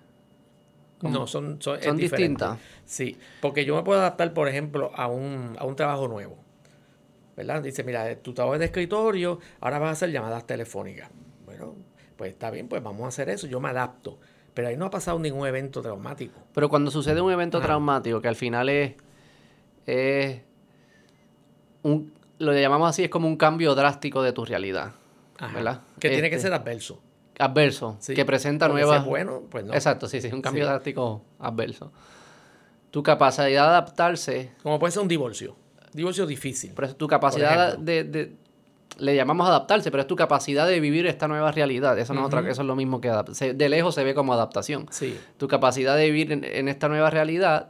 [1.03, 2.59] No, son, son, Son distintas.
[2.85, 6.39] Sí, porque yo me puedo adaptar, por ejemplo, a un, a un trabajo nuevo.
[7.37, 7.63] ¿Verdad?
[7.63, 11.11] Dice, mira, tu trabajo es de escritorio, ahora vas a hacer llamadas telefónicas.
[11.45, 11.75] Bueno,
[12.17, 14.19] pues está bien, pues vamos a hacer eso, yo me adapto.
[14.55, 16.41] Pero ahí no ha pasado ningún evento traumático.
[16.55, 18.95] Pero cuando sucede un evento traumático, que al final es,
[19.85, 20.41] es
[21.83, 24.93] un, lo llamamos así, es como un cambio drástico de tu realidad.
[25.39, 25.55] Ajá.
[25.55, 25.81] ¿Verdad?
[26.01, 27.03] Que tiene que Este, ser adverso.
[27.39, 29.01] Adverso, Sí, que presenta nuevas...
[29.01, 29.74] es bueno, pues no.
[29.74, 30.68] Exacto, sí, sí, un cambio Sí.
[30.70, 31.93] drástico adverso.
[32.91, 35.55] Tu capacidad de adaptarse, Como puede ser un divorcio.
[35.93, 36.72] Divorcio difícil.
[36.74, 38.32] pero es tu capacidad de, de-
[38.99, 41.99] Le llamamos adaptarse, pero es tu capacidad de vivir esta nueva realidad.
[41.99, 43.53] Eso no es otra eso es lo mismo que adaptarse.
[43.53, 44.87] De lejos se ve como adaptación.
[44.91, 45.18] Sí.
[45.37, 47.68] tu capacidad de vivir en, en esta nueva realidad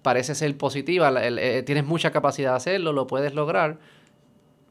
[0.00, 3.76] parece ser positiva, el- eh, tienes mucha capacidad de hacerlo, lo puedes lograr.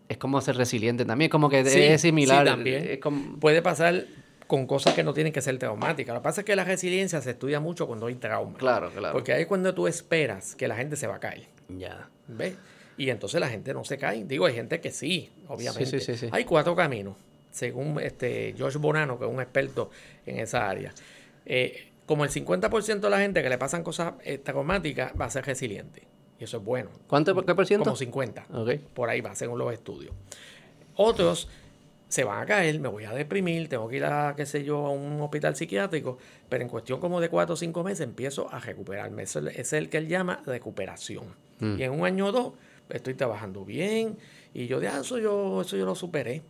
[0.10, 2.46] Es como ser resiliente también, como que Sí, es similar.
[2.46, 2.88] sí, también.
[2.88, 4.06] es como- Puede pasar
[4.48, 6.14] con cosas que no tienen que ser traumáticas.
[6.14, 8.58] Lo que pasa es que la resiliencia se estudia mucho cuando hay trauma.
[8.60, 9.14] claro, claro.
[9.14, 11.48] Porque ahí es cuando tú esperas que la gente se va a caer.
[11.70, 12.10] ya.
[12.28, 12.56] ¿Ves?
[12.98, 14.24] Y entonces la gente no se cae.
[14.24, 15.86] Digo, hay gente que sí, obviamente.
[15.86, 16.30] Sí, sí, sí, sí.
[16.32, 17.16] Hay cuatro caminos,
[17.52, 19.90] según este George Bonano, que es un experto
[20.26, 20.94] en esa área.
[21.46, 25.30] Eh, como el 50% de la gente que le pasan cosas eh, traumáticas va a
[25.30, 26.04] ser resiliente.
[26.40, 26.90] Y eso es bueno.
[27.08, 27.84] ¿Cuánto qué por ciento?
[27.86, 28.46] Como 50.
[28.54, 28.72] Ok.
[28.94, 30.14] Por ahí va, según los estudios.
[30.96, 31.48] Otros
[32.08, 34.86] se van a caer, me voy a deprimir, tengo que ir a, qué sé yo,
[34.86, 36.18] a un hospital psiquiátrico,
[36.48, 39.24] pero en cuestión como de cuatro o cinco meses empiezo a recuperarme.
[39.24, 41.26] Ese es el- es el que él llama recuperación.
[41.60, 41.80] Mm.
[41.80, 42.54] Y en un año o dos
[42.90, 44.18] estoy trabajando bien
[44.54, 46.44] y yo de ah, eso yo, eso yo lo superé.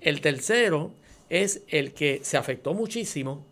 [0.00, 0.90] El tercero
[1.30, 3.46] es el que se afectó muchísimo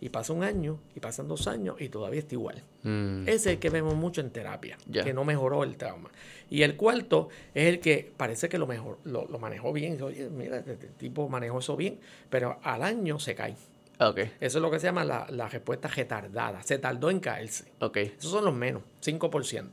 [0.00, 2.62] y pasa un año y pasan dos años y todavía está igual.
[2.82, 3.22] Mm.
[3.22, 6.10] Ese es el que vemos mucho en terapia, que no mejoró el trauma.
[6.48, 10.00] Y el cuarto es el que parece que lo, mejor, lo, lo manejó bien.
[10.02, 13.54] Oye, mira, este tipo manejó eso bien, pero al año se cae.
[14.02, 16.62] Ok, Eso es lo que se llama la, la respuesta retardada.
[16.62, 17.70] Se tardó en caerse.
[17.80, 19.68] ok, Esos son los menos, 5%.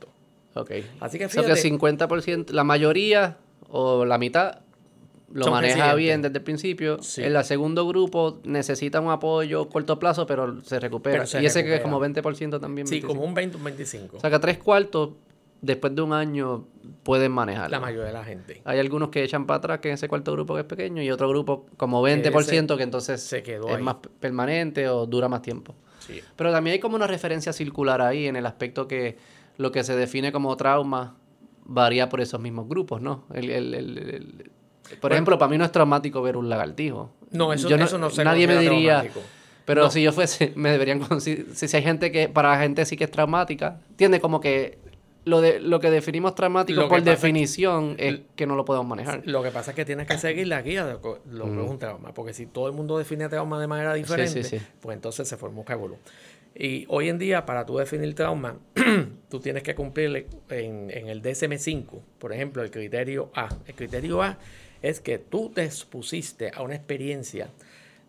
[0.56, 0.72] ok.
[1.00, 3.38] Así que O sea que fíjate, 50%, la mayoría
[3.70, 4.60] o la mitad
[5.32, 7.02] lo Son maneja bien desde el principio.
[7.04, 7.24] Sí.
[7.24, 11.18] En el segundo grupo necesita un apoyo corto plazo, pero se recupera.
[11.18, 12.88] Pero se y ese que es como 20% también.
[12.88, 13.08] sí, 25.
[13.08, 14.18] como un 20, un 25.
[14.18, 15.10] O sea que tres cuartos,
[15.62, 16.66] después de un año,
[17.04, 17.70] pueden manejarlo.
[17.72, 18.62] la mayoría de la gente.
[18.64, 21.28] Hay algunos que echan para atrás, que ese cuarto grupo que es pequeño, y otro
[21.28, 23.84] grupo como 20%, que entonces se quedó es ahí.
[23.84, 25.76] más permanente o dura más tiempo.
[26.00, 26.22] Sí.
[26.38, 29.18] Pero también hay como una referencia circular ahí en el aspecto que
[29.58, 31.18] lo que se define como trauma
[31.66, 33.26] varía por esos mismos grupos, ¿no?
[33.34, 34.52] El- el- el- el-
[34.96, 35.16] por Bueno.
[35.16, 37.12] ejemplo, para mí no es traumático ver un lagartijo.
[37.32, 39.02] No, eso, Yo eso no se Nadie me diría...
[39.02, 39.22] traumático.
[39.66, 39.90] Pero No.
[39.92, 41.02] si yo fuese, me deberían.
[41.20, 44.78] Si, si hay gente que, para gente sí que es traumática, tiende como que
[45.26, 48.88] lo, de, lo que definimos traumático que por es definición es que no lo podemos
[48.88, 49.24] manejar.
[49.26, 51.02] Lo que pasa es que tienes que seguir la guía de lo
[51.52, 54.58] que es un trauma, porque si todo el mundo define trauma de manera diferente, sí,
[54.58, 54.66] sí.
[54.80, 55.98] pues entonces se formó un revolú.
[56.56, 58.56] Y hoy en día, para tú definir trauma,
[59.30, 63.50] tú tienes que cumplir en, en el DSM-5, por ejemplo, el criterio A.
[63.68, 64.38] El criterio A
[64.82, 67.50] es que tú te expusiste a una experiencia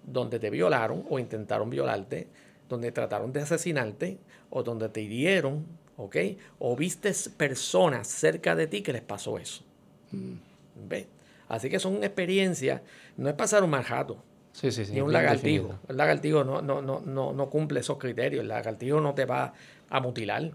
[0.05, 2.29] donde te violaron o intentaron violarte,
[2.69, 4.19] donde trataron de asesinarte
[4.51, 5.67] o donde te hirieron,
[5.97, 6.17] ¿ok?
[6.59, 9.63] O viste personas cerca de ti que les pasó eso.
[10.89, 11.07] ¿Ves?
[11.49, 12.83] Así que son experiencias,
[13.17, 14.93] no es pasar un mal rato, Sí, sí, sí.
[14.93, 15.65] ni un lagartijo.
[15.69, 15.79] definido.
[15.89, 19.55] El lagartijo no, no, no, no, no cumple esos criterios, el lagartijo no te va
[19.91, 20.53] a mutilar.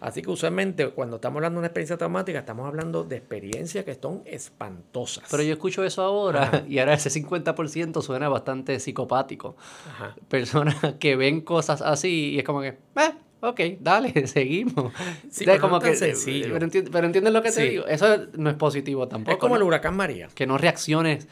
[0.00, 3.94] Así que usualmente cuando estamos hablando de una experiencia traumática, estamos hablando de experiencias que
[3.94, 5.24] son espantosas.
[5.30, 6.62] Pero yo escucho eso ahora Ajá.
[6.68, 9.56] y ahora ese 50% suena bastante psicopático.
[9.88, 10.16] Ajá.
[10.28, 14.92] Personas que ven cosas así y es como que, eh, ok, dale, seguimos.
[15.30, 16.48] Sí, pero como no que, sencillo.
[16.52, 17.86] Pero, enti- pero entiendes lo que te digo.
[17.86, 19.32] Eso no es positivo tampoco.
[19.32, 20.28] Es como el huracán María.
[20.34, 21.28] Que no reacciones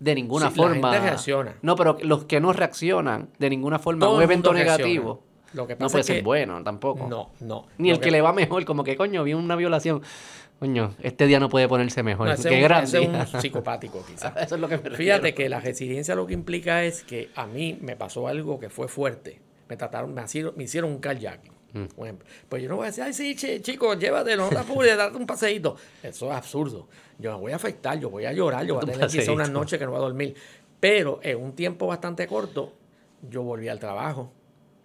[0.00, 0.92] de ninguna Sí, la forma.
[0.92, 1.54] gente reacciona.
[1.62, 5.18] No, pero los que no reaccionan de ninguna forma a Todo un evento reacciona.
[5.54, 7.06] Negativo Lo que no puede es ser que bueno tampoco.
[7.06, 7.66] no, no.
[7.78, 10.02] Ni el que, le va mejor, como que coño, vi una violación.
[10.60, 12.28] Coño, este día no puede ponerse mejor.
[12.28, 14.32] no, Qué es un- gran ese es un psicopático quizás.
[14.40, 14.96] Eso es lo que me refiero.
[14.96, 18.70] Fíjate que la resiliencia lo que implica es que a mí me pasó algo que
[18.70, 19.40] fue fuerte.
[19.68, 21.52] Me trataron, me hicieron, me hicieron un kayaking.
[21.72, 21.86] Mm.
[22.48, 25.16] Pues yo no voy a decir, ay, sí, che, chicos, llévatelo, no te apures, date
[25.16, 25.76] un paseíto.
[26.02, 26.88] Eso es absurdo.
[27.18, 29.48] Yo me voy a afectar, yo voy a llorar, yo voy a tener quizá una
[29.48, 30.34] noche que no voy a dormir.
[30.78, 32.72] Pero en un tiempo bastante corto,
[33.28, 34.30] yo volví al trabajo.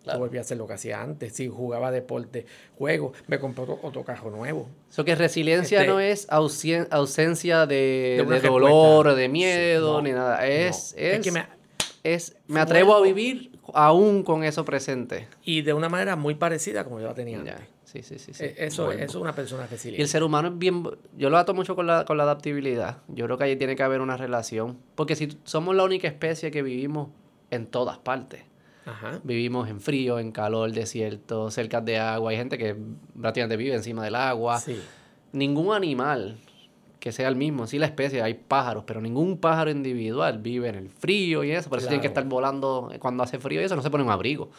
[0.10, 0.20] Claro.
[0.20, 1.34] Volví a hacer lo que hacía antes.
[1.34, 2.45] Si jugaba deporte,
[2.78, 4.68] juego, me compré otro, otro carro nuevo.
[4.89, 9.93] Eso que resiliencia Este- no es ausen- ausencia de, De de dolor, de miedo, Sí,
[9.97, 10.45] no, ni nada.
[10.47, 11.01] Es, no.
[11.01, 11.47] es, Es que me-
[12.03, 15.28] es- me atrevo a vivir aún con eso presente.
[15.43, 17.51] Y de una manera muy parecida como yo la tenía Ya.
[17.53, 17.68] antes.
[17.84, 18.34] Sí, sí, sí.
[18.36, 18.43] sí.
[18.43, 20.07] Eh, Eso, eso es una persona Y el resiliente.
[20.07, 20.84] ser humano es bien...
[21.18, 22.97] Yo lo ato mucho con la, con la adaptabilidad.
[23.07, 24.78] Yo creo que ahí tiene que haber una relación.
[24.93, 27.10] Porque si somos la única especie que vivimos
[27.49, 28.41] en todas partes.
[28.90, 29.20] Ajá.
[29.24, 32.32] Vivimos en frío, en calor, desierto, cerca de agua.
[32.32, 32.76] Hay gente que
[33.20, 34.60] prácticamente vive encima del agua.
[34.60, 34.80] Sí.
[35.32, 36.38] Ningún animal
[37.00, 40.76] que sea el mismo, sí la especie, hay pájaros, pero ningún pájaro individual vive en
[40.76, 41.70] el frío y eso.
[41.70, 42.22] Por eso tienen que Claro.
[42.22, 44.50] estar volando cuando hace frío y eso, no se pone un abrigo.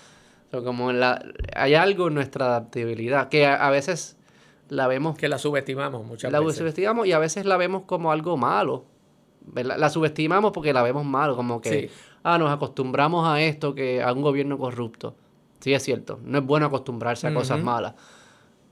[0.51, 1.22] Pero como en la,
[1.55, 4.16] hay algo en nuestra adaptabilidad que a, a veces
[4.68, 6.57] la vemos Que la subestimamos muchas la veces.
[6.59, 8.85] subestimamos y a veces la vemos como algo malo.
[9.43, 9.76] ¿verdad?
[9.78, 11.91] La subestimamos porque la vemos malo, como que, Sí.
[12.22, 15.14] Ah, nos acostumbramos a esto, que a un gobierno corrupto.
[15.60, 17.94] Sí, es cierto, no es bueno acostumbrarse a cosas malas.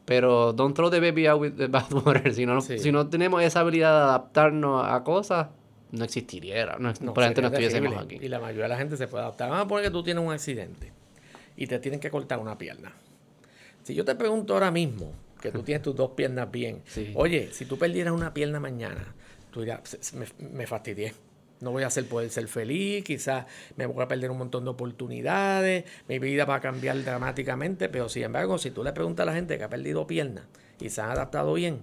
[0.05, 2.33] Pero don't throw the baby out with the bathwater.
[2.35, 2.79] Si no, Sí.
[2.79, 5.49] si no tenemos esa habilidad de adaptarnos a cosas,
[5.93, 6.65] no existiría.
[6.79, 8.19] No, No, probablemente no sería estuviésemos aquí.
[8.23, 9.51] Y la mayoría de la gente se puede adaptar.
[9.51, 10.93] Vamos a poner que tú tienes un accidente
[11.57, 12.93] y te tienen que cortar una pierna.
[13.83, 17.13] Si yo te pregunto ahora mismo que tú tienes tus dos piernas bien, Sí.
[17.15, 19.15] oye, si tú perdieras una pierna mañana,
[19.51, 21.13] tú dirás, "Se- se- me, me fastidié.
[21.61, 23.47] No voy a hacer poder ser feliz, quizás
[23.77, 28.09] me voy a perder un montón de oportunidades, mi vida va a cambiar dramáticamente, pero
[28.09, 30.45] sin embargo, si tú le preguntas a la gente que ha perdido piernas
[30.81, 31.83] y se han adaptado bien,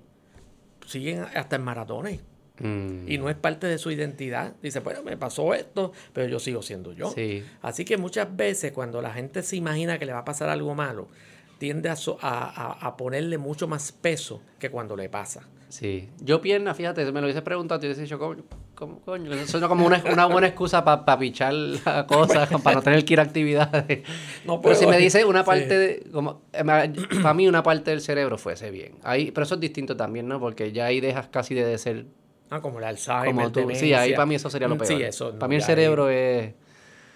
[0.86, 2.20] siguen hasta en maratones.
[2.60, 4.54] Mm, Y no es parte de su identidad.
[4.62, 7.12] Dice, bueno, me pasó esto, pero yo sigo siendo yo.
[7.12, 7.44] Sí.
[7.62, 10.74] Así que muchas veces cuando la gente se imagina que le va a pasar algo
[10.74, 11.10] malo,
[11.58, 15.42] tiende a, so- a- a- a ponerle mucho más peso que cuando le pasa.
[15.70, 16.10] Sí.
[16.22, 18.44] Yo pierna, fíjate, me lo hubiese preguntado, yo decía, yo, coño,
[18.76, 19.34] ¿cómo, coño?
[19.34, 23.14] Eso suena como una, una buena excusa para pichar la cosa, para no tener que
[23.14, 24.04] ir a actividades.
[24.46, 24.98] No Pero si puedo.
[24.98, 25.46] me dice una Sí.
[25.46, 26.42] parte, de, como,
[27.22, 28.94] para mí una parte del cerebro fuese bien.
[29.04, 30.40] Ahí, pero eso es distinto también, ¿no?
[30.40, 32.06] Porque ya ahí dejas casi de ser
[32.52, 33.68] Ah, como el Alzheimer, como tú.
[33.74, 34.88] Sí, ahí para mí eso sería lo Mm, peor.
[34.88, 35.32] Sí, eso.
[35.32, 36.54] para no, mí el cerebro ahí- es...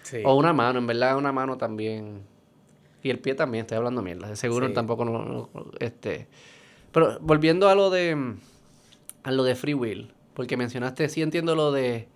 [0.02, 0.16] sí.
[0.24, 2.22] O una mano, en verdad una mano también.
[3.02, 4.34] Y el pie también, estoy hablando mierda.
[4.34, 4.74] Seguro Sí.
[4.74, 5.48] tampoco no, no-
[5.78, 6.26] este.
[6.92, 8.34] Pero volviendo a lo de
[9.22, 12.08] a lo de free will, porque mencionaste, sí entiendo lo de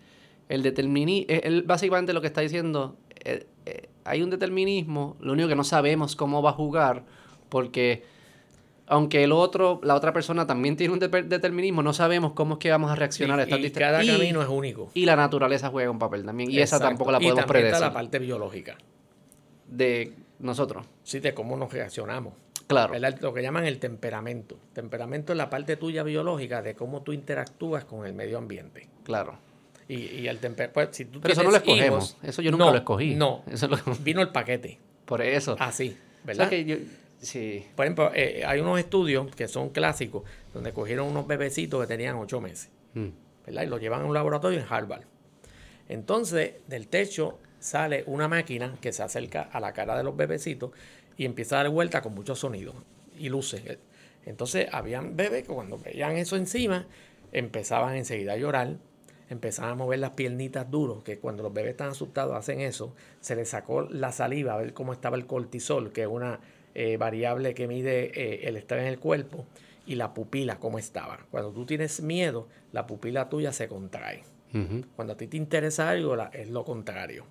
[0.48, 1.26] el determinismo.
[1.28, 5.64] Él básicamente lo que está diciendo, eh, eh, hay un determinismo, lo único que no
[5.64, 7.04] sabemos cómo va a jugar,
[7.48, 8.02] porque
[8.86, 12.58] aunque el otro, la otra persona también tiene un de- determinismo, no sabemos cómo es
[12.58, 14.90] que vamos a reaccionar a Y- estas y cada y- camino es único.
[14.92, 16.50] y la naturaleza juega un papel también.
[16.50, 18.76] Y esa tampoco la Y podemos también está la parte biológica.
[19.68, 20.84] De nosotros.
[21.02, 22.34] Sí, de cómo nos reaccionamos.
[22.66, 22.92] Claro.
[22.92, 23.18] ¿verdad?
[23.20, 24.58] Lo que llaman el temperamento.
[24.72, 28.88] Temperamento es la parte tuya biológica de cómo tú interactúas con el medio ambiente.
[29.04, 29.38] Claro.
[29.86, 32.10] Y, y el temper pues, si tú Pero eso no lo escogemos.
[32.12, 33.14] hijos- Eso yo nunca No, lo escogí.
[33.14, 35.56] No, Eso lo- vino el paquete, Por eso.
[35.58, 36.48] así, O sea ¿verdad?
[36.48, 36.76] que yo-
[37.20, 37.66] sí.
[37.76, 40.22] Por ejemplo, eh, hay unos estudios que son clásicos,
[40.54, 43.08] donde cogieron unos bebecitos que tenían ocho meses, Mm.
[43.44, 43.62] ¿verdad?
[43.64, 45.02] Y los llevan a un laboratorio en Harvard.
[45.88, 50.70] Entonces, del techo sale una máquina que se acerca a la cara de los bebecitos
[51.16, 52.74] y empieza a dar vuelta con muchos sonidos
[53.18, 53.62] y luces.
[54.26, 56.86] Entonces, habían bebés que cuando veían eso encima,
[57.32, 58.76] empezaban enseguida a llorar,
[59.30, 63.36] empezaban a mover las piernitas duros, que cuando los bebés están asustados hacen eso, se
[63.36, 66.40] les sacó la saliva a ver cómo estaba el cortisol, que es una
[66.74, 69.46] eh, variable que mide eh, el estrés en el cuerpo,
[69.86, 71.18] y la pupila cómo estaba.
[71.30, 74.22] Cuando tú tienes miedo, la pupila tuya se contrae.
[74.96, 77.26] Cuando a ti te interesa algo, la- es lo contrario.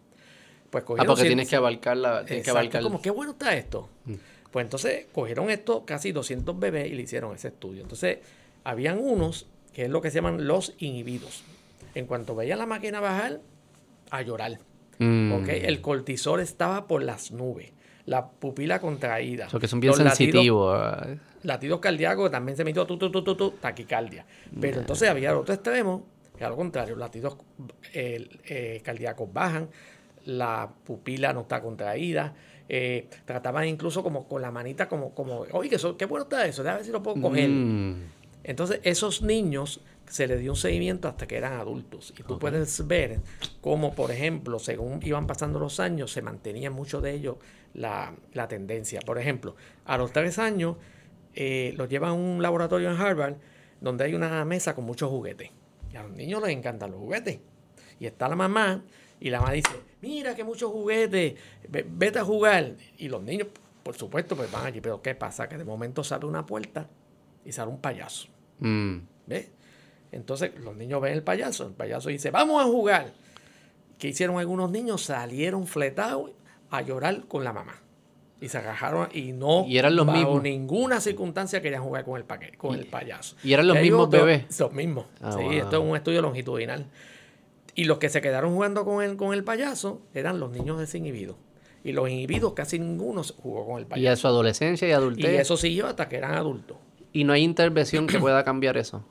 [0.74, 2.26] Pues Ah, cogieron porque cien- tienes que abarcar la.
[2.26, 2.82] Tienes que Exacto, abarcar.
[2.84, 3.89] como qué bueno está esto.
[4.51, 7.82] Pues entonces cogieron esto, casi 200 bebés, y le hicieron ese estudio.
[7.84, 8.19] Entonces,
[8.63, 11.43] habían unos que es lo que se llaman los inhibidos.
[11.95, 13.39] En cuanto veían la máquina bajar,
[14.11, 14.59] a llorar.
[14.99, 15.32] Mm.
[15.34, 15.47] ¿ok?
[15.49, 17.71] El cortisol estaba por las nubes.
[18.05, 19.47] La pupila contraída.
[19.47, 20.76] O sea, que son bien los latidos- sensitivos.
[20.78, 21.07] ah.
[21.43, 24.26] latidos cardíacos también se metió tu, tu, tu, tu, tu, taquicardia.
[24.61, 26.05] Pero entonces había el otro extremo,
[26.38, 27.38] que al contrario, latidos
[27.93, 29.69] eh, eh, cardíacos bajan,
[30.26, 32.34] la pupila no está contraída.
[32.69, 36.63] eh, trataban incluso como con la manita, como, como oye, eso, qué bueno está eso,
[36.63, 37.49] déjame ver si lo puedo coger.
[37.49, 38.03] Mm.
[38.43, 42.13] Entonces, esos niños se les dio un seguimiento hasta que eran adultos.
[42.17, 43.21] Y tú puedes ver
[43.61, 47.38] cómo, por ejemplo, según iban pasando los años, se mantenía mucho de ellos
[47.74, 48.99] la, la tendencia.
[49.01, 49.55] Por ejemplo,
[49.86, 50.76] a los tres años
[51.36, 53.36] eh, los llevan a un laboratorio en Harvard
[53.80, 55.49] donde hay una mesa con muchos juguetes.
[55.93, 57.39] Y a los niños les encantan los juguetes.
[57.99, 58.84] Y está la mamá
[59.21, 59.71] y la mamá dice,
[60.03, 61.35] mira que muchos juguetes,
[61.69, 62.73] ve- vete a jugar.
[62.97, 63.47] Y los niños,
[63.83, 64.81] por supuesto, pues van allí.
[64.81, 65.47] Pero ¿qué pasa?
[65.47, 66.87] Que de momento sale una puerta
[67.45, 68.27] y sale un payaso.
[68.59, 68.97] Mm.
[69.27, 69.49] ¿Ves?
[70.11, 71.65] Entonces los niños ven el payaso.
[71.65, 73.13] El payaso dice, vamos a jugar.
[73.97, 75.01] ¿Qué hicieron algunos niños?
[75.03, 76.31] Salieron fletados
[76.69, 77.79] a llorar con la mamá.
[78.41, 80.43] Y se agajaron y no Y eran los bajo mismos.
[80.43, 83.37] ninguna circunstancia querían jugar con el, paque- con el payaso.
[83.41, 84.59] y eran los mismos bebés.
[84.59, 85.05] Los mismos.
[85.21, 85.51] Ah, sí, wow.
[85.53, 86.85] esto es un estudio longitudinal.
[87.76, 91.36] Y los que se quedaron jugando con el, con el payaso eran los niños desinhibidos.
[91.84, 94.13] Y los inhibidos casi ninguno jugó con el Y payaso.
[94.13, 95.39] a su adolescencia y Y, adultez.
[95.41, 96.78] eso siguió hasta que eran adultos.
[97.11, 99.05] Y no hay intervención que pueda cambiar eso.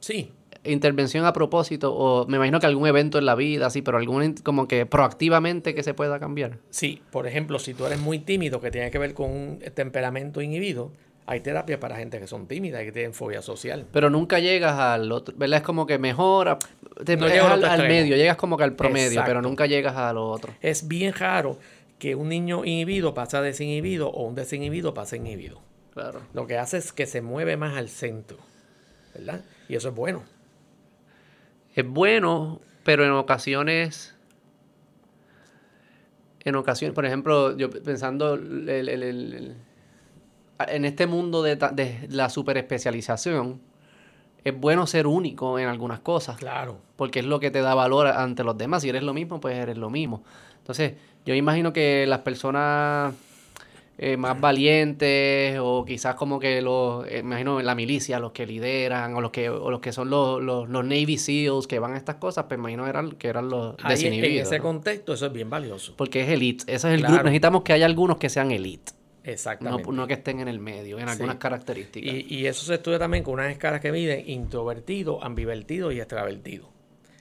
[0.00, 0.32] Sí,
[0.62, 4.34] Intervención a propósito, o me imagino que algún evento en la vida, sí, pero algún
[4.42, 6.58] como que proactivamente que se pueda cambiar.
[6.68, 7.00] sí.
[7.10, 10.92] Por ejemplo, si tú eres muy tímido, que tiene que ver con un temperamento inhibido,
[11.26, 13.86] hay terapias para gente que son tímidas y que tienen fobia social.
[13.92, 15.58] Pero nunca llegas al otro, ¿verdad?
[15.58, 16.58] Es como que mejora,
[17.04, 19.28] te No llego al medio, llegas como que al promedio, Exacto.
[19.28, 20.52] pero nunca llegas a lo otro.
[20.60, 21.58] Es bien raro
[21.98, 25.60] que un niño inhibido pasa a desinhibido o un desinhibido pasa a inhibido.
[25.94, 26.20] Claro.
[26.32, 28.38] Lo que hace es que se mueve más al centro,
[29.14, 29.42] ¿verdad?
[29.68, 30.22] Y eso es bueno.
[31.76, 34.14] Es bueno, pero en ocasiones.
[36.42, 39.56] En ocasiones, por ejemplo, yo pensando el- el- el-
[40.68, 43.60] en este mundo de, de la superespecialización,
[44.44, 46.36] es bueno ser único en algunas cosas.
[46.38, 46.78] Claro.
[46.96, 48.82] porque es lo que te da valor ante los demás.
[48.82, 50.22] Si eres lo mismo, pues eres lo mismo.
[50.58, 50.94] Entonces,
[51.26, 53.14] yo imagino que las personas
[53.98, 59.14] eh, más valientes o quizás como que los, eh, imagino la milicia, los que lideran
[59.14, 61.96] o los que, o los que son los, los, los Navy SEALs que van a
[61.98, 64.62] estas cosas, pues imagino eran, que eran los Ahí, en ese ¿no?
[64.62, 65.92] contexto eso es bien valioso.
[65.96, 67.14] Porque es elite, ese es el Claro.
[67.14, 67.24] grupo.
[67.24, 68.92] Necesitamos que haya algunos que sean elite,
[69.32, 69.90] Exactamente.
[69.92, 71.38] no que estén en el medio, en algunas Sí.
[71.40, 72.12] características.
[72.14, 76.68] Y, y eso se estudia también con unas escalas que miden introvertido, ambivertido y extravertido.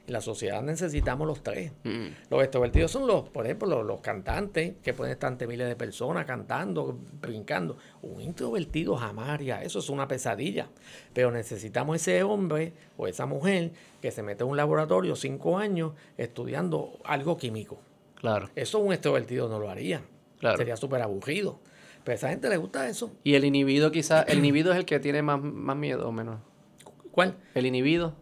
[0.07, 1.71] En la sociedad necesitamos los tres.
[1.83, 2.07] Mm.
[2.31, 5.75] Los extrovertidos son los, por ejemplo, los, los cantantes que pueden estar ante miles de
[5.75, 7.77] personas cantando, brincando.
[8.01, 10.67] Un introvertido jamás haría eso, es una pesadilla.
[11.13, 15.93] Pero necesitamos ese hombre o esa mujer que se mete en un laboratorio cinco años
[16.17, 17.79] estudiando algo químico.
[18.15, 18.49] Claro.
[18.55, 20.01] Eso un extrovertido no lo haría.
[20.39, 20.57] Claro.
[20.57, 21.59] Sería súper aburrido.
[22.03, 23.11] Pero a esa gente le gusta eso.
[23.23, 26.39] Y el inhibido quizás, el inhibido es el que tiene más, más miedo o menos.
[27.11, 27.35] ¿Cuál?
[27.53, 28.13] El inhibido.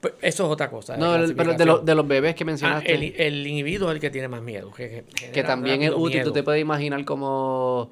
[0.00, 0.96] Pues eso es otra cosa.
[0.96, 2.92] No, la el- pero de, de los bebés que Ah, mencionaste.
[2.92, 4.70] el, el individuo es el que tiene más miedo.
[4.72, 5.04] Que,
[5.46, 6.02] también es útil.
[6.02, 6.32] Tú miedo.
[6.32, 7.90] te puedes imaginar como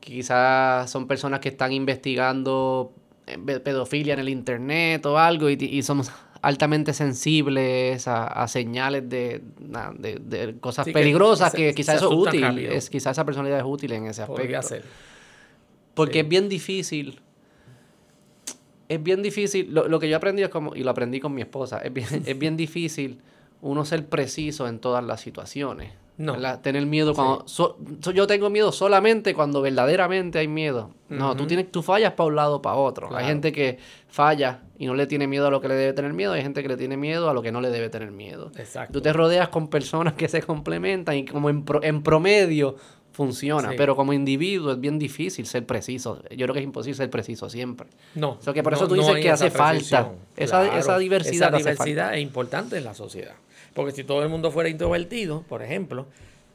[0.00, 2.92] quizás son personas que están investigando
[3.26, 6.02] eh, pe- pedofilia en el internet o algo y, y son
[6.42, 12.10] altamente sensibles a, a señales de, na- de, de cosas Sí, peligrosas que, quizás eso
[12.10, 12.42] es útil.
[12.42, 12.72] rápido.
[12.72, 14.40] Es, quizás esa personalidad es útil en ese aspecto.
[14.42, 14.84] Podría ser.
[15.94, 16.18] Porque Sí.
[16.20, 17.20] es bien difícil.
[18.88, 19.72] Es bien difícil.
[19.72, 22.06] Lo, lo que yo aprendí es como, y lo aprendí con mi esposa, es bien,
[22.26, 23.20] es bien difícil
[23.62, 25.92] uno ser preciso en todas las situaciones.
[26.20, 26.34] No.
[26.34, 26.60] ¿verdad?
[26.60, 27.48] Tener miedo cuando.
[27.48, 30.90] so- so- yo tengo miedo solamente cuando verdaderamente hay miedo.
[31.08, 33.08] No, tú, tienes, tú fallas para un lado o para otro.
[33.16, 36.12] Hay gente que falla y no le tiene miedo a lo que le debe tener
[36.12, 36.32] miedo.
[36.34, 38.52] Hay gente que le tiene miedo a lo que no le debe tener miedo.
[38.58, 38.92] Exacto.
[38.92, 42.76] Tú te rodeas con personas que se complementan y como en, pro- en promedio
[43.12, 43.74] funciona, Sí.
[43.76, 46.22] pero como individuo es bien difícil ser preciso.
[46.30, 47.88] Yo creo que es imposible ser preciso siempre.
[48.14, 48.32] No.
[48.32, 50.12] O sea, que por eso tú dices que hace falta.
[50.36, 51.84] Esa- esa diversidad Esa hace falta.
[51.84, 53.34] diversidad es importante en la sociedad.
[53.74, 56.06] Porque si todo el mundo fuera introvertido, por ejemplo,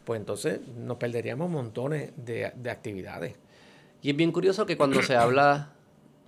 [0.04, 3.36] pues entonces nos perderíamos montones de, de actividades.
[4.02, 5.70] Y es bien curioso que cuando se habla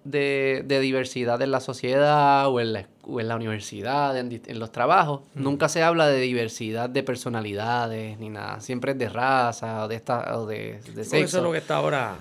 [0.04, 4.72] de, de diversidad en la sociedad o en la, o en la universidad, en, los
[4.72, 8.62] trabajos, nunca se habla de diversidad de personalidades ni nada.
[8.62, 11.38] Siempre es de raza o de, esta, o de, de Porque eso sexo.
[11.38, 12.16] es lo que está ahora,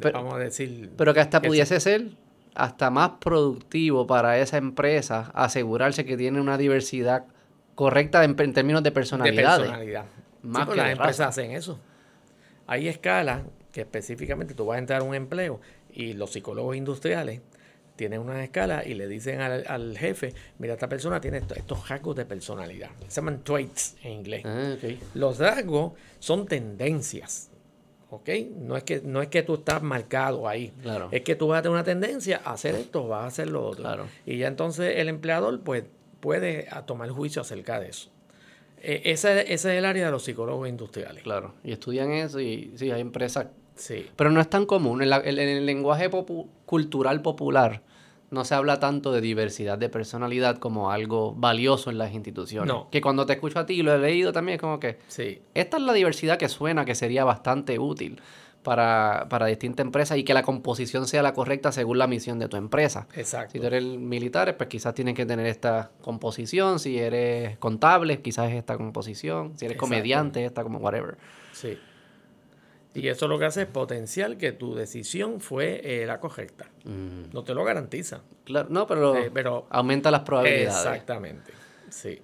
[0.00, 0.90] Pero- vamos a decir...
[0.96, 2.08] Pero que hasta que pudiese ser
[2.54, 7.24] hasta más productivo para esa empresa asegurarse que tiene una diversidad
[7.80, 9.58] correcta en, en términos de de personalidades.
[9.60, 10.04] personalidad.
[10.42, 11.78] Más Sí, que las de empresas hacen eso.
[12.66, 15.60] Hay escalas que específicamente tú vas a entrar a un empleo
[15.92, 17.40] y los psicólogos industriales
[17.96, 21.88] tienen una escala y le dicen al, al jefe, mira, esta persona tiene esto- estos
[21.88, 22.90] rasgos de personalidad.
[23.08, 24.42] Se llaman traits en inglés.
[24.46, 24.74] Ah.
[25.14, 27.48] Los rasgos son tendencias.
[28.12, 28.28] ¿Ok?
[28.56, 30.72] No es que, no es que tú estás marcado ahí.
[30.82, 31.08] Claro.
[31.12, 33.64] Es que tú vas a tener una tendencia a hacer esto, vas a hacer lo
[33.64, 33.84] otro.
[33.84, 34.06] Claro.
[34.26, 35.84] Y ya entonces el empleador pues,
[36.20, 38.10] puede a tomar juicio acerca de eso.
[38.82, 41.22] Eh, ese, ese es el área de los psicólogos industriales.
[41.22, 41.54] Claro.
[41.64, 43.46] Y estudian eso y sí, hay empresas
[43.76, 44.06] Sí.
[44.14, 45.00] Pero no es tan común.
[45.00, 47.82] En, la- en- el lenguaje popu- cultural popular
[48.30, 52.68] no se habla tanto de diversidad de personalidad como algo valioso en las instituciones.
[52.68, 52.90] No.
[52.90, 55.40] Que cuando te escucho a ti y lo he leído también es como que Sí.
[55.54, 58.20] esta es la diversidad que suena que sería bastante útil
[58.62, 62.48] para, para distintas empresas y que la composición sea la correcta según la misión de
[62.48, 63.06] tu empresa.
[63.14, 63.52] Exacto.
[63.52, 66.78] Si tú eres militar, pues quizás tienes que tener esta composición.
[66.78, 69.56] Si eres contable, quizás es esta composición.
[69.56, 71.16] Si eres comediante, esta como whatever.
[71.52, 71.78] Sí.
[72.92, 76.66] Y eso lo que hace es potenciar que tu decisión fue eh, la correcta.
[76.84, 78.22] Mm, No te lo garantiza.
[78.44, 80.76] Claro, no, pero, Eh, pero aumenta las probabilidades.
[80.76, 81.52] Exactamente.
[81.88, 82.20] Sí.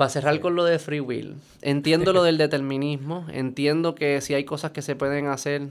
[0.00, 4.44] Para cerrar con lo de free will, entiendo lo del determinismo, entiendo que si hay
[4.44, 5.68] cosas que se pueden hacer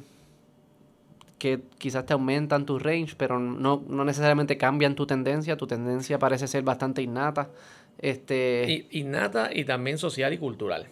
[1.39, 6.19] que quizás te aumentan tu range, pero no, no necesariamente cambian tu tendencia, tu tendencia
[6.19, 7.49] parece ser bastante innata.
[7.97, 10.85] Este, Y, innata y también social y cultural.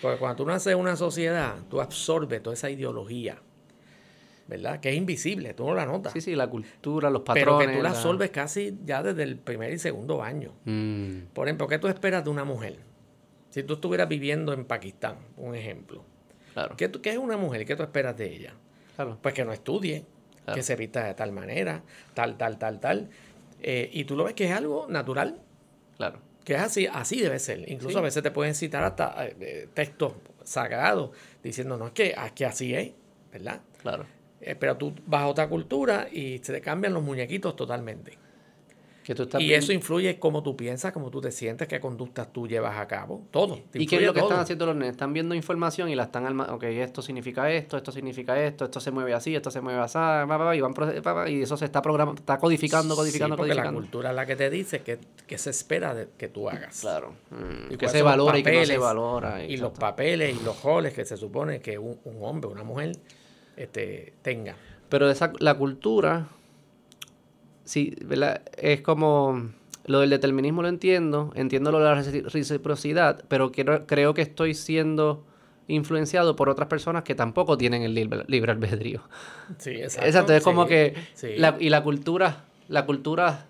[0.00, 3.38] Porque cuando tú naces en una sociedad, tú absorbes toda esa ideología,
[4.46, 4.80] ¿verdad?
[4.80, 6.12] Que es invisible, tú no la notas.
[6.12, 7.44] Sí, sí, la cultura, los patrones.
[7.44, 10.52] Pero que tú la absorbes casi ya desde el primer y segundo año.
[10.64, 12.76] Mm, Por ejemplo, ¿qué tú esperas de una mujer?
[13.50, 16.04] Si tú estuvieras viviendo en Pakistán, un ejemplo.
[16.52, 18.54] claro, ¿Qué, tú- qué es una mujer y qué tú esperas de ella?
[18.96, 19.18] claro.
[19.22, 20.04] Pues que no estudie,
[20.44, 20.56] Claro.
[20.56, 21.82] que se vista de tal manera,
[22.12, 23.08] tal, tal, tal, tal.
[23.62, 25.40] Eh, y tú lo ves que es algo natural,
[25.96, 26.18] Claro.
[26.44, 27.60] que es así, así debe ser.
[27.70, 27.98] Incluso Sí.
[27.98, 30.12] a veces te pueden citar hasta eh, eh, textos
[30.44, 31.10] sagrados
[31.42, 32.92] diciendo, no, es que, es que así es,
[33.32, 33.62] ¿verdad?
[33.80, 34.04] Claro.
[34.46, 38.18] Eh, pero tú vas a otra cultura y se te cambian los muñequitos totalmente.
[39.02, 41.78] Que tú estás Y bien- eso influye cómo tú piensas, cómo tú te sientes, qué
[41.78, 43.60] conductas tú llevas a cabo, todo.
[43.74, 44.30] ¿Y qué es lo que todo.
[44.30, 44.92] están haciendo los nenes?
[44.92, 46.54] Están viendo información y la están armando.
[46.54, 49.98] Ok, esto significa esto, esto significa esto, esto se mueve así, esto se mueve así,
[49.98, 50.74] y, van
[51.28, 54.36] y eso se está programando, está codificando, codificando, sí, porque la cultura es la que
[54.36, 56.80] te dice que, que se espera de, que tú hagas.
[56.80, 57.12] Claro.
[57.30, 59.44] Mm, Y que se los valora y que no se papeles, valora.
[59.44, 59.80] Y los exacto.
[59.80, 62.92] papeles y los roles que se supone que un, un hombre, una mujer,
[63.56, 64.56] este, tenga.
[64.88, 66.28] Pero esa, la cultura,
[67.64, 68.42] sí, ¿verdad?
[68.56, 69.50] Es como
[69.86, 74.22] lo del determinismo lo entiendo, entiendo lo de la reci- reciprocidad, pero quiero, creo que
[74.22, 75.24] estoy siendo
[75.66, 79.02] influenciado por otras personas que tampoco tienen el libre, libre albedrío.
[79.58, 80.06] Sí, exacto.
[80.06, 81.34] Exacto, es como que sí.
[81.36, 83.46] la- y la cultura, la cultura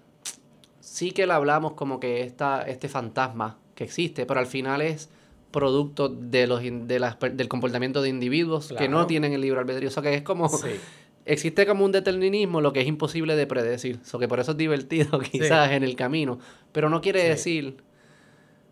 [0.80, 5.10] sí que la hablamos como que esta, este fantasma que existe, pero al final es
[5.54, 9.88] producto de los de las del comportamiento de individuos que no tienen el libre albedrío.
[9.88, 10.68] O sea que es como Sí.
[11.24, 14.00] existe como un determinismo lo que es imposible de predecir.
[14.02, 16.38] O sea que por eso es divertido quizás en el camino.
[16.72, 17.28] Pero no quiere Sí.
[17.28, 17.76] decir,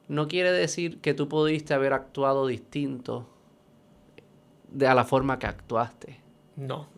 [0.09, 3.29] no quiere decir que tú pudiste haber actuado distinto
[4.71, 6.21] de a la forma que actuaste.
[6.57, 6.89] No.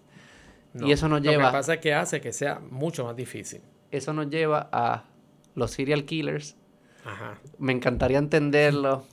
[0.75, 3.61] Y eso nos Lo lleva- que pasa es que hace que sea mucho más difícil.
[3.93, 5.05] Eso nos lleva a
[5.55, 6.57] los serial killers.
[7.05, 7.39] Ajá.
[7.59, 9.05] Me encantaría entenderlo.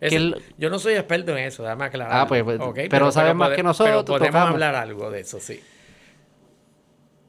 [0.00, 2.20] El- Yo no soy experto en eso, déjame aclarar.
[2.20, 4.50] Ah, pues, pues, pero sabes más que nosotros, Pero podemos tocamos.
[4.52, 5.60] hablar algo de eso, sí.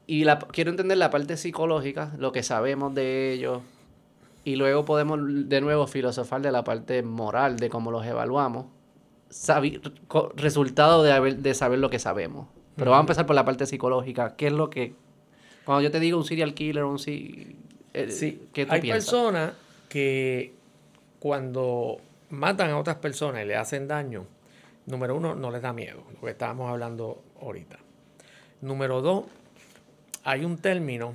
[0.06, 3.60] Y la, quiero entender la parte psicológica, lo que sabemos de ellos.
[4.44, 8.66] Y luego podemos de nuevo filosofar de la parte moral, de cómo los evaluamos.
[9.28, 9.80] Sabi-
[10.34, 12.48] resultado de, haber- de saber lo que sabemos.
[12.76, 14.34] Pero vamos a empezar por la parte psicológica.
[14.36, 14.94] ¿Qué es lo que...
[15.64, 16.96] Cuando yo te digo un serial killer, un...
[17.06, 19.04] eh, Sí, ¿Qué tú hay piensas?
[19.12, 19.52] personas
[19.88, 20.54] que
[21.20, 21.98] cuando
[22.30, 24.26] matan a otras personas y le hacen daño,
[24.86, 27.78] número uno, no les da miedo, lo que estábamos hablando ahorita.
[28.60, 29.24] Número dos,
[30.24, 31.14] hay un término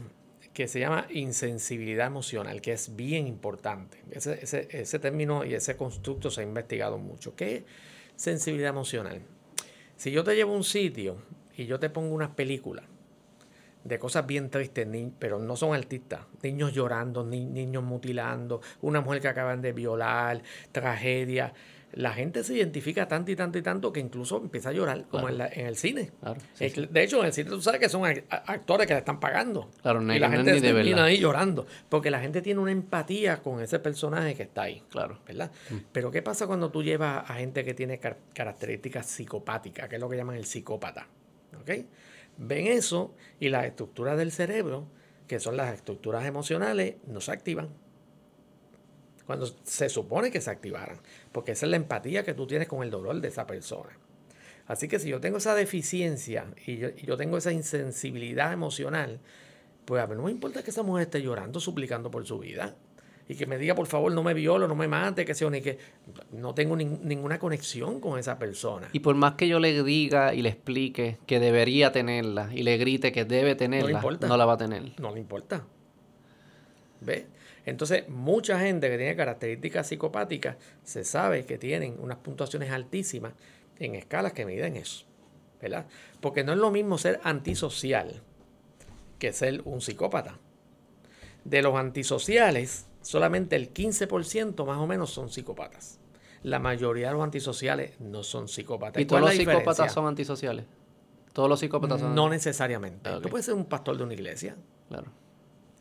[0.54, 4.02] que se llama insensibilidad emocional, que es bien importante.
[4.12, 7.36] Ese, ese, ese término y ese constructo se ha investigado mucho.
[7.36, 7.64] ¿Qué es
[8.16, 9.22] sensibilidad emocional?
[9.98, 11.18] Si yo te llevo a un sitio
[11.58, 12.86] y yo te pongo unas películas
[13.86, 16.22] de cosas bien tristes, ni- pero no son artistas.
[16.44, 21.54] Niños llorando, ni- niños mutilando, una mujer que acaban de violar, tragedia.
[21.94, 25.28] La gente se identifica tanto y tanto y tanto que incluso empieza a llorar, como
[25.28, 25.30] Claro.
[25.30, 26.12] en, la- en el cine.
[26.20, 29.20] Claro, sí, De hecho, en el cine tú sabes que son actores que le están
[29.22, 29.70] pagando.
[29.82, 31.66] Claro, no y la no gente termina ahí llorando.
[31.88, 34.84] Porque la gente tiene una empatía con ese personaje que está ahí.
[34.90, 35.20] Claro.
[35.26, 35.52] ¿verdad?
[35.94, 40.02] Pero ¿qué pasa cuando tú llevas a gente que tiene car- características psicopáticas, que es
[40.02, 41.08] lo que llaman el psicópata?
[41.62, 41.70] ¿Ok?
[42.38, 44.88] Ven eso y las estructuras del cerebro,
[45.28, 47.70] que son las estructuras emocionales, no se activan.
[49.26, 51.00] Cuando se supone que se activaran,
[51.32, 53.98] porque esa es la empatía que tú tienes con el dolor de esa persona.
[54.68, 59.20] Así que si yo tengo esa deficiencia y yo, y yo tengo esa insensibilidad emocional,
[59.86, 62.76] pues a mí no me importa que esa mujer esté llorando, suplicando por su vida.
[63.28, 65.60] Y que me diga, por favor, no me violo, no me mate, que sea, ni
[65.62, 65.80] que
[66.32, 68.88] no tengo nin- ninguna conexión con esa persona.
[68.94, 72.78] Y por más que yo le diga y le explique que debería tenerla y le
[72.78, 74.38] grite que debe tenerla, no, importa.
[74.38, 74.92] la va a tener.
[75.00, 75.64] No le importa.
[77.02, 77.26] ¿Ves?
[77.66, 83.34] Entonces, mucha gente que tiene características psicopáticas se sabe que tienen unas puntuaciones altísimas
[83.80, 85.06] en escalas que miden eso.
[85.60, 85.88] ¿Verdad?
[86.22, 88.22] Porque no es lo mismo ser antisocial
[89.18, 90.38] que ser un psicópata.
[91.44, 96.00] De los antisociales, solamente el 15% más o menos son psicópatas.
[96.42, 99.02] La mayoría de los antisociales no son psicópatas.
[99.02, 100.66] ¿Y ¿Cuál todos los psicópatas son antisociales?
[101.34, 103.10] Todos los psicópatas son No necesariamente.
[103.10, 103.24] Ah, ok.
[103.24, 104.56] Tú puedes ser un pastor de una iglesia
[104.90, 105.08] Claro.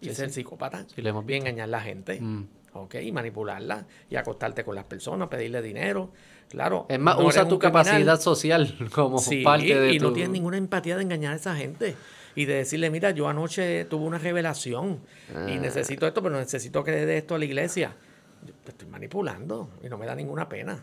[0.01, 0.37] y Sí, ser sí.
[0.37, 2.20] psicópata Sí, lo hemos y engañar a la gente.
[2.20, 2.47] Mm.
[2.75, 2.97] ¿ok?
[2.97, 6.11] Y manipularla y acostarte con las personas, pedirle dinero.
[6.49, 6.87] Claro.
[6.89, 7.85] Es más, no usa tu criminal.
[7.85, 10.07] capacidad social como parte de y tu...
[10.07, 11.97] no tienes ninguna empatía de engañar a esa gente.
[12.37, 15.01] Y de decirle, mira, yo anoche tuve una revelación
[15.35, 15.47] Ah.
[15.49, 17.97] y necesito esto, pero necesito que le dé esto a la iglesia.
[18.45, 20.82] Yo te estoy manipulando y no me da ninguna pena,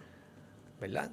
[0.80, 1.12] ¿verdad?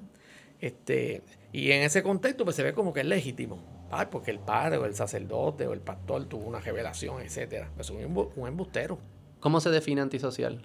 [0.61, 1.21] Este,
[1.51, 3.61] y en ese contexto pues se ve como que es legítimo.
[3.91, 7.15] Ay, porque el padre o el sacerdote o el pastor tuvo una revelación.
[7.17, 8.99] Pues es un un embustero.
[9.39, 10.61] ¿Cómo se define antisocial?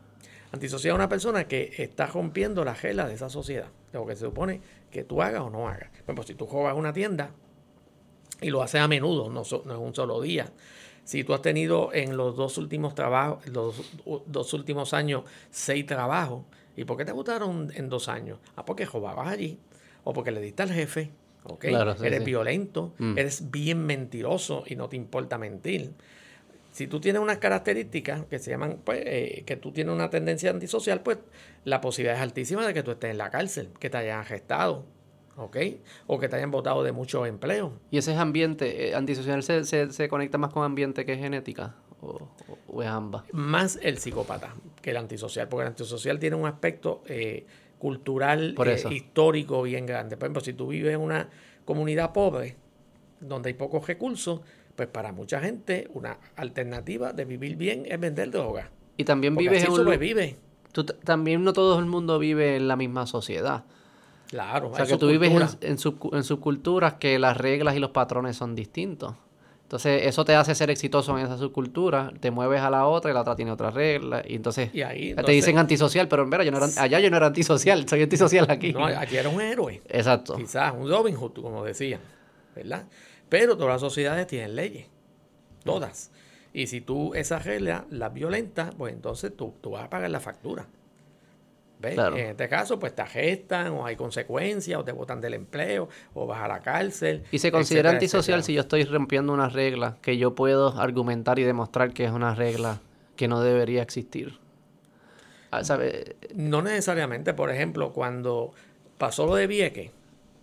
[0.53, 4.15] Antisocial es una persona que está rompiendo las reglas de esa sociedad, de lo que
[4.15, 4.61] se supone
[4.91, 5.91] que tú hagas o no hagas.
[5.91, 7.31] Por ejemplo, si tú juegas una tienda
[8.45, 10.53] y lo haces a menudo, no, no es un solo día.
[11.03, 13.75] Si tú has tenido en los dos últimos trabajos, los
[14.27, 16.45] dos últimos años, seis trabajos,
[16.77, 18.39] ¿y por qué te gustaron en dos años?
[18.55, 19.59] Ah, porque robabas allí,
[20.05, 21.11] o porque le diste al jefe,
[21.45, 21.65] ¿ok?
[21.65, 23.17] eres violento, mm.
[23.19, 25.93] eres bien mentiroso y no te importa mentir.
[26.71, 30.51] Si tú tienes unas características que se llaman, pues, eh, que tú tienes una tendencia
[30.51, 31.19] antisocial, pues
[31.65, 34.85] la posibilidad es altísima de que tú estés en la cárcel, que te hayan arrestado,
[35.37, 35.57] ¿ok?
[36.07, 37.73] O que te hayan votado de muchos empleos.
[37.91, 41.75] ¿Y ese ambiente eh, antisocial se, se, conecta más con ambiente que genética?
[42.01, 43.25] O, es ambas?
[43.33, 47.47] Más el psicópata que el antisocial, porque el antisocial tiene un aspecto eh,
[47.79, 48.55] cultural,
[48.91, 50.17] histórico bien grande.
[50.17, 51.29] Por ejemplo, si tú vives en una
[51.65, 52.57] comunidad pobre,
[53.21, 54.41] donde hay pocos recursos,
[54.77, 58.71] pues para mucha gente una alternativa de vivir bien es vender droga.
[58.97, 59.99] Y también vives en un...
[59.99, 60.37] vive.
[61.05, 63.65] también no todo el mundo vive en la misma sociedad.
[64.35, 64.71] Claro.
[64.71, 65.31] O sea, que tú vives
[65.61, 65.79] en,
[66.13, 69.15] en, subculturas que las reglas y los patrones son distintos.
[69.63, 73.15] Entonces, eso te hace ser exitoso en esa subcultura, te mueves a la otra y
[73.15, 74.25] la otra tiene otra regla.
[74.27, 77.29] Y entonces, te dicen antisocial, pero en verdad, yo no era, allá yo no era
[77.29, 78.73] antisocial, soy antisocial aquí.
[78.73, 79.83] No, aquí era un héroe.
[79.89, 80.35] Exacto.
[80.35, 82.01] Quizás un Robin Hood, como decían,
[82.57, 82.87] ¿verdad?
[83.29, 84.87] Pero todas las sociedades tienen leyes,
[85.63, 86.11] todas.
[86.53, 90.19] Y si tú esas reglas las violentas, pues entonces tú, tú vas a pagar la
[90.19, 90.67] factura.
[91.79, 91.99] ¿Ves?
[91.99, 96.27] En este caso, pues te arrestan o hay consecuencias o te botan del empleo o
[96.27, 97.25] vas a la cárcel.
[97.31, 101.43] ¿Y se considera antisocial si yo estoy rompiendo una regla que yo puedo argumentar y
[101.43, 102.81] demostrar que es una regla
[103.17, 104.39] que no debería existir?
[105.51, 105.63] Ah,
[106.35, 107.35] no necesariamente.
[107.35, 108.53] Por ejemplo, cuando
[108.99, 109.91] pasó lo de Vieque,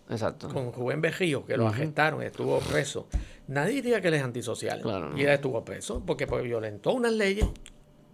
[0.09, 0.49] Exacto.
[0.49, 3.07] con Rubén Bejío, que lo arrestaron y estuvo preso.
[3.47, 4.81] Nadie diría que él es antisocial.
[5.15, 7.47] Y él estuvo preso porque pues, violentó unas leyes.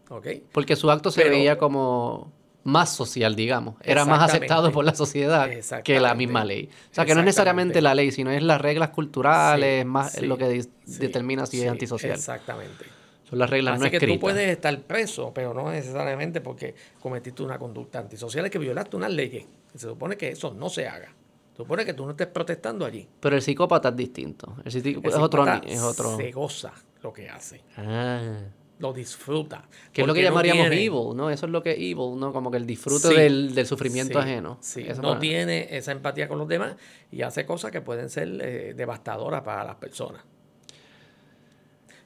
[0.09, 0.43] ¿okay?
[0.51, 2.31] Porque su acto se veía como
[2.67, 3.75] más social, digamos.
[3.81, 5.49] Era más aceptado por la sociedad
[5.83, 6.69] que la misma ley.
[6.91, 10.37] O sea, que no es necesariamente la ley, sino es las reglas culturales, más lo
[10.37, 12.15] que determina si es antisocial.
[12.15, 12.85] Exactamente.
[13.29, 17.57] Son las reglas Así que tú puedes estar preso, pero no necesariamente porque cometiste una
[17.57, 19.45] conducta antisocial, es que violaste unas leyes.
[19.73, 21.13] Se supone que eso no se haga.
[21.55, 23.07] Supone que tú no estés protestando allí.
[23.19, 24.55] Pero el psicópata es distinto.
[24.63, 26.15] El, es, otro, es otro.
[26.17, 27.61] Se goza lo que hace.
[27.77, 28.39] Ah.
[28.79, 29.67] Lo disfruta.
[29.91, 31.29] Que es lo que llamaríamos evil, ¿no?
[31.29, 32.31] Eso es lo que es evil, ¿no?
[32.31, 34.57] Como que el disfrute del, sufrimiento ajeno.
[34.61, 34.85] Sí.
[35.01, 36.75] no tiene esa empatía con los demás
[37.11, 40.23] y hace cosas que pueden ser eh, devastadoras para las personas.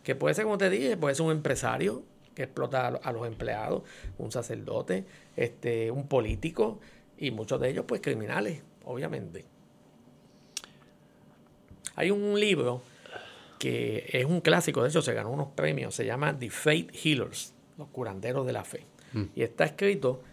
[0.04, 2.04] Que puede ser, como te dije, puede ser un empresario
[2.34, 3.84] que explota a los empleados,
[4.18, 5.06] un sacerdote,
[5.36, 6.80] este, un político
[7.18, 9.46] y muchos de ellos, pues, criminales obviamente.
[11.96, 12.82] Hay un libro
[13.62, 17.54] que es un clásico, de hecho se ganó unos premios, se llama The Faith Healers,
[17.78, 18.88] los curanderos de la fe.
[19.14, 19.26] Mm.
[19.36, 20.24] Y está escrito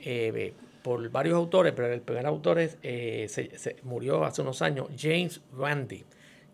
[0.00, 0.52] eh,
[0.82, 5.40] por varios autores, pero el primer autor es, eh, se, murió hace unos años, James
[5.56, 6.04] Randi.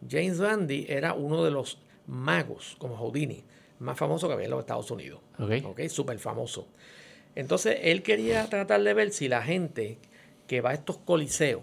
[0.06, 3.42] James Randi era uno de los magos, como Houdini,
[3.78, 5.20] más famoso que había en los Estados Unidos.
[5.38, 5.64] Ok.
[5.64, 6.68] okay Súper famoso.
[7.34, 9.96] Entonces él quería tratar de ver si la gente
[10.46, 11.62] que va a estos coliseos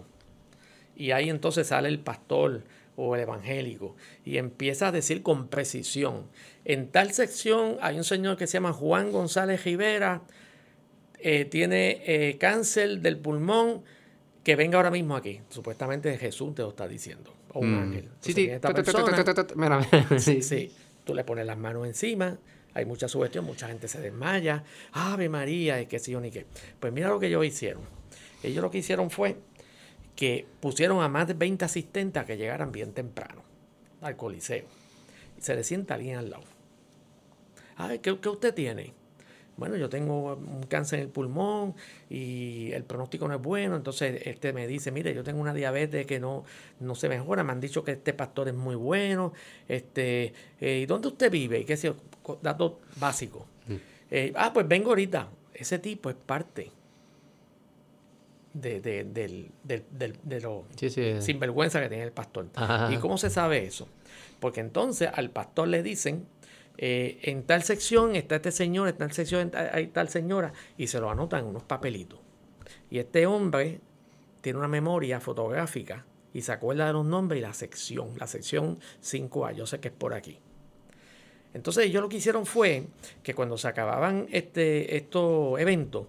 [0.96, 2.64] y ahí entonces sale el pastor
[3.00, 3.94] o el evangélico
[4.24, 6.26] y empieza a decir con precisión,
[6.64, 10.22] en tal sección hay un señor que se llama Juan González Rivera,
[11.20, 13.84] eh, tiene eh, cáncer del pulmón,
[14.42, 15.40] que venga ahora mismo aquí.
[15.48, 17.32] Supuestamente Jesús te lo está diciendo.
[17.52, 18.08] O un ángel.
[18.20, 20.42] Sí, sí.
[20.42, 20.72] sí,
[21.04, 22.36] Tú le pones las manos encima,
[22.74, 24.64] hay mucha sugestión, mucha gente se desmaya.
[24.92, 26.46] Ave María, es que sí o ni qué.
[26.80, 27.82] Pues mira lo que ellos hicieron.
[28.42, 29.36] Ellos lo que hicieron fue
[30.18, 33.44] que pusieron a más de 20 asistentes a que llegaran bien temprano
[34.00, 34.64] al coliseo.
[35.38, 36.42] Y se le sienta alguien al lado.
[37.76, 38.94] Ay, ¿qué, usted tiene?
[39.56, 41.76] Bueno, yo tengo un cáncer en el pulmón
[42.10, 43.76] y el pronóstico no es bueno.
[43.76, 46.42] Entonces, este me dice, mire, yo tengo una diabetes que no,
[46.80, 47.44] no se mejora.
[47.44, 49.32] Me han dicho que este pastor es muy bueno.
[49.68, 51.64] Este, eh, ¿Y dónde usted vive?
[51.64, 51.94] ¿Qué sé
[52.42, 53.44] Datos básicos.
[53.68, 53.74] Mm.
[54.10, 55.28] Eh, ah, pues vengo ahorita.
[55.54, 56.72] Ese tipo es parte
[58.52, 59.50] de, de, del,
[60.22, 60.64] de lo
[61.20, 62.48] sinvergüenza que tiene el pastor.
[62.90, 63.88] ¿Y cómo se sabe eso?
[64.40, 66.26] Porque entonces al pastor le dicen,
[66.76, 71.00] eh, en tal sección está este señor, en tal sección hay tal señora, y se
[71.00, 72.20] lo anotan en unos papelitos.
[72.90, 73.80] Y este hombre
[74.40, 78.78] tiene una memoria fotográfica y se acuerda de los nombres y la sección, la sección
[79.02, 80.38] 5A, yo sé que es por aquí.
[81.54, 82.84] Entonces ellos lo que hicieron fue
[83.22, 86.06] que cuando se acababan este, estos eventos,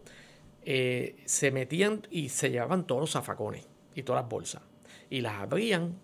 [0.63, 4.61] eh, se metían y se llevaban todos los zafacones y todas las bolsas
[5.09, 5.97] y las abrían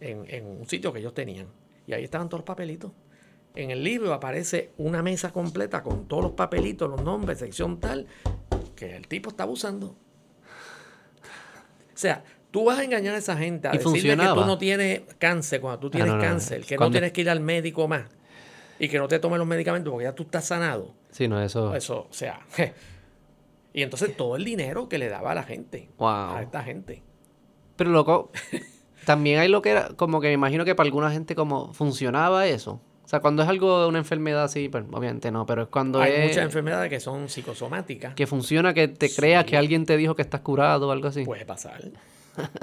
[0.00, 1.46] en, un sitio que ellos tenían.
[1.86, 2.92] Y ahí estaban todos los papelitos.
[3.54, 8.06] En el libro aparece una mesa completa con todos los papelitos, los nombres, sección tal,
[8.74, 9.96] que el tipo está abusando.
[11.94, 14.58] O sea, tú vas a engañar a esa gente a Y decirle que tú no
[14.58, 16.28] tienes cáncer cuando tú tienes no, no, no.
[16.28, 18.06] cáncer, que Cuando- no tienes que ir al médico más
[18.78, 20.92] y que no te tomes los medicamentos porque ya tú estás sanado.
[21.10, 21.74] Sí, no, eso.
[21.74, 22.40] Eso, o sea.
[23.74, 26.08] y entonces todo el dinero que le daba a la gente, Wow.
[26.08, 27.02] a esta gente.
[27.76, 28.30] Pero loco,
[29.04, 32.46] también hay lo que era, como que me imagino que para alguna gente como funcionaba
[32.46, 32.80] eso.
[33.04, 36.00] O sea, cuando es algo de una enfermedad así, pues obviamente no, pero es cuando
[36.00, 38.14] Hay es muchas enfermedades que son psicosomáticas.
[38.14, 41.24] que funciona, que te creas que alguien te dijo que estás curado o algo así.
[41.24, 41.82] Puede pasar.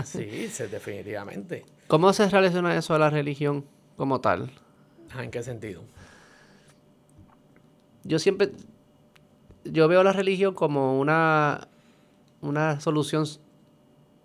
[0.03, 1.63] Sí, sí, definitivamente.
[1.87, 3.65] ¿Cómo se relaciona eso a la religión
[3.97, 4.49] como tal?
[5.11, 5.83] Ajá, ¿En qué sentido?
[8.03, 8.51] Yo siempre,
[9.65, 11.67] yo veo la religión como una,
[12.41, 13.25] una solución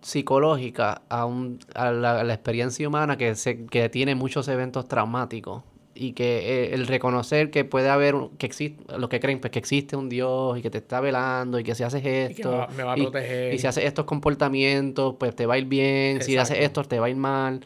[0.00, 4.86] psicológica a, un, a, la, a la experiencia humana que, se, que tiene muchos eventos
[4.86, 5.62] traumáticos
[5.94, 9.58] y que eh, el reconocer que puede haber, que existe, los que creen pues que
[9.58, 12.56] existe un Dios y que te está velando y que si haces que esto me
[12.58, 13.54] va- me va a y- proteger.
[13.54, 17.00] y si haces estos comportamientos pues te va a ir bien, si haces esto te
[17.00, 17.60] va a ir mal.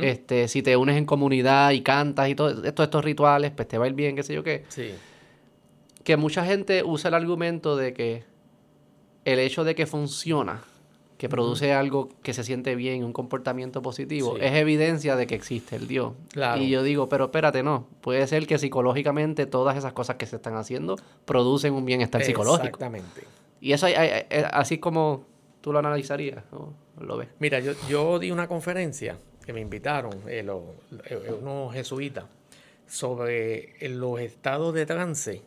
[0.00, 3.76] Este, si te unes en comunidad y cantas y todo esto- estos rituales, pues te
[3.78, 4.92] va a ir bien, qué sé yo qué Sí,
[6.06, 8.22] que mucha gente usa el argumento de que
[9.24, 10.62] el hecho de que funciona,
[11.18, 14.44] que produce algo que se siente bien, un comportamiento positivo, Sí.
[14.44, 16.12] es evidencia de que existe el Dios.
[16.32, 16.62] Claro.
[16.62, 17.88] Y yo digo, pero espérate, no.
[18.02, 20.94] Puede ser que psicológicamente todas esas cosas que se están haciendo
[21.24, 22.66] producen un bienestar psicológico.
[22.66, 23.22] Exactamente.
[23.60, 25.24] Y eso hay- hay- hay- así como
[25.60, 26.72] tú lo analizarías, ¿no?
[27.00, 27.28] lo ves.
[27.40, 30.62] Mira, yo, yo di una conferencia que me invitaron, eh, los-
[31.10, 32.26] eh, unos jesuitas,
[32.86, 35.42] sobre eh, los estados de trance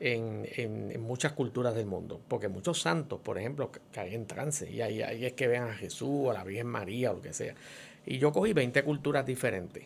[0.00, 2.20] en, en- muchas culturas del mundo.
[2.28, 5.68] Porque muchos santos, por ejemplo, ca- caen en trance y ahí, ahí es que vean
[5.68, 7.54] a Jesús, a la Virgen María o lo que sea.
[8.06, 9.84] Y yo cogí 20 culturas diferentes,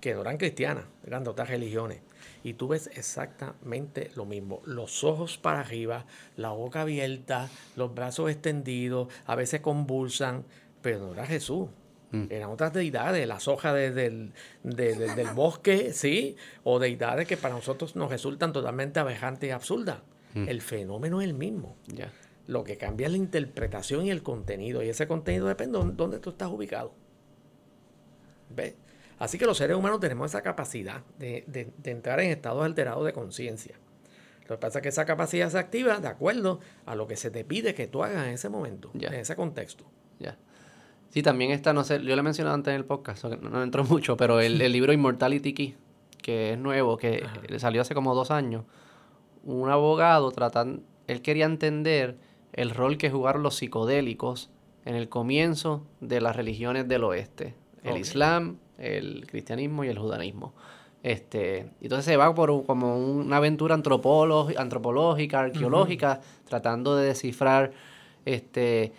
[0.00, 2.00] que no eran cristianas, eran de otras religiones.
[2.42, 4.60] Y tú ves exactamente lo mismo.
[4.66, 6.04] Los ojos para arriba,
[6.36, 10.44] la boca abierta, los brazos extendidos, a veces convulsan,
[10.82, 11.68] pero no era Jesús.
[12.30, 17.36] Eran otras deidades, las hojas de- del, de- de- del bosque, sí, o deidades que
[17.36, 19.98] para nosotros nos resultan totalmente aberrantes y absurdas.
[20.34, 21.76] El fenómeno es el mismo.
[21.86, 22.10] Ya.
[22.46, 24.82] Lo que cambia es la interpretación y el contenido.
[24.82, 26.92] Y ese contenido depende de dónde tú estás ubicado.
[28.50, 28.74] ¿Ves?
[29.18, 33.04] Así que los seres humanos tenemos esa capacidad de, de- de entrar en estados alterados
[33.06, 33.76] de conciencia.
[34.48, 37.30] Lo que pasa es que esa capacidad se activa de acuerdo a lo que se
[37.30, 39.08] te pide que tú hagas en ese momento, Ya.
[39.08, 39.84] en ese contexto.
[40.18, 40.36] Ya.
[41.14, 43.62] Sí, también está, no sé, yo le he mencionado antes en el podcast, no, no
[43.62, 45.76] entró mucho, pero el, el libro Immortality Key,
[46.20, 47.24] que es nuevo, que
[47.58, 48.64] salió hace como dos años,
[49.44, 52.16] un abogado tratando, él quería entender
[52.52, 54.50] el rol que jugaron los psicodélicos
[54.84, 57.54] en el comienzo de las religiones del oeste,
[57.84, 57.96] el.
[57.98, 60.52] Islam, el cristianismo y el judaísmo.
[61.04, 67.70] Este, entonces se va por un- como una aventura antropológica, arqueológica, tratando de descifrar
[68.24, 68.92] este,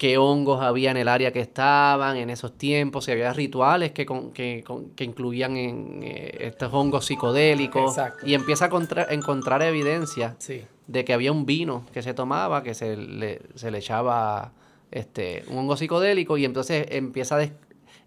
[0.00, 4.06] qué hongos había en el área que estaban en esos tiempos, si había rituales que,
[4.06, 7.90] con- que, con- que incluían en, eh, estos hongos psicodélicos.
[7.98, 8.26] Exacto.
[8.26, 10.62] Y empieza a contra- encontrar evidencia Sí.
[10.86, 14.52] de que había un vino que se tomaba, que se le, se le echaba
[14.90, 17.52] este, un hongo psicodélico y entonces empieza a, des-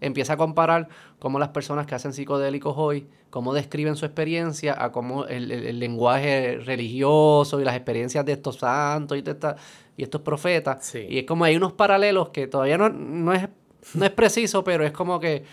[0.00, 0.88] empieza a comparar
[1.20, 5.64] cómo las personas que hacen psicodélicos hoy, cómo describen su experiencia, a cómo el, el-
[5.66, 9.54] el lenguaje religioso y las experiencias de estos santos y, de esta-
[9.96, 10.84] y estos profetas.
[10.84, 11.06] Sí.
[11.08, 13.48] Y es como hay unos paralelos que todavía no, no, es,
[13.94, 15.44] no es preciso, pero es como que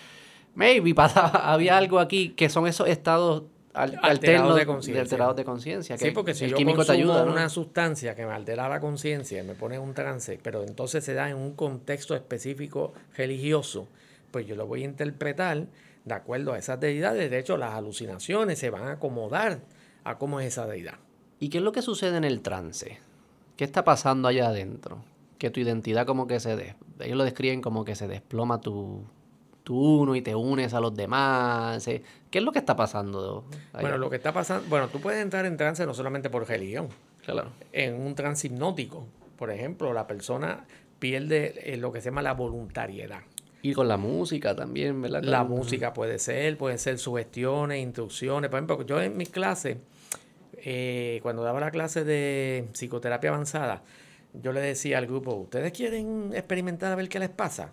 [0.55, 5.01] maybe pasaba, había algo aquí que son esos estados al- Alterados de conciencia.
[5.01, 5.97] alterados de conciencia.
[5.97, 7.23] Sí, que porque si el yo químico te ayuda.
[7.25, 7.31] ¿no?
[7.31, 11.05] una sustancia que me altera la conciencia y me pone en un trance, pero entonces
[11.05, 13.87] se da en un contexto específico religioso,
[14.31, 15.67] pues yo lo voy a interpretar
[16.03, 17.29] de acuerdo a esas deidades.
[17.31, 19.59] De hecho, las alucinaciones se van a acomodar
[20.03, 20.95] a cómo es esa deidad.
[21.39, 22.97] ¿Y qué es lo que sucede en el trance?
[23.61, 25.03] ¿Qué está pasando allá adentro?
[25.37, 26.55] Que tu identidad como que se...
[26.55, 29.03] des- Ellos lo describen como que se desploma tu,
[29.63, 31.87] tu uno y te unes a los demás.
[31.87, 32.01] eh.
[32.31, 33.81] ¿Qué es lo que está pasando allá?
[33.81, 36.87] Bueno, lo que está pasando, bueno, tú puedes entrar en trance no solamente por religión,
[37.23, 37.49] Claro.
[37.71, 39.05] en un trance hipnótico.
[39.37, 40.65] Por ejemplo, la persona
[40.97, 43.19] pierde eh, lo que se llama la voluntariedad.
[43.61, 45.21] Y con la música también, ¿verdad?
[45.21, 48.49] La música puede ser, pueden ser sugestiones, instrucciones.
[48.49, 49.77] Por ejemplo, yo en mis clases,
[50.63, 53.83] eh, cuando daba la clase de psicoterapia avanzada,
[54.33, 57.71] yo le decía al grupo, ¿ustedes quieren experimentar a ver qué les pasa?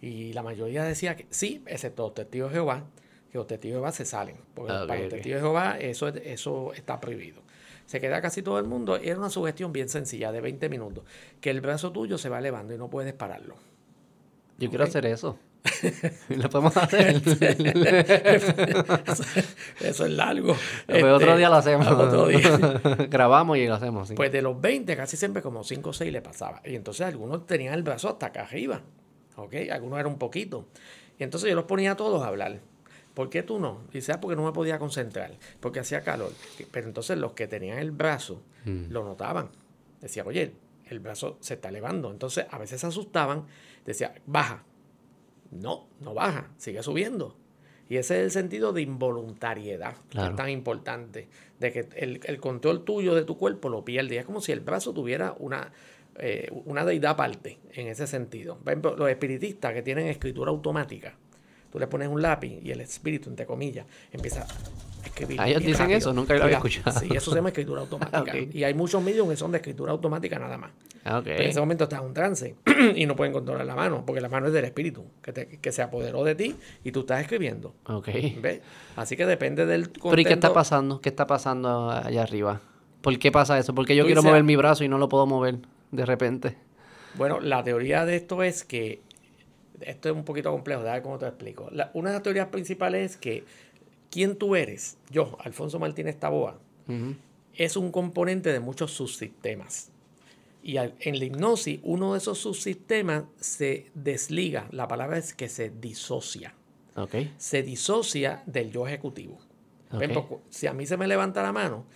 [0.00, 2.84] Y la mayoría decía que sí, excepto los testigos de Jehová,
[3.30, 4.36] que los testigos de Jehová se salen.
[4.54, 7.42] Porque Ah, para los testigos de Jehová eso, es- eso está prohibido.
[7.86, 8.96] Se queda casi todo el mundo.
[8.96, 11.04] Era una sugestión bien sencilla, de 20 minutos,
[11.40, 13.54] que el brazo tuyo se va elevando y no puedes pararlo.
[14.58, 15.38] Yo quiero hacer eso.
[16.28, 17.16] Lo podemos hacer.
[19.80, 20.52] Eso es largo.
[20.52, 21.86] Otro Este, día lo hacemos.
[21.88, 22.80] otro día.
[23.10, 24.14] Grabamos y lo hacemos, sí.
[24.14, 26.60] Pues de los 20, casi siempre como 5 o 6 le pasaba.
[26.64, 28.80] Y entonces algunos tenían el brazo hasta acá arriba.
[29.36, 29.54] ¿Ok?
[29.70, 30.66] Algunos eran un poquito.
[31.18, 32.60] Y entonces yo los ponía a todos a hablar.
[33.14, 33.80] ¿Por qué tú no?
[33.92, 36.32] Dice, ah, porque no me podía concentrar, porque hacía calor.
[36.70, 39.48] Pero entonces los que tenían el brazo lo notaban.
[40.00, 40.52] Decía, oye,
[40.86, 42.10] el brazo se está elevando.
[42.10, 43.46] Entonces a veces se asustaban.
[43.86, 44.64] Decía, baja.
[45.50, 47.36] No, no baja, sigue subiendo.
[47.88, 51.28] Y ese es el sentido de involuntariedad, que es tan importante,
[51.60, 54.18] de que el, el control tuyo de tu cuerpo lo pierde.
[54.18, 55.70] Es como si el brazo tuviera una,
[56.18, 58.58] eh, una deidad aparte, en ese sentido.
[58.58, 61.14] Por ejemplo, los espiritistas que tienen escritura automática,
[61.70, 64.46] tú le pones un lápiz y el espíritu, entre comillas, empieza a
[65.06, 65.40] escribir.
[65.40, 65.98] Ah, ellos dicen rápido.
[65.98, 66.98] eso, nunca lo había escuchado.
[67.00, 68.32] Sí, eso se llama escritura automática.
[68.38, 70.70] Y hay muchos medios que son de escritura automática nada más.
[71.04, 71.20] Ah.
[71.24, 72.54] Pero en ese momento estás en un trance
[72.96, 75.72] y no pueden controlar la mano, porque la mano es del espíritu, que, te- que
[75.72, 77.74] se apoderó de ti y tú estás escribiendo.
[77.86, 78.08] Ok.
[78.40, 78.60] ¿Ves?
[78.96, 81.00] Así que depende del Pero ¿y qué está pasando?
[81.00, 82.60] ¿Qué está pasando allá arriba?
[83.02, 83.74] ¿Por qué pasa eso?
[83.74, 85.58] Porque yo Tú quiero dices- mover mi brazo y no lo puedo mover
[85.92, 86.56] de repente.
[87.14, 89.00] Bueno, la teoría de esto es que.
[89.80, 91.68] Esto es un poquito complejo, déjame cómo te explico.
[91.70, 93.44] La- una de las teorías principales es que
[94.10, 96.58] quién tú eres, yo, Alfonso Martínez Taboa,
[97.54, 99.90] es un componente de muchos subsistemas.
[100.62, 104.68] Y en la hipnosis, uno de esos subsistemas se desliga.
[104.72, 106.54] La palabra es que se disocia.
[107.36, 109.38] Se disocia del yo ejecutivo.
[109.90, 111.86] Por ejemplo, si a mí se me levanta la mano,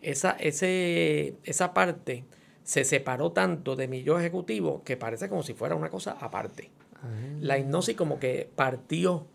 [0.00, 2.24] esa, ese, esa parte
[2.62, 6.70] se separó tanto de mi yo ejecutivo que parece como si fuera una cosa aparte.
[7.40, 9.26] La hipnosis como que partió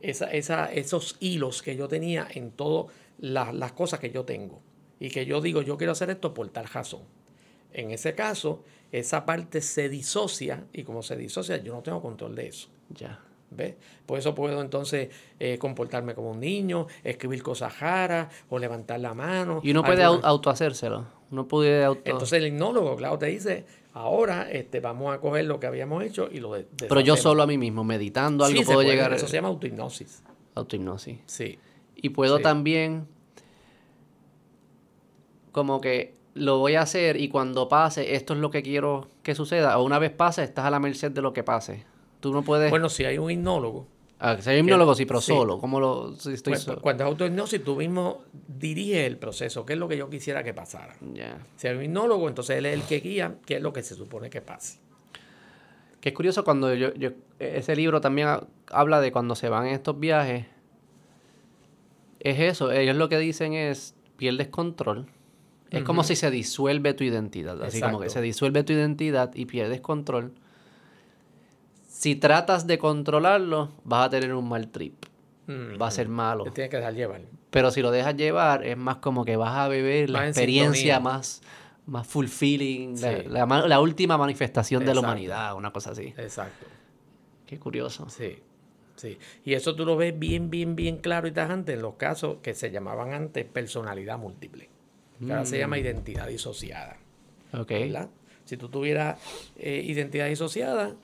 [0.00, 4.60] esa, esa, esos hilos que yo tenía en todas la- las cosas que yo tengo.
[4.98, 7.02] Y que yo digo, yo quiero hacer esto por tal razón.
[7.72, 12.34] En ese caso, esa parte se disocia y como se disocia, yo no tengo control
[12.34, 12.68] de eso.
[12.90, 13.20] Ya.
[13.52, 13.74] ¿Ves?
[14.06, 15.08] Por eso puedo entonces
[15.40, 19.60] eh, comportarme como un niño, escribir cosas raras o levantar la mano.
[19.64, 21.04] Y uno puede Alguna- au- autohacérselo.
[21.32, 22.02] Uno puede auto...
[22.04, 26.28] Entonces el hipnólogo, claro, te dice, ahora este, vamos a coger lo que habíamos hecho
[26.30, 27.20] y lo de, Pero yo deshacemos".
[27.20, 30.22] solo a mí mismo, meditando algo, puedo puede, llegar Eso se llama autohipnosis.
[30.54, 31.18] autohipnosis.
[31.26, 31.58] Sí.
[31.96, 32.42] Y puedo Sí.
[32.42, 33.06] también
[35.52, 39.34] como que lo voy a hacer y cuando pase, esto es lo que quiero que
[39.34, 39.78] suceda.
[39.78, 41.84] O una vez pase, estás a la merced de lo que pase.
[42.20, 42.70] Tú no puedes...
[42.70, 43.86] Bueno, si hay un hipnólogo,
[44.22, 45.32] Ah, si hay hipnólogo, sí, pero sí.
[45.32, 45.58] solo.
[45.58, 46.14] ¿Cómo lo...?
[46.14, 46.82] Si estoy pues, solo.
[46.82, 50.52] cuando es autohipnosis, tú mismo diriges el proceso, qué es lo que yo quisiera que
[50.52, 50.94] pasara.
[51.14, 51.38] Ya.
[51.56, 53.94] Si hay un hipnólogo, entonces él es el que guía qué es lo que se
[53.94, 54.78] supone que pase.
[56.02, 57.10] Que es curioso cuando yo, yo...
[57.38, 60.44] Ese libro también ha- habla de cuando se van en estos viajes.
[62.20, 62.70] Es eso.
[62.70, 65.06] Ellos lo que dicen es, pierdes control.
[65.70, 67.62] Es como si se disuelve tu identidad.
[67.62, 70.34] Así como que se disuelve tu identidad y pierdes control.
[72.00, 75.04] Si tratas de controlarlo, vas a tener un mal trip.
[75.48, 76.44] Mm, Va a ser malo.
[76.44, 77.20] Te tiene que dejar llevar.
[77.50, 81.00] Pero si lo dejas llevar, es más como que vas a vivir la experiencia sintonía.
[81.00, 81.42] más,
[81.84, 83.22] más fulfilling, la, Sí.
[83.28, 86.14] la ma- la última manifestación de la humanidad, una cosa así.
[86.16, 86.64] Exacto.
[87.46, 88.08] Qué curioso.
[88.08, 88.38] Sí,
[88.96, 89.18] sí.
[89.44, 92.54] Y eso tú lo ves bien, bien, bien claro y tajante en los casos que
[92.54, 94.70] se llamaban antes personalidad múltiple.
[95.18, 95.80] Que ahora se llama Mm.
[95.80, 96.96] identidad disociada.
[97.52, 97.68] Ok.
[97.68, 98.08] ¿verdad?
[98.46, 99.20] Si tú tuvieras
[99.58, 100.94] eh, identidad disociada,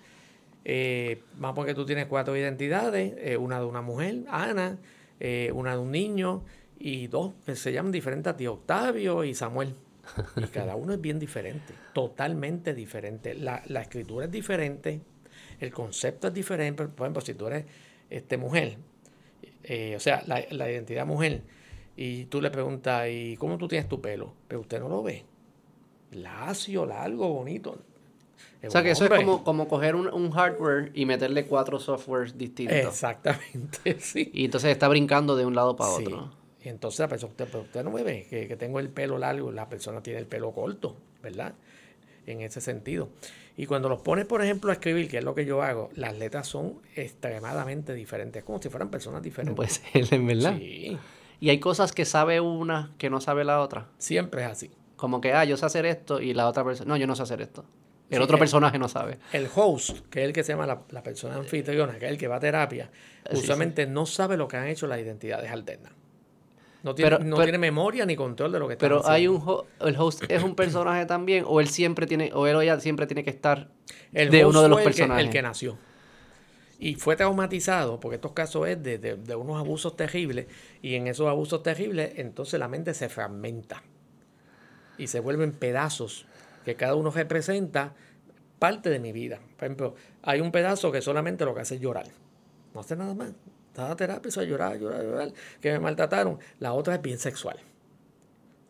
[0.68, 4.80] eh, vamos a poner que tú tienes cuatro identidades, eh, una de una mujer, Ana,
[5.20, 6.42] eh, una de un niño
[6.76, 9.76] y dos que se llaman diferentes a ti, Octavio y Samuel.
[10.34, 13.34] Y cada uno es bien diferente, totalmente diferente.
[13.34, 15.02] La, la escritura es diferente,
[15.60, 16.84] el concepto es diferente.
[16.84, 17.64] Por ejemplo, si tú eres
[18.10, 18.76] este, mujer,
[19.62, 21.42] eh, o sea, la, la identidad mujer,
[21.96, 24.34] y tú le preguntas, ¿y cómo tú tienes tu pelo?
[24.48, 25.24] Pero usted no lo ve.
[26.10, 27.78] Lacio, largo, bonito.
[28.66, 29.18] O sea que eso hombre.
[29.20, 32.76] es como, como coger un, un hardware y meterle cuatro softwares distintos.
[32.76, 34.30] Exactamente, sí.
[34.34, 36.02] Y entonces está brincando de un lado para Sí.
[36.02, 36.30] otro.
[36.64, 39.18] Y entonces la persona, usted, pero usted no me ve que, que tengo el pelo
[39.18, 41.54] largo, la persona tiene el pelo corto, ¿verdad?
[42.26, 43.08] En ese sentido.
[43.56, 46.18] Y cuando los pones, por ejemplo, a escribir, que es lo que yo hago, las
[46.18, 49.54] letras son extremadamente diferentes, como si fueran personas No diferentes.
[49.54, 50.56] puede ser, en verdad.
[50.58, 50.98] Sí,
[51.40, 53.86] Y hay cosas que sabe una que no sabe la otra.
[53.98, 54.70] siempre es así.
[54.96, 57.22] Como que, ah, yo sé hacer esto y la otra persona, no, yo no sé
[57.22, 57.64] hacer esto.
[58.08, 59.18] El Sí, otro personaje no sabe.
[59.32, 62.18] El host, que es el que se llama la, la persona anfitriona, que es el
[62.18, 62.90] que va a terapia,
[63.30, 65.92] Sí, usualmente no sabe lo que han hecho las identidades alternas.
[66.84, 69.26] No tiene, Pero- no pero- tiene memoria ni control de lo que está Pero hay
[69.26, 72.60] un ho- el host es un personaje también o él siempre tiene o él o
[72.60, 73.70] ella siempre tiene que estar
[74.12, 75.24] El de host uno de los el que- personajes.
[75.26, 75.78] El que, nació.
[76.78, 80.46] Y fue traumatizado, porque estos casos es de, de- de unos abusos terribles,
[80.80, 83.82] y en esos abusos terribles, entonces la mente se fragmenta
[84.98, 86.26] y se vuelven pedazos,
[86.66, 87.94] que cada uno representa
[88.58, 89.38] parte de mi vida.
[89.56, 92.08] Por ejemplo, hay un pedazo que solamente lo que hace es llorar.
[92.74, 93.30] no hace nada más.
[93.68, 96.40] Estaba terapia, a llorar, llorar, llorar, que me maltrataron.
[96.58, 97.60] La otra es bien sexual.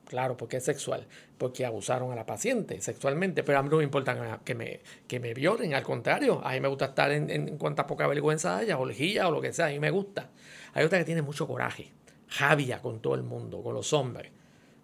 [0.05, 1.07] Claro, porque es sexual,
[1.39, 5.19] porque abusaron a la paciente sexualmente, pero a mí no me importa que me, que
[5.19, 8.79] me violen, al contrario, a mí me gusta estar en, en cuanta poca vergüenza haya,
[8.79, 10.31] o o lo que sea, a mí me gusta.
[10.75, 11.93] Hay otra que tiene mucho coraje,
[12.29, 14.31] javia con todo el mundo, con los hombres,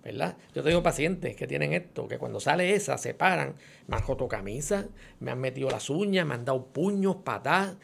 [0.02, 0.36] ¿verdad?
[0.54, 3.54] Yo tengo pacientes que tienen esto, que cuando sale esa se paran,
[3.86, 4.86] me han roto camisa,
[5.20, 7.76] me han metido las uñas, me han dado puños, patadas.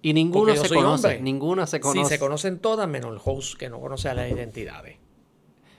[0.00, 2.04] Y ninguno se conoce, ninguna se conoce.
[2.04, 4.96] Sí, se conocen todas menos el host que no conoce a las identidades.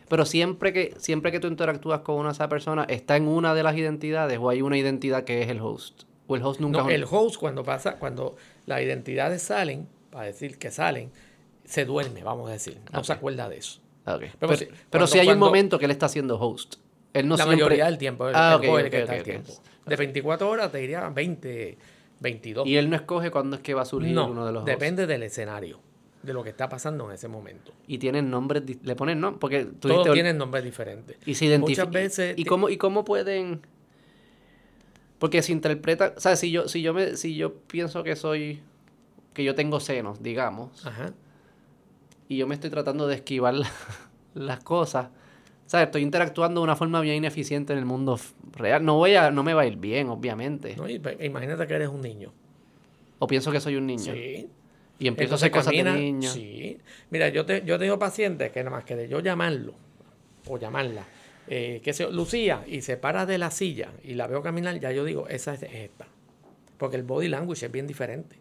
[0.09, 3.63] Pero siempre que, siempre que tú interactúas con una esa persona, ¿está en una de
[3.63, 6.03] las identidades o hay una identidad que es el host?
[6.27, 6.81] ¿O el host nunca?
[6.81, 8.35] No, el host cuando pasa, cuando
[8.65, 11.11] las identidades salen, para decir que salen,
[11.63, 12.79] se duerme, vamos a decir.
[12.91, 13.78] No se acuerda de eso.
[14.89, 16.75] Pero, si, hay un momento que él está siendo host.
[17.13, 17.63] Él no la siempre...
[17.63, 18.25] mayoría del tiempo.
[18.33, 21.77] ah, De 24 horas te diría 20,
[22.19, 22.67] 22.
[22.67, 24.71] ¿Y él no escoge cuándo es que va a surgir uno de los hosts?
[24.71, 25.79] depende del escenario
[26.21, 27.73] de lo que está pasando en ese momento.
[27.87, 31.17] Y tienen nombres, le ponen nombres, porque todos tienen nombres diferentes.
[31.25, 31.87] Y se identifican.
[31.87, 32.33] Muchas veces.
[32.37, 33.61] ¿Y cómo, y cómo pueden?
[35.17, 38.61] Porque se interpreta, o sea, si yo, si yo me, si yo pienso que soy,
[39.33, 41.13] que yo tengo senos, digamos, Ajá.
[42.29, 43.55] Y yo me estoy tratando de esquivar
[44.35, 48.19] las cosas, o sea, estoy interactuando de una forma bien ineficiente en el mundo
[48.53, 48.83] real.
[48.83, 50.75] No voy a, no me va a ir bien, obviamente.
[50.75, 52.33] No, imagínate que eres un niño.
[53.19, 54.13] O pienso que soy un niño.
[54.13, 54.49] Sí.
[54.97, 56.29] Y empiezo a hacer cosas de niño.
[56.29, 56.79] Sí.
[57.11, 59.73] Mira, yo, te, yo tengo pacientes que nada más que de yo llamarlo
[60.47, 61.05] o llamarla,
[61.47, 64.91] eh, que se Lucía, y se para de la silla y la veo caminar, ya
[64.91, 66.07] yo digo, esa es esta.
[66.79, 68.37] Porque el body language es bien diferente.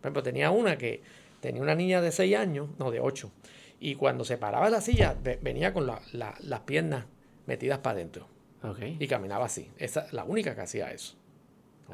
[0.00, 1.02] Por ejemplo, tenía una que
[1.46, 3.30] tenía una niña de 6 años, no, de 8,
[3.78, 7.04] y cuando se paraba de la silla, venía con las piernas
[7.46, 8.26] metidas para adentro.
[8.64, 8.96] Okay.
[8.98, 9.70] Y caminaba así.
[9.78, 11.14] Esa es la única que hacía eso.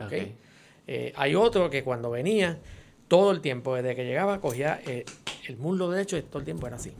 [0.06, 0.38] Okay.
[0.86, 2.60] Eh, hay otro que cuando venía
[3.08, 5.04] todo el tiempo, desde que llegaba, cogía eh,
[5.46, 6.94] el muslo derecho y todo el tiempo era así.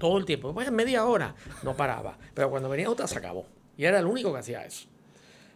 [0.00, 0.52] Todo el tiempo.
[0.52, 2.18] Pues media hora no paraba.
[2.34, 3.46] Pero cuando venía otra se acabó.
[3.76, 4.88] Y era el único que hacía eso.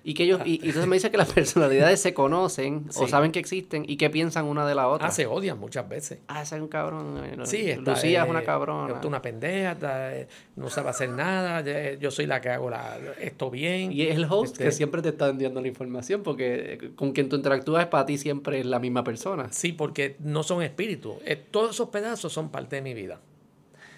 [0.07, 3.39] Y que ellos, y, entonces me dice que las personalidades se conocen o saben que
[3.39, 5.09] existen y que piensan una de la otra.
[5.09, 6.19] Ah, se odian muchas veces.
[6.29, 7.23] Ah, ese es un cabrón.
[7.25, 8.99] Eh, sí, Lucía es una cabrona.
[9.01, 9.77] Es una pendeja,
[10.13, 11.63] eh, no sabe hacer nada,
[11.97, 13.93] yo soy la que hago la, esto bien.
[13.93, 17.13] Y es el host que este siempre te está enviando la información porque eh, con
[17.13, 19.49] quien tú interactúas para ti siempre es la misma persona.
[19.53, 21.15] Sí, porque no son espíritus.
[21.51, 23.21] todos esos pedazos son parte de mi vida,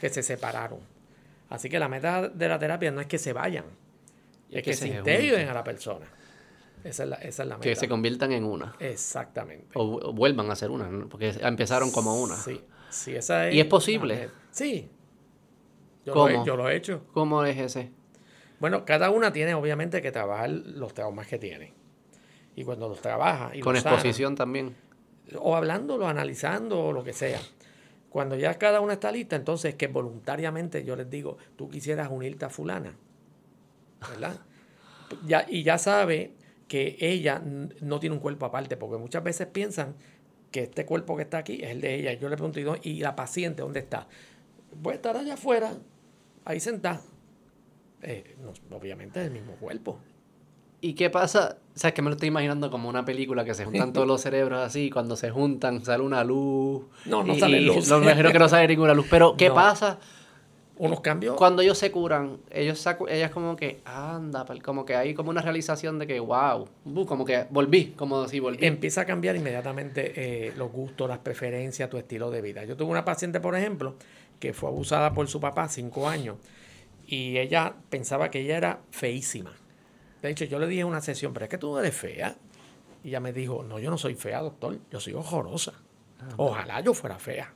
[0.01, 0.79] que se separaron.
[1.49, 3.65] Así que la meta de la terapia no es que se vayan
[4.51, 6.07] es que, se, integren a la persona.
[6.85, 7.69] Esa es la, esa es la meta.
[7.69, 8.77] Que se conviertan en una.
[8.79, 9.69] Exactamente.
[9.75, 12.37] O, vuelvan a ser una, porque empezaron como una.
[12.37, 12.61] Sí,
[12.91, 13.55] sí, esa es.
[13.55, 14.31] ¿Y es posible?
[14.51, 14.89] Sí.
[16.05, 16.29] Yo ¿Cómo?
[16.29, 17.03] Lo he, yo lo he hecho.
[17.13, 17.91] ¿Cómo es ese?
[18.61, 21.75] Bueno, cada una tiene obviamente que trabajar los traumas que tiene.
[22.55, 23.51] Y cuando los trabaja.
[23.55, 24.77] Y Con exposición también.
[25.39, 27.41] O hablándolo, analizando, o lo que sea.
[28.09, 32.45] Cuando ya cada una está lista, entonces que voluntariamente yo les digo, tú quisieras unirte
[32.45, 32.97] a fulana
[34.11, 34.37] ¿verdad?
[35.27, 36.33] Ya, y ya sabe
[36.69, 37.41] que ella
[37.81, 39.95] no tiene un cuerpo aparte, porque muchas veces piensan
[40.51, 42.13] que este cuerpo que está aquí es el de ella.
[42.15, 44.09] Yo le pregunto, ¿y la paciente dónde está?
[44.83, 45.75] Puede estar allá afuera,
[46.45, 47.01] ahí sentada.
[48.03, 48.37] Eh,
[48.71, 49.99] obviamente es el mismo cuerpo.
[50.81, 51.59] ¿Y qué pasa?
[51.75, 54.07] O sea, es que me lo estoy imaginando como una película que se juntan todos
[54.07, 56.85] los cerebros así, cuando se juntan sale una luz.
[57.07, 57.89] No, no sale luz.
[57.89, 59.07] No, me imagino que no sale ninguna luz.
[59.11, 59.99] Pero, ¿qué pasa
[60.79, 61.37] unos cambios.
[61.37, 65.99] Cuando ellos se curan, ellos ellas como que, anda, como que hay como una realización
[65.99, 66.69] de que, wow,
[67.07, 68.65] como que volví, como si volví.
[68.65, 72.65] Empieza a cambiar inmediatamente eh, los gustos, las preferencias, tu estilo de vida.
[72.65, 73.97] Yo tuve una paciente, por ejemplo,
[74.39, 76.37] que fue abusada por su papá cinco años
[77.07, 79.53] y ella pensaba que ella era feísima.
[80.23, 82.37] De hecho, yo le dije en una sesión, pero es que tú no eres fea.
[83.05, 85.75] Y ella me dijo, no, yo no soy fea, doctor, yo soy horrorosa.
[86.37, 87.53] Ojalá yo fuera fea,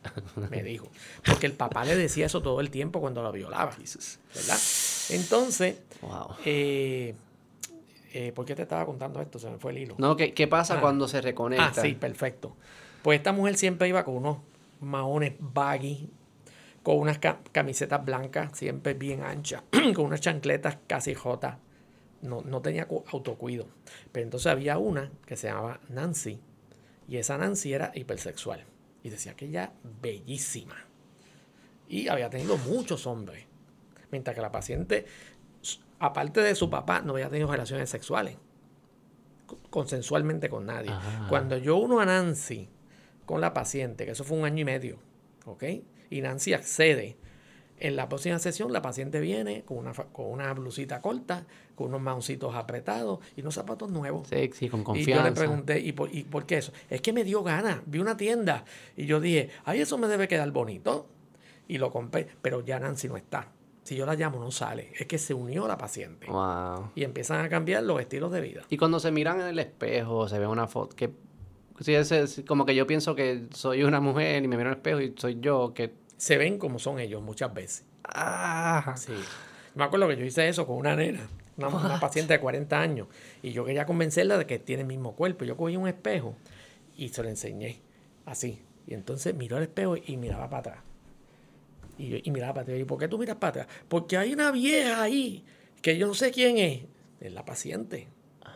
[0.50, 0.88] me dijo.
[1.24, 3.72] Porque el papá le decía eso todo el tiempo cuando la violaba.
[4.34, 4.58] ¿Verdad?
[5.10, 5.78] Entonces,
[6.44, 7.14] eh,
[8.12, 9.38] eh, ¿por qué te estaba contando esto?
[9.38, 9.94] Se me fue el hilo.
[9.98, 10.80] No, ¿qué, pasa ah.
[10.80, 11.72] cuando se reconecta?
[11.76, 12.56] Ah, sí, perfecto.
[13.02, 14.38] Pues esta mujer siempre iba con unos
[14.80, 16.10] maones baggy,
[16.82, 17.18] con unas
[17.52, 19.62] camisetas blancas, siempre bien anchas,
[19.94, 21.56] con unas chancletas casi jotas.
[22.22, 23.66] No, no tenía autocuido.
[24.12, 26.38] Pero entonces había una que se llamaba Nancy,
[27.10, 28.64] y esa Nancy era hipersexual.
[29.02, 30.76] Y decía que ella bellísima.
[31.88, 33.46] Y había tenido muchos hombres.
[34.12, 35.06] Mientras que la paciente,
[35.98, 38.36] aparte de su papá, no había tenido relaciones sexuales.
[39.70, 40.92] Consensualmente con nadie.
[41.28, 42.68] Cuando yo uno a Nancy
[43.26, 45.00] con la paciente, que eso fue un año y medio,
[45.46, 45.64] ¿ok?
[46.10, 47.16] Y Nancy accede.
[47.80, 52.02] En la próxima sesión la paciente viene con una, con una blusita corta, con unos
[52.02, 54.28] mausitos apretados y unos zapatos nuevos.
[54.28, 55.24] Sexy, con Y yo confianza.
[55.24, 56.72] le pregunté, ¿y por, ¿y por qué eso?
[56.90, 57.80] Es que me dio ganas.
[57.86, 58.64] Vi una tienda
[58.96, 61.08] y yo dije, ay, eso me debe quedar bonito.
[61.68, 63.48] Y lo compré, pero ya Nancy no está.
[63.82, 64.92] Si yo la llamo, no sale.
[64.98, 66.26] Es que se unió la paciente.
[66.26, 66.90] Wow.
[66.94, 68.62] Y empiezan a cambiar los estilos de vida.
[68.68, 71.10] Y cuando se miran en el espejo, se ve una foto, que
[71.80, 74.72] sí, es, es como que yo pienso que soy una mujer y me miro en
[74.74, 75.94] el espejo y soy yo, que...
[76.20, 77.86] Se ven como son ellos muchas veces.
[78.04, 79.14] Ah, Sí.
[79.74, 81.26] Me acuerdo que yo hice eso con una nena,
[81.56, 83.06] una, una paciente de 40 años,
[83.42, 85.44] y yo quería convencerla de que tiene el mismo cuerpo.
[85.46, 86.34] Yo cogí un espejo
[86.96, 87.80] y se lo enseñé,
[88.26, 88.60] así.
[88.86, 90.78] Y entonces miró el espejo y miraba para atrás.
[91.96, 92.78] Y, yo- y miraba para atrás.
[92.80, 93.66] ¿Y por qué tú miras para atrás?
[93.88, 95.44] Porque hay una vieja ahí
[95.80, 96.82] que yo no sé quién es.
[97.20, 98.08] Es la paciente.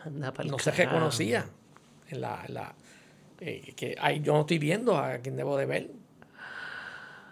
[0.03, 1.47] anda No se reconocía.
[2.09, 2.75] En la, en la-
[3.39, 5.91] eh, que ahí yo no estoy viendo a quien debo de ver.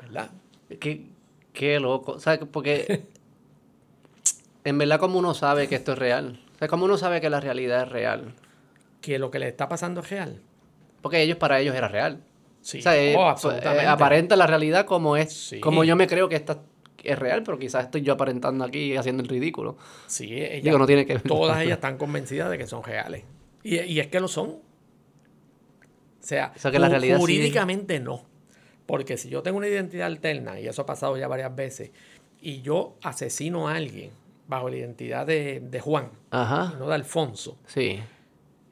[0.04, 0.32] ¿Verdad?
[0.80, 1.08] Qué,
[1.54, 2.20] qué loco.
[2.20, 2.42] ¿Sabes?
[2.52, 3.04] Porque
[4.64, 6.40] en verdad como uno sabe que esto es real.
[6.56, 8.34] O sea, como uno sabe que la realidad es real.
[9.02, 10.42] Que lo que le está pasando es real.
[11.02, 12.24] Porque ellos, para ellos era real.
[12.62, 12.80] Sí.
[12.80, 13.84] O sea, eh, Oh, pues, absolutamente.
[13.84, 15.60] eh, aparenta la realidad como es, Sí.
[15.60, 16.62] como yo me creo que esta
[17.04, 19.76] es real, pero quizás estoy yo aparentando aquí haciendo el ridículo.
[20.08, 23.26] Sí, ella- Digo, no tiene que todas ellas están convencidas de que son reales.
[23.64, 24.50] Y, y es que lo son.
[24.52, 24.62] O
[26.26, 28.24] sea, O sea, que la ju- realidad sí- jurídicamente no.
[28.86, 31.92] Porque si yo tengo una identidad alterna, y eso ha pasado ya varias veces,
[32.42, 34.12] y yo asesino a alguien
[34.48, 36.76] bajo la identidad de, de Juan, y Ajá.
[36.78, 38.02] no de Alfonso, Sí.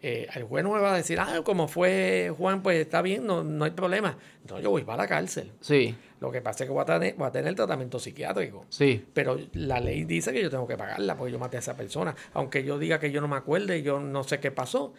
[0.01, 3.25] eh, el juez no me va a decir, ah, como fue Juan, pues está bien,
[3.25, 4.17] no, no hay problema.
[4.49, 5.51] No, yo voy para la cárcel.
[5.61, 5.95] Sí.
[6.19, 8.65] Lo que pasa es que voy a tener, voy a tener tratamiento psiquiátrico.
[8.69, 9.05] Sí.
[9.13, 12.13] Pero la ley dice que yo tengo que pagarla porque yo maté a esa persona.
[12.33, 14.93] Aunque yo diga que yo no me acuerde y yo no sé qué pasó.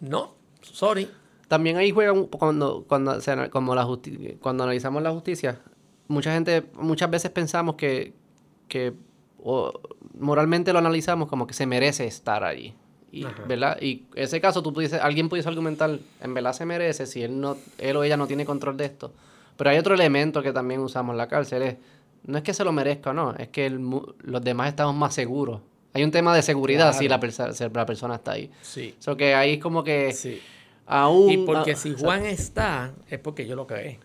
[0.00, 1.08] No, sorry.
[1.48, 5.60] También ahí juega un- cuando cuando se ana- como la justi- cuando analizamos la justicia,
[6.08, 8.12] mucha gente muchas veces pensamos que
[8.68, 8.92] que
[9.42, 9.72] o
[10.18, 12.74] moralmente lo analizamos como que se merece estar allí.
[13.12, 13.44] Y, Ajá.
[13.46, 13.80] ¿verdad?
[13.80, 17.56] Y ese caso tú pudiese, alguien pudiese argumentar, en verdad se merece si él no
[17.78, 19.12] él o ella no tiene control de esto.
[19.56, 21.76] Pero hay otro elemento que también usamos en la cárcel es
[22.24, 23.78] no es que se lo merezca o no, es que el
[24.22, 25.60] los demás estamos más seguros.
[25.94, 27.54] Hay un tema de seguridad si, la, Claro.
[27.54, 28.50] si la persona está ahí.
[28.62, 28.94] Sí.
[28.98, 30.42] So que ahí es como que sí.
[30.86, 33.98] Aún Y porque si o sea, Juan está, es porque yo lo creé.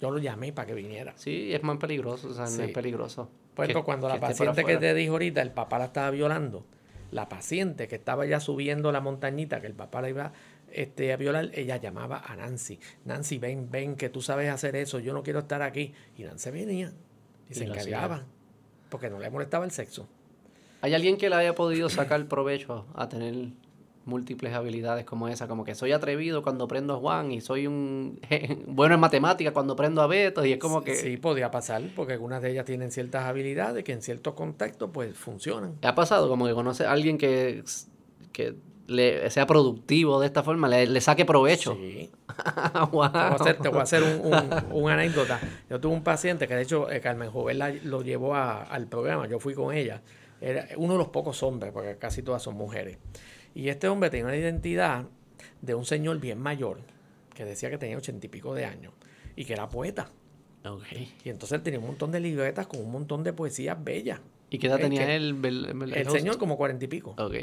[0.00, 1.14] Yo lo llamé para que viniera.
[1.16, 3.30] Sí, es más peligroso, o sea, no es peligroso.
[3.54, 6.10] Por ejemplo, que- cuando que la paciente que te dijo ahorita, el papá la estaba
[6.10, 6.66] violando,
[7.12, 10.32] la paciente que estaba ya subiendo la montañita, que el papá la iba
[10.72, 12.80] este, a violar, ella llamaba a Nancy.
[13.04, 15.94] Nancy, ven, ven, que tú sabes hacer eso, yo no quiero estar aquí.
[16.18, 16.92] Y Nancy venía
[17.48, 17.82] y, Y se hacía.
[17.82, 18.24] encargaba,
[18.88, 20.08] porque no le molestaba el sexo.
[20.80, 23.50] ¿Hay alguien que le haya podido sacar provecho a tener
[24.06, 25.48] múltiples habilidades como esa?
[25.48, 28.20] Como que soy atrevido cuando prendo a Juan y soy un
[28.66, 30.94] bueno en matemáticas cuando prendo a Beto y es como que...
[30.94, 35.16] Sí, podía pasar, porque algunas de ellas tienen ciertas habilidades que en ciertos contextos pues
[35.16, 35.74] funcionan.
[35.82, 37.62] ¿Ha pasado como que conoce a alguien que,
[38.32, 38.54] que
[38.86, 41.74] le sea productivo de esta forma, le, le saque provecho?
[41.74, 42.10] Sí.
[42.90, 43.10] Wow.
[43.12, 45.40] Te voy a hacer, te voy a hacer un, un- anécdota.
[45.70, 48.86] Yo tuve un paciente que de hecho eh, Carmen Jovel la- lo llevó a- al
[48.86, 50.02] programa, yo fui con ella.
[50.40, 52.98] Era uno de los pocos hombres, porque casi todas son mujeres.
[53.54, 55.06] Y este hombre tenía una identidad
[55.62, 56.78] de un señor bien mayor,
[57.34, 58.92] que decía que tenía ochenta y pico de años,
[59.36, 60.10] y que era poeta.
[60.64, 60.84] Ok.
[61.24, 64.20] Y entonces él tenía un montón de libretas con un montón de poesías bellas.
[64.50, 65.38] ¿Y qué edad tenía que él?
[65.44, 66.16] El, el- El host?
[66.16, 67.14] señor como cuarenta y pico.
[67.18, 67.34] Ok.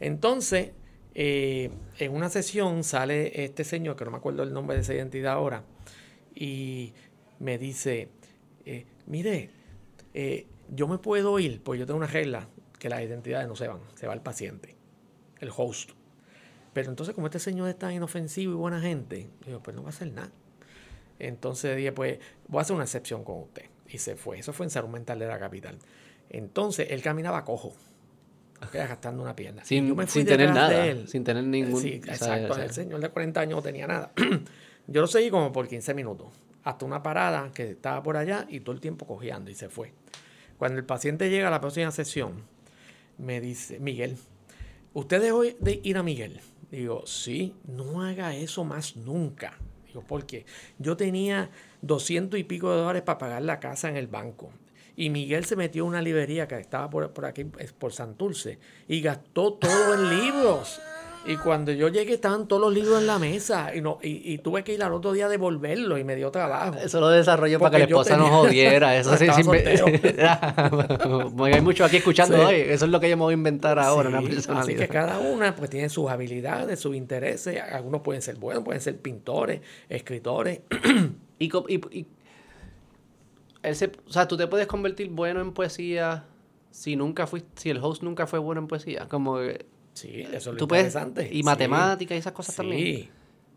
[0.00, 0.70] Entonces,
[1.14, 4.94] eh, en una sesión sale este señor, que no me acuerdo el nombre de esa
[4.94, 5.64] identidad ahora,
[6.34, 6.92] y
[7.40, 8.08] me dice,
[8.64, 9.50] eh, mire,
[10.14, 12.48] eh, yo me puedo ir, pues yo tengo una regla,
[12.78, 14.76] que las identidades no se van, se va el paciente,
[15.40, 15.90] el host.
[16.72, 19.88] Pero entonces, como este señor es tan inofensivo y buena gente, digo, pues no va
[19.88, 20.30] a hacer nada.
[21.18, 23.64] Entonces dije, pues voy a hacer una excepción con usted.
[23.88, 24.38] Y se fue.
[24.38, 25.78] Eso fue en salud mental de la capital.
[26.30, 27.74] Entonces, él caminaba cojo,
[28.62, 29.64] ok, gastando una pierna.
[29.64, 31.08] Sin, yo me fui sin tener detrás de nada, él.
[31.08, 31.80] sin tener ningún...
[31.80, 32.56] Sí, exacto.
[32.60, 34.12] el señor de 40 años no tenía nada.
[34.86, 36.28] Yo lo seguí como por 15 minutos,
[36.64, 39.92] hasta una parada que estaba por allá y todo el tiempo cojeando y se fue.
[40.56, 42.42] Cuando el paciente llega a la próxima sesión,
[43.18, 44.16] me dice, Miguel,
[44.98, 46.40] ¿usted dejó de ir a Miguel?
[46.70, 49.56] Digo, sí, no haga eso más nunca.
[49.86, 50.44] Digo, ¿por qué?
[50.78, 51.50] Yo tenía
[51.82, 54.50] 200 y pico de dólares para pagar la casa en el banco.
[54.96, 58.58] Y Miguel se metió en una librería que estaba por, por aquí, por Santurce,
[58.88, 60.80] y gastó todo en libros.
[61.28, 64.38] Y cuando yo llegué estaban todos los libros en la mesa y, no, y, y
[64.38, 66.76] tuve que ir al otro día a devolverlo y me dio trabajo.
[66.82, 68.96] Eso lo desarrolló para que la esposa no jodiera.
[68.96, 69.48] Eso sí, sin-
[71.54, 72.42] hay mucho aquí escuchando Sí.
[72.42, 72.54] hoy.
[72.60, 74.16] Eso es lo que yo me voy a inventar ahora, Sí,
[74.48, 77.60] una así que cada una pues tiene sus habilidades, sus intereses.
[77.72, 80.60] Algunos pueden ser buenos, pueden ser pintores, escritores.
[81.40, 81.52] Y,
[81.96, 82.06] y-
[83.74, 86.24] se, o sea, tú te puedes convertir bueno en poesía
[86.72, 89.06] si nunca fuiste, si el host nunca fue bueno en poesía.
[89.08, 89.66] Como que
[90.00, 91.28] Sí, eso es lo puedes, interesante.
[91.32, 91.42] y Sí.
[91.42, 92.62] matemáticas y esas cosas Sí.
[92.62, 93.10] también.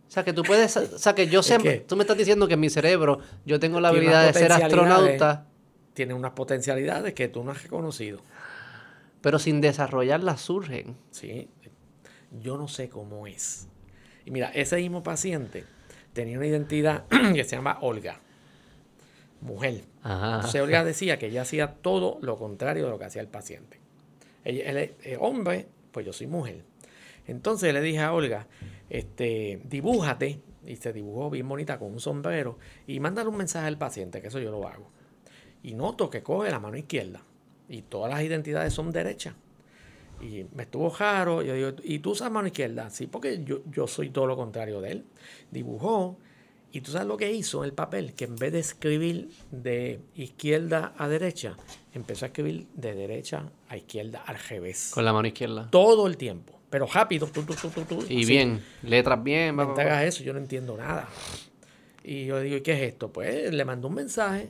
[0.08, 2.48] O sea, que tú puedes, o sea, que yo sé, que- tú me estás diciendo
[2.48, 5.48] que en mi cerebro yo tengo la habilidad de ser astronauta,
[5.94, 8.20] Tiene unas potencialidades que tú no has reconocido.
[9.22, 10.98] pero sin desarrollarlas surgen.
[11.12, 11.48] Sí.
[12.42, 13.68] Yo no sé cómo es.
[14.26, 15.64] Y mira, ese mismo paciente
[16.14, 17.04] tenía una identidad
[17.36, 18.20] que se llama Olga.
[19.42, 19.84] Mujer.
[20.04, 20.36] Ajá.
[20.38, 23.80] Entonces Olga decía que ella hacía todo lo contrario de lo que hacía el paciente.
[24.44, 26.64] Ella, él es eh, hombre, pues yo soy mujer.
[27.28, 28.48] Entonces le dije a Olga,
[28.90, 32.58] este, dibújate, y se dibujó bien bonita con un sombrero,
[32.88, 34.90] y mándale un mensaje al paciente, que eso yo lo hago.
[35.64, 37.22] Y noto que coge la mano izquierda,
[37.70, 39.36] y todas las identidades son derechas.
[40.22, 42.90] Y me estuvo raro, yo digo, ¿y tú usas mano izquierda?
[42.90, 45.06] Sí, porque yo, yo soy todo lo contrario de él.
[45.50, 46.18] Dibujó,
[46.72, 49.99] y tú sabes lo que hizo en el papel, que en vez de escribir de
[50.15, 51.57] izquierda a derecha,
[51.93, 54.91] empezó a escribir de derecha a izquierda al revés.
[54.93, 55.68] Con la mano izquierda.
[55.69, 57.27] Todo el tiempo, pero rápido.
[57.27, 58.26] tú, tú, tú, Y así.
[58.26, 59.56] bien, letras bien.
[59.56, 59.91] Mientras va.
[59.93, 61.07] hagas eso, yo no entiendo nada.
[62.03, 63.11] Y yo digo, ¿y qué es esto?
[63.11, 64.49] Pues le mandó un mensaje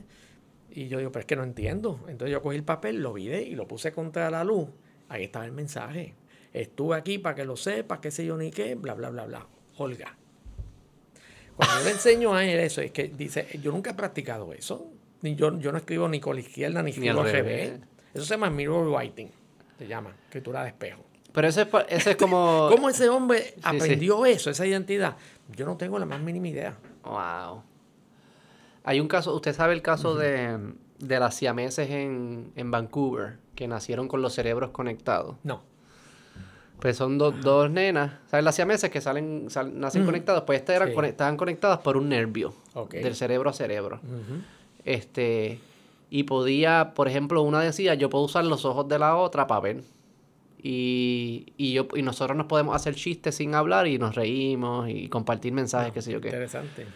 [0.70, 2.00] y yo digo, pero es que no entiendo.
[2.08, 4.68] Entonces yo cogí el papel, lo viré y lo puse contra la luz.
[5.08, 6.14] Ahí estaba el mensaje.
[6.52, 9.46] Estuve aquí para que lo sepas, qué sé yo ni qué, bla, bla, bla, bla.
[9.76, 10.16] Olga.
[11.56, 14.86] Cuando yo le enseño a él eso, es que dice, yo nunca he practicado eso.
[15.20, 17.70] Ni yo, yo no escribo ni con la izquierda ni Ni escribo al revés.
[17.70, 17.80] revés.
[18.14, 19.28] Eso se llama mirror writing.
[19.78, 21.04] Se llama, escritura de espejo.
[21.32, 22.68] Pero ese ese es como...
[22.74, 23.60] ¿Cómo ese hombre sí.
[23.62, 25.16] aprendió eso, esa identidad?
[25.56, 26.76] Yo no tengo la más mínima idea.
[27.04, 27.62] Wow.
[28.84, 30.58] Hay un caso, usted sabe el caso de,
[30.98, 35.36] de las siameses en, en Vancouver, que nacieron con los cerebros conectados.
[35.44, 35.62] No.
[36.82, 38.44] Pues son do- dos nenas, ¿sabes?
[38.44, 40.96] Las siameses que salen, sal- nacen conectados, pues estas eran Sí.
[41.04, 42.52] estaban conectadas por un nervio,
[42.90, 44.00] del cerebro a cerebro.
[44.02, 44.42] Ujú.
[44.84, 45.60] Este,
[46.10, 49.60] y podía, por ejemplo, una decía, yo puedo usar los ojos de la otra para
[49.60, 49.84] ver.
[50.60, 55.08] Y, y, yo, y nosotros nos podemos hacer chistes sin hablar y nos reímos y
[55.08, 56.28] compartir mensajes, qué sé yo qué.
[56.28, 56.86] Interesante.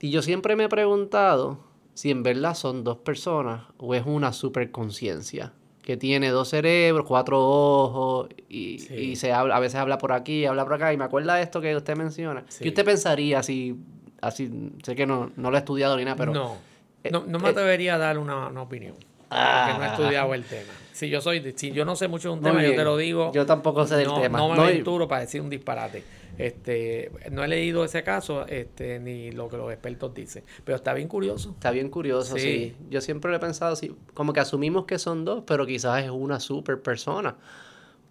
[0.00, 1.58] Y yo siempre me he preguntado
[1.94, 5.52] si en verdad son dos personas o es una superconciencia
[5.84, 8.94] que tiene dos cerebros, cuatro ojos y, Sí.
[8.94, 11.60] y se habla, a veces habla por aquí, habla por acá y me acuerda esto
[11.60, 12.42] que usted menciona.
[12.48, 12.62] Sí.
[12.64, 13.76] ¿Qué usted pensaría si
[14.22, 14.50] así
[14.82, 16.56] sé que no, no lo he estudiado ni nada, pero no.
[17.04, 18.94] eh, No, no me eh, atrevería a dar una, una opinión.
[19.30, 19.66] Ah.
[19.66, 20.72] Porque no he estudiado el tema.
[20.94, 22.96] Si yo soy, si yo no sé mucho de un Muy tema, yo te lo
[22.96, 23.32] digo.
[23.34, 24.38] Yo tampoco sé del no, tema.
[24.38, 26.04] No me No, aventuro para decir un disparate.
[26.38, 30.44] Este, no he leído ese caso, este, ni lo que los expertos dicen.
[30.64, 31.50] Pero está bien curioso.
[31.50, 32.40] Está bien curioso, sí.
[32.42, 32.76] Sí.
[32.90, 36.10] Yo siempre lo he pensado así, como que asumimos que son dos, pero quizás es
[36.10, 37.34] una super persona.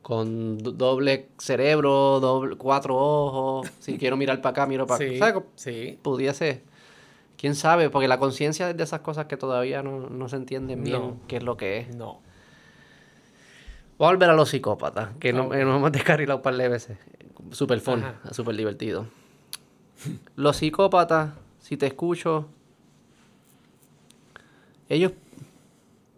[0.02, 3.70] Con do- doble cerebro, doble, cuatro ojos.
[3.80, 5.18] Si quiero mirar para acá, miro para Sí, acá.
[5.20, 5.34] ¿Sabes?
[5.36, 5.98] Como sí.
[6.02, 6.64] Pudiese.
[7.38, 7.90] ¿Quién sabe?
[7.90, 11.18] Porque la conciencia es de esas cosas que todavía no, no se entienden bien No.
[11.28, 11.96] qué es lo que es.
[11.96, 12.22] No.
[14.04, 16.68] Voy a volver a los psicópatas, que no, que nos hemos descarrilado un par de
[16.68, 16.98] veces.
[17.52, 18.34] Super fun, Ajá.
[18.34, 19.08] super divertido.
[20.36, 21.32] Los psicópatas,
[21.62, 22.50] si te escucho,
[24.90, 25.14] ellos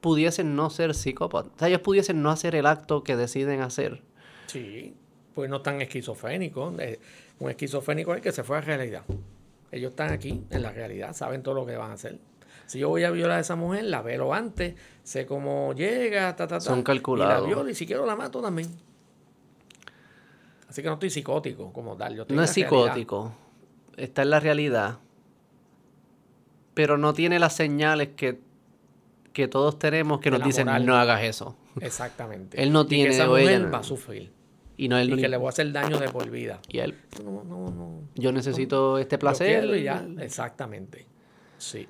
[0.02, 1.52] pudiesen no ser psicópatas.
[1.56, 4.02] O sea, ellos pudiesen no hacer el acto que deciden hacer.
[4.48, 4.96] Sí.
[5.36, 6.80] Pues no están esquizofrénicos.
[6.80, 7.00] Eh,
[7.38, 9.04] Un esquizofrénico es el que se fue a la realidad.
[9.72, 12.18] Ellos están aquí, en la realidad, saben todo lo que van a hacer.
[12.66, 16.48] Si yo voy a violar a esa mujer, la veo antes, sé cómo llega, ta,
[16.48, 16.62] ta, ta.
[16.62, 17.42] Son Y calculados.
[17.42, 18.70] la violo y si quiero la mato también.
[20.68, 22.16] Así que no estoy psicótico como tal.
[22.16, 22.70] Yo estoy No es realidad.
[22.70, 23.34] psicótico,
[23.98, 24.98] está en la realidad,
[26.74, 28.40] pero no tiene las señales que,
[29.32, 30.86] que todos tenemos que De nos dicen moral.
[30.86, 31.56] no hagas eso.
[31.82, 32.62] Exactamente.
[32.62, 33.72] Él no Y que tiene, esa mujer no.
[33.72, 34.32] va a sufrir.
[34.78, 36.60] Y no él Y no que le voy a hacer daño de por vida.
[36.68, 38.02] y él, No, no, no.
[38.16, 39.64] yo necesito este placer.
[39.78, 40.06] y ya.
[40.20, 41.06] Exactamente.
[41.58, 41.88] Sí.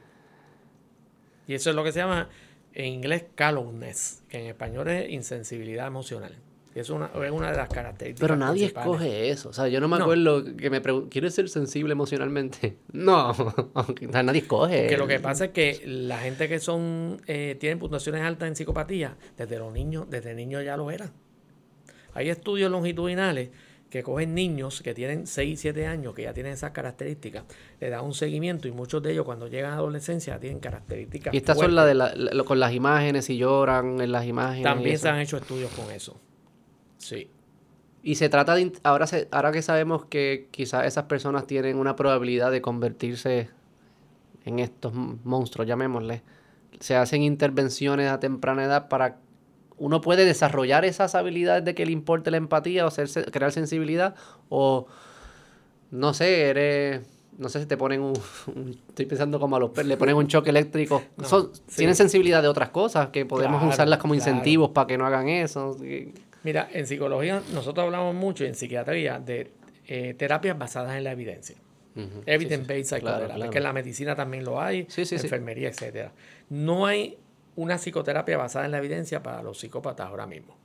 [1.47, 2.29] Y eso es lo que se llama
[2.73, 6.35] en inglés callousness, que en español es insensibilidad emocional.
[6.75, 8.19] Y es una, es una de las características.
[8.27, 8.91] Pero nadie principales.
[8.91, 9.47] escoge eso.
[9.49, 10.03] O sea, yo no me No.
[10.03, 12.75] acuerdo que me pregunté, ¿quieres ser sensible emocionalmente?
[12.91, 13.33] No,
[14.11, 14.87] nadie escoge.
[14.87, 18.55] Que lo que pasa es que la gente que son eh, tienen puntuaciones altas en
[18.57, 21.13] psicopatía, desde los niños, desde niños ya lo eran.
[22.13, 23.51] Hay estudios longitudinales
[23.95, 27.45] que cogen niños que tienen 6, 7 años, que ya tienen esas características,
[27.79, 31.33] le dan un seguimiento y muchos de ellos cuando llegan a adolescencia tienen características.
[31.33, 34.63] Y estas son las de la, la- con las imágenes y lloran en las imágenes.
[34.65, 36.19] También se han hecho estudios con eso.
[36.97, 37.29] Sí.
[38.03, 38.73] Y se trata de...
[38.83, 43.49] Ahora, se, ahora que sabemos que quizás esas personas tienen una probabilidad de convertirse
[44.43, 46.21] en estos monstruos, llamémosle,
[46.81, 49.19] se hacen intervenciones a temprana edad para...
[49.77, 54.15] Uno puede desarrollar esas habilidades de que le importe la empatía o ser- crear sensibilidad
[54.49, 54.87] o...
[55.91, 57.01] No sé, eres
[57.37, 58.13] no sé si te ponen un,
[58.55, 61.03] un- estoy pensando como a los perros, le ponen un choque eléctrico.
[61.17, 61.77] No, Son- sí.
[61.77, 64.29] Tienen sensibilidad de otras cosas que podemos Claro, usarlas como claro.
[64.31, 65.77] incentivos para que no hagan eso.
[66.43, 69.51] Mira, en psicología nosotros hablamos mucho, en psiquiatría, de
[69.87, 71.55] eh, terapias basadas en la evidencia.
[72.25, 76.11] Evidence-based Sí, Claro, que en la medicina también lo hay, enfermería, etcétera.
[76.49, 77.17] No hay
[77.55, 80.55] una psicoterapia basada en la evidencia para los psicópatas ahora mismo.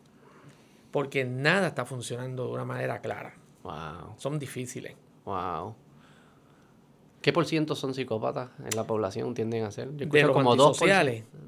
[0.91, 3.35] Porque nada está funcionando de una manera clara.
[3.62, 4.95] Wow, Son difíciles.
[5.25, 5.75] wow.
[7.23, 9.95] ¿Qué por ciento son psicópatas en la población tienden a ser?
[9.95, 10.81] Yo De los como dos.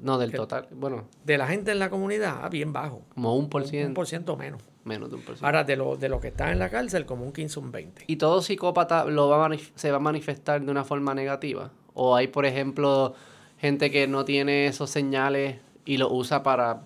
[0.03, 0.67] No, del total.
[0.71, 3.01] Bueno, De la gente en la comunidad, ah, bien bajo.
[3.15, 3.93] como un por Un, un ciento.
[3.95, 4.61] por ciento menos.
[4.83, 5.47] Menos de un por ciento.
[5.47, 8.03] Ahora, de los de lo que están en la cárcel, como un 15, un 20.
[8.05, 11.71] ¿Y todo psicópata lo va a se va a manifestar de una forma negativa?
[11.95, 13.15] ¿O hay, por ejemplo,
[13.63, 16.81] gente que no tiene esos señales y lo usa para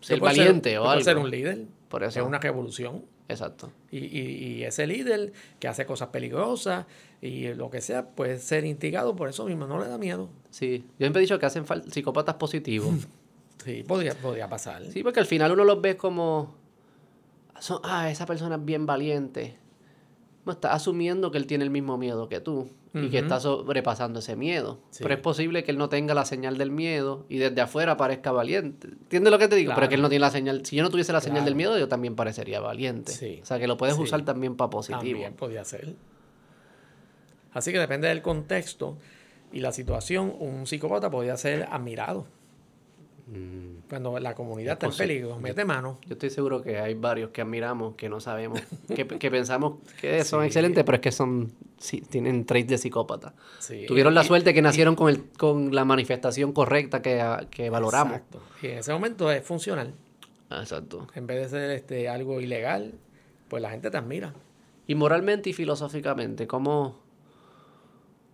[0.00, 1.04] ser valiente o algo?
[1.04, 1.66] ser un líder.
[1.88, 3.04] Por Es una revolución.
[3.28, 3.70] Exacto.
[3.90, 4.20] Y, y,
[4.58, 6.86] y ese líder que hace cosas peligrosas
[7.20, 10.28] y lo que sea puede ser instigado por eso mismo, no le da miedo.
[10.50, 10.84] Sí.
[10.98, 12.94] Yo siempre he dicho que hacen falta psicópatas positivos.
[13.64, 14.82] Sí, podría, podría pasar.
[14.90, 16.56] sí, porque al final uno los ve como...
[17.60, 19.56] son- ah, esa persona es bien valiente.
[20.44, 24.18] No, está asumiendo que él tiene el mismo miedo que tú y que está sobrepasando
[24.18, 24.80] ese miedo.
[24.90, 25.02] Sí.
[25.02, 28.32] Pero es posible que él no tenga la señal del miedo y desde afuera parezca
[28.32, 28.88] valiente.
[28.88, 29.72] ¿Entiendes lo que te digo?
[29.74, 30.66] Pero que él no tiene la señal.
[30.66, 33.12] Si yo no tuviese la señal del miedo, yo también parecería valiente.
[33.12, 33.38] Sí.
[33.42, 34.02] O sea, que lo puedes Sí.
[34.02, 35.00] usar también para positivo.
[35.00, 35.94] También podría ser.
[37.52, 38.98] Así que depende del contexto
[39.52, 42.26] y la situación, un psicópata podría ser admirado.
[43.88, 45.98] Cuando la comunidad está en peligro, mete mano.
[46.06, 48.60] Yo estoy seguro que hay varios que admiramos, que no sabemos,
[48.94, 50.46] que, que pensamos que son Sí.
[50.46, 53.32] excelentes, pero es que son sí, tienen traits de psicópata.
[53.60, 58.14] Sí, Tuvieron la suerte que nacieron con, el, con la manifestación correcta que, que valoramos.
[58.16, 58.40] Exacto.
[58.60, 59.94] Y en ese momento es funcional.
[60.50, 61.06] Ah, Exacto.
[61.14, 62.92] En vez de ser este, algo ilegal,
[63.48, 64.34] pues la gente te admira.
[64.88, 66.98] Y moralmente y filosóficamente, ¿cómo...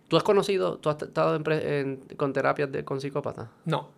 [0.07, 3.49] ¿Tú has conocido, tú has estado en pre- en- con terapias de, con psicópatas?
[3.65, 3.89] No.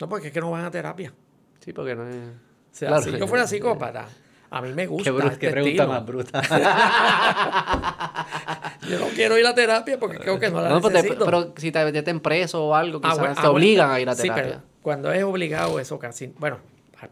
[0.00, 1.12] No, porque es que no van a terapia.
[1.60, 2.16] Sí, porque no es...
[2.16, 2.30] O
[2.70, 3.02] sea, Claro.
[3.02, 4.06] si yo fuera psicópata,
[4.50, 5.88] a mí me gusta Qué, bru- este qué pregunta estilo.
[5.88, 6.42] más bruta.
[8.88, 11.24] Yo no quiero ir a terapia porque creo que no la No, pues te- necesito.
[11.24, 13.50] pero si te meten preso o algo, Ah, bueno, te ah, bueno.
[13.52, 14.44] obligan a ir a Sí, terapia.
[14.44, 16.28] pero cuando es obligado, eso casi.
[16.38, 16.58] Bueno,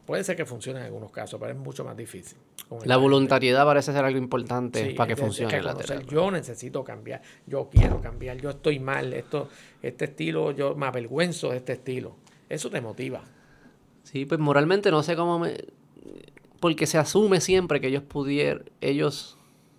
[0.07, 2.39] puede ser que funcione en algunos casos, pero es mucho más difícil.
[2.85, 6.07] La voluntariedad parece ser algo importante Sí, para que funcione la terapia.
[6.09, 9.49] Yo necesito cambiar, yo quiero cambiar, yo estoy mal, esto,
[9.83, 12.17] este estilo, yo me avergüenzo de este estilo.
[12.55, 13.23] Eso te motiva.
[14.05, 15.57] Sí, pues moralmente no sé cómo me...
[16.61, 19.37] Porque se asume siempre que ellos pudieran, ellos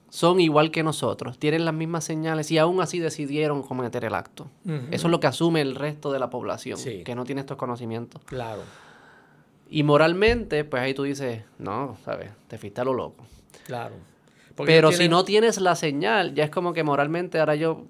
[0.10, 4.50] son igual que nosotros, tienen las mismas señales y aún así decidieron cometer el acto.
[4.92, 7.04] Eso es lo que asume el resto de la población, Sí.
[7.04, 8.22] que no tiene estos conocimientos.
[8.26, 8.62] Claro.
[9.70, 12.32] Y moralmente, pues ahí tú dices, no, ¿sabes?
[12.48, 13.26] Te fuiste a lo loco.
[13.66, 13.96] Claro.
[14.56, 17.86] Porque Pero si no tienes la señal, ya es como que moralmente ahora yo...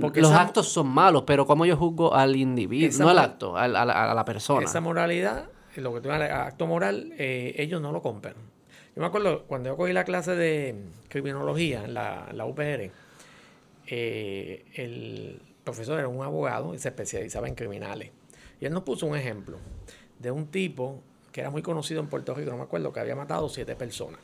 [0.00, 2.98] Porque los esa- actos son malos, pero ¿cómo yo juzgo al individuo?
[3.04, 4.64] No al acto, al- a, la, a la persona.
[4.66, 8.34] Esa moralidad, lo que tú llamas acto moral, eh, ellos no lo compran.
[8.96, 10.74] Yo me acuerdo cuando yo cogí la clase de
[11.08, 12.90] criminología en la, la UPR,
[13.86, 18.10] eh, el profesor era un abogado y se especializaba en criminales.
[18.60, 19.58] Y él nos puso un ejemplo
[20.18, 21.00] de un tipo
[21.32, 24.20] que era muy conocido en Puerto Rico, no me acuerdo, que había matado siete personas.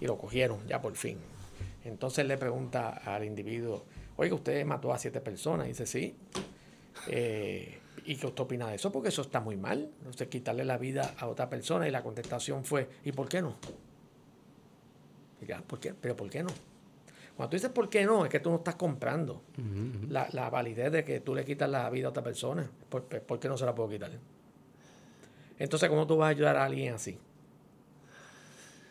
[0.00, 1.18] Y lo cogieron ya por fin.
[1.84, 3.84] Entonces le pregunta al individuo,
[4.18, 5.66] oiga, usted mató a siete personas.
[5.66, 6.14] Y dice, sí.
[7.08, 8.92] Eh, ¿Y qué usted opina de eso?
[8.92, 9.90] Porque eso está muy mal.
[10.08, 11.88] Usted quitarle la vida a otra persona.
[11.88, 13.56] Y la contestación fue, ¿y por qué no?
[15.40, 15.94] Y ya, ¿por qué?
[15.94, 16.50] ¿Pero por qué no?
[17.36, 19.42] Cuando tú dices por qué no, es que tú no estás comprando
[20.08, 22.68] la, la validez de que tú le quitas la vida a otra persona.
[22.88, 24.10] ¿Por, por- por qué no se la puedo quitar?
[25.58, 27.16] Entonces, ¿cómo tú vas a ayudar a alguien así?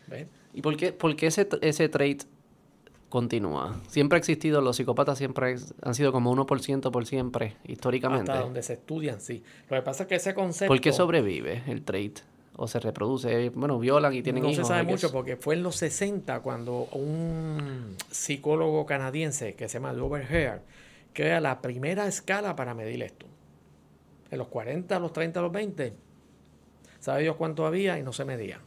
[0.06, 0.26] ¿Ves?
[0.54, 2.24] ¿Y por qué, por qué ese, ese trait
[3.08, 3.80] continúa?
[3.88, 8.30] Siempre ha existido, los psicópatas siempre han sido como 1% por siempre, históricamente.
[8.30, 9.42] Hasta donde se estudian, sí.
[9.68, 10.72] Lo que pasa es que ese concepto...
[10.72, 12.20] ¿Por qué sobrevive el trait?
[12.56, 13.50] ¿O se reproduce?
[13.50, 14.66] Bueno, violan y tienen no hijos.
[14.66, 19.92] se sabe mucho porque fue en los 60 cuando un psicólogo canadiense que se llama
[19.92, 20.60] Robert Hare
[21.12, 23.26] crea la primera escala para medir esto.
[24.30, 25.92] En los 40, los 30, los 20,
[26.98, 28.60] sabe Dios cuánto había y no se medía.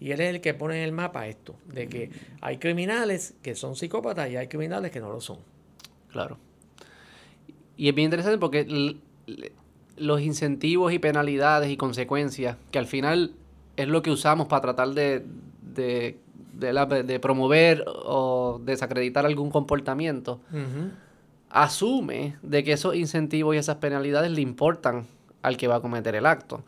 [0.00, 2.10] Y él es el que pone en el mapa esto, de que
[2.42, 5.38] hay criminales que son psicópatas y hay criminales que no lo son.
[6.12, 6.38] Claro.
[7.76, 8.96] Y es bien interesante porque
[9.96, 13.32] los incentivos y penalidades y consecuencias, que al final
[13.76, 15.24] es lo que usamos para tratar de,
[15.74, 16.18] de,
[16.54, 20.40] de la- de promover o desacreditar algún comportamiento,
[21.50, 25.06] asume de que esos incentivos y esas penalidades le importan
[25.42, 26.62] al que va a cometer el acto.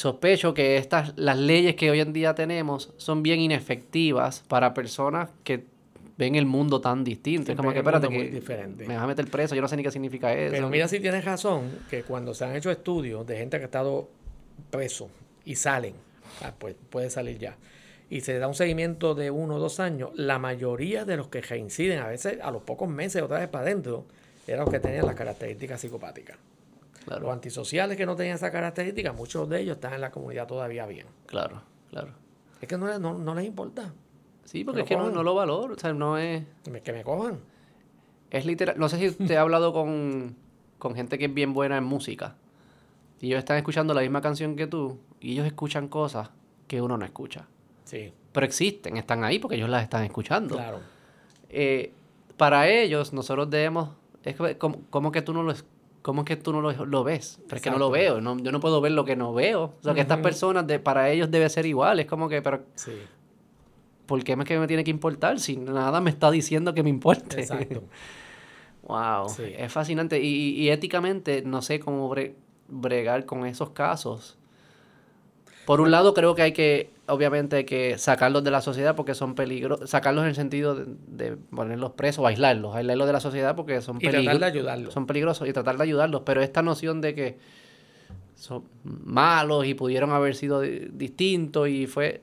[0.00, 5.28] Sospecho que estas, las leyes que hoy en día tenemos son bien inefectivas para personas
[5.44, 5.66] que
[6.16, 7.52] ven el mundo tan distinto.
[7.52, 8.86] Es como que, espérate, muy que diferente.
[8.86, 10.52] me vas a meter preso, yo no sé ni qué significa eso.
[10.52, 13.66] Pero mira si tienes razón, que cuando se han hecho estudios de gente que ha
[13.66, 14.08] estado
[14.70, 15.10] preso
[15.44, 15.92] y salen,
[16.40, 17.58] ah, pues puede salir ya,
[18.08, 21.42] y se da un seguimiento de uno o dos años, la mayoría de los que
[21.42, 24.06] reinciden, a veces a los pocos meses otra vez para adentro,
[24.46, 26.38] eran los que tenían las características psicopáticas.
[27.10, 27.24] Claro.
[27.26, 30.86] Los antisociales que no tenían esa característica, muchos de ellos están en la comunidad todavía
[30.86, 31.08] bien.
[31.26, 31.60] Claro,
[31.90, 32.12] claro.
[32.60, 33.92] Es que no, les- no, no les importa.
[34.44, 35.74] Sí, porque es que no, no lo valoro.
[35.74, 36.44] O sea, no es.
[36.84, 37.40] Que me cojan.
[38.30, 38.76] Es literal.
[38.78, 40.36] No sé si usted ha hablado con,
[40.78, 42.36] con gente que es bien buena en música.
[43.20, 45.00] Y ellos están escuchando la misma canción que tú.
[45.20, 46.30] Y ellos escuchan cosas
[46.68, 47.48] que uno no escucha.
[47.84, 50.54] Sí, Pero existen, están ahí porque ellos las están escuchando.
[50.54, 50.78] claro.
[51.48, 51.92] Eh,
[52.36, 53.90] para ellos, nosotros debemos.
[54.22, 55.64] Es que, ¿cómo, cómo que tú no lo es-
[56.02, 57.40] ¿Cómo que tú no lo, lo ves?
[57.46, 58.20] Pero es que no lo veo.
[58.20, 59.74] no- yo no puedo ver lo que no veo.
[59.80, 62.00] O sea, que estas personas, de, para ellos debe ser igual.
[62.00, 62.92] Es como que, pero Sí,
[64.06, 66.90] ¿por qué es que me tiene que importar si nada me está diciendo que me
[66.90, 67.40] importe?
[67.40, 67.82] exacto.
[68.82, 69.44] Wow, Sí.
[69.56, 70.20] es fascinante.
[70.20, 72.32] Y, y- y éticamente no sé cómo bre-
[72.68, 74.36] bregar con esos casos.
[75.66, 79.34] Por un lado creo que hay que, obviamente que sacarlos de la sociedad porque son
[79.34, 83.54] peligros, sacarlos en el sentido de, de ponerlos presos o aislarlos, aislarlos de la sociedad
[83.56, 84.94] porque son Y tratar de ayudarlos.
[84.94, 87.38] Son peligrosos y tratar de ayudarlos, pero esta noción de que
[88.34, 92.22] son malos y pudieron haber sido di- distintos y fue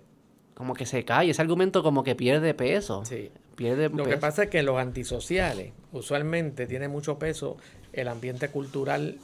[0.56, 3.06] como que se cae, ese argumento como que pierde peso.
[3.06, 3.30] Sí.
[3.56, 4.20] Pierde Lo que peso.
[4.20, 7.58] pasa es que los antisociales usualmente tiene mucho peso
[7.94, 9.18] el ambiente cultural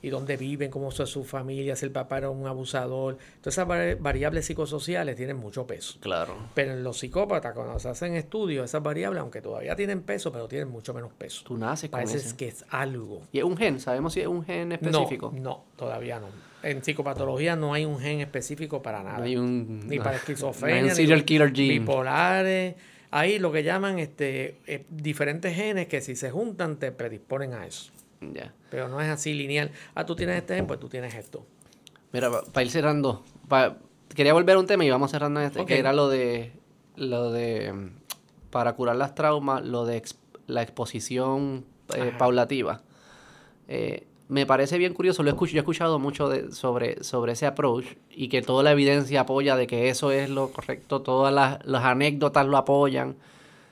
[0.00, 3.18] y dónde viven, cómo son sus familias, si el papá era un abusador.
[3.40, 5.98] Todas esas vari- variables psicosociales tienen mucho peso.
[6.00, 6.36] Claro.
[6.54, 10.46] Pero en los psicópatas, cuando se hacen estudios, esas variables, aunque todavía tienen peso, pero
[10.46, 11.42] tienen mucho menos peso.
[11.44, 12.36] Tú naces con Parece ese.
[12.36, 13.22] que es algo.
[13.32, 13.80] ¿Y es un gen?
[13.80, 15.32] ¿Sabemos si es un gen específico?
[15.34, 16.28] No, no, todavía no.
[16.62, 19.18] En psicopatología no hay un gen específico para nada.
[19.18, 19.86] No hay un...
[19.88, 21.78] ni para No esquizofrenia, ni killer gene.
[21.80, 22.74] bipolares.
[23.10, 27.66] Hay lo que llaman este, eh, diferentes genes que si se juntan te predisponen a
[27.66, 27.90] eso.
[28.20, 28.52] Ya.
[28.70, 29.70] Pero no es así lineal.
[29.94, 31.46] Ah, tú tienes este pues tú tienes esto.
[32.12, 33.76] Mira, para ir cerrando, pa-
[34.14, 36.52] quería volver a un tema y vamos cerrando este, que era lo de,
[36.96, 37.90] lo de, mm,
[38.50, 40.02] para curar las traumas, lo de
[40.46, 41.64] la exposición
[41.94, 42.82] eh, paulativa.
[43.68, 47.32] Eh, me parece bien curioso, lo he escuch- yo he escuchado mucho de- sobre, sobre
[47.32, 51.32] ese approach y que toda la evidencia apoya de que eso es lo correcto, todas
[51.32, 53.16] las, las anécdotas lo apoyan.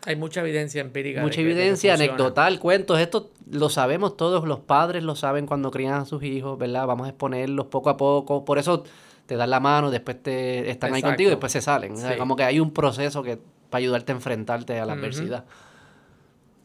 [0.07, 1.21] Hay mucha evidencia empírica.
[1.21, 6.05] Mucha evidencia anecdotal, cuentos, esto lo sabemos todos, los padres lo saben cuando crían a
[6.05, 6.87] sus hijos, ¿verdad?
[6.87, 8.85] Vamos a exponerlos poco a poco, por eso
[9.27, 11.95] te dan la mano, después te están ahí contigo y después se salen.
[11.95, 12.19] O sea, Sí.
[12.19, 13.39] como que hay un proceso que
[13.69, 15.45] para ayudarte a enfrentarte a la adversidad.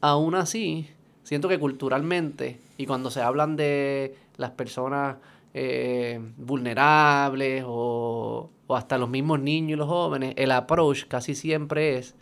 [0.01, 0.87] Aún así,
[1.23, 5.17] siento que culturalmente, y cuando se hablan de las personas
[5.53, 11.97] eh, vulnerables o, o hasta los mismos niños y los jóvenes, el approach casi siempre
[11.97, 12.15] es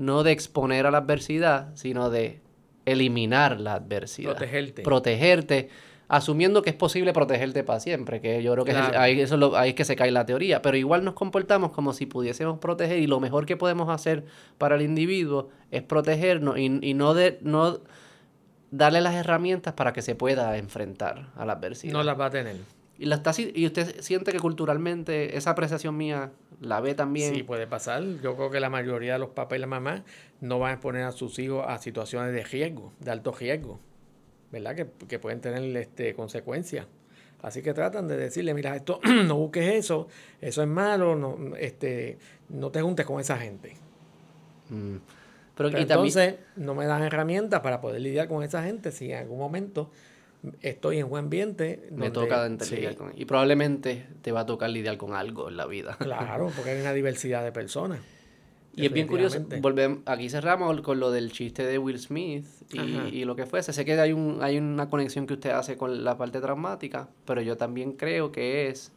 [0.00, 2.40] no de exponer a la adversidad, sino de
[2.86, 4.30] eliminar la adversidad.
[4.30, 4.82] Protegerte.
[4.82, 5.68] Protegerte,
[6.08, 9.40] asumiendo que es posible protegerte para siempre, que yo creo que es ahí, eso es
[9.40, 12.58] lo- ahí es que se cae la teoría, pero igual nos comportamos como si pudiésemos
[12.58, 14.24] proteger y lo mejor que podemos hacer
[14.58, 17.78] para el individuo es protegernos y, y no, de, no
[18.70, 21.92] darle las herramientas para que se pueda enfrentar a la adversidad.
[21.92, 22.56] No las va a tener.
[23.00, 27.34] Y, la está, y usted siente que culturalmente esa apreciación mía la ve también.
[27.34, 28.04] Sí, puede pasar.
[28.22, 30.02] Yo creo que la mayoría de los papás y las mamás
[30.42, 33.80] no van a exponer a sus hijos a situaciones de riesgo, de alto riesgo,
[34.52, 34.76] ¿verdad?
[34.76, 36.86] Que, que pueden tener este, consecuencias.
[37.40, 40.08] Así que tratan de decirle, mira, esto no busques eso,
[40.42, 42.18] eso es malo, no, este,
[42.50, 43.76] no te juntes con esa gente.
[44.68, 44.96] Mm.
[45.56, 48.92] Pero, Pero y también, entonces no me dan herramientas para poder lidiar con esa gente
[48.92, 49.90] si en algún momento
[50.62, 54.46] estoy en un me donde- toca de- sí, lidiar con- Y probablemente te va a
[54.46, 55.96] tocar lidiar con algo en la vida.
[55.98, 58.00] Claro, porque hay una diversidad de personas.
[58.72, 62.78] Y es bien curioso, volvemos, aquí cerramos con lo del chiste de Will Smith y,
[63.18, 63.72] y lo que fuese.
[63.72, 67.42] Sé que hay, un, hay una conexión que usted hace con la parte traumática, pero
[67.42, 68.92] yo también creo que es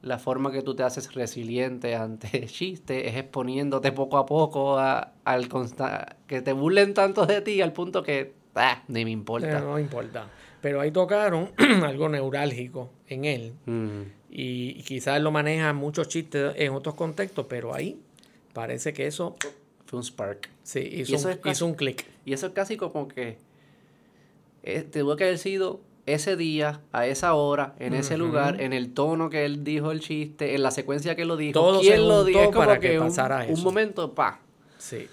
[0.00, 4.78] la forma que tú te haces resiliente ante el chiste, es exponiéndote poco a poco
[4.78, 9.10] a, al consta que te burlen tanto de ti al punto que, ah, ni me
[9.10, 9.58] importa.
[9.58, 10.24] Eh, no importa.
[10.60, 11.50] Pero ahí tocaron
[11.84, 13.52] algo neurálgico en él.
[13.66, 17.98] Mm, Y, quizás él lo maneja muchos chistes en otros contextos, pero ahí
[18.52, 19.36] parece que eso
[19.86, 20.48] fue un spark.
[20.62, 22.04] sí hizo, eso un, casi- hizo un clic.
[22.24, 23.38] Y eso es casi como que
[24.62, 28.92] eh, tuvo que haber sido ese día, a esa hora, en ese lugar, en el
[28.94, 31.52] tono que él dijo el chiste, en la secuencia que lo dijo.
[31.60, 32.38] Todo ¿Quién lo dijo?
[32.40, 33.62] juntó Es como para que, que un, pasara un eso.
[33.62, 34.40] momento, pa.
[34.78, 35.06] Sí.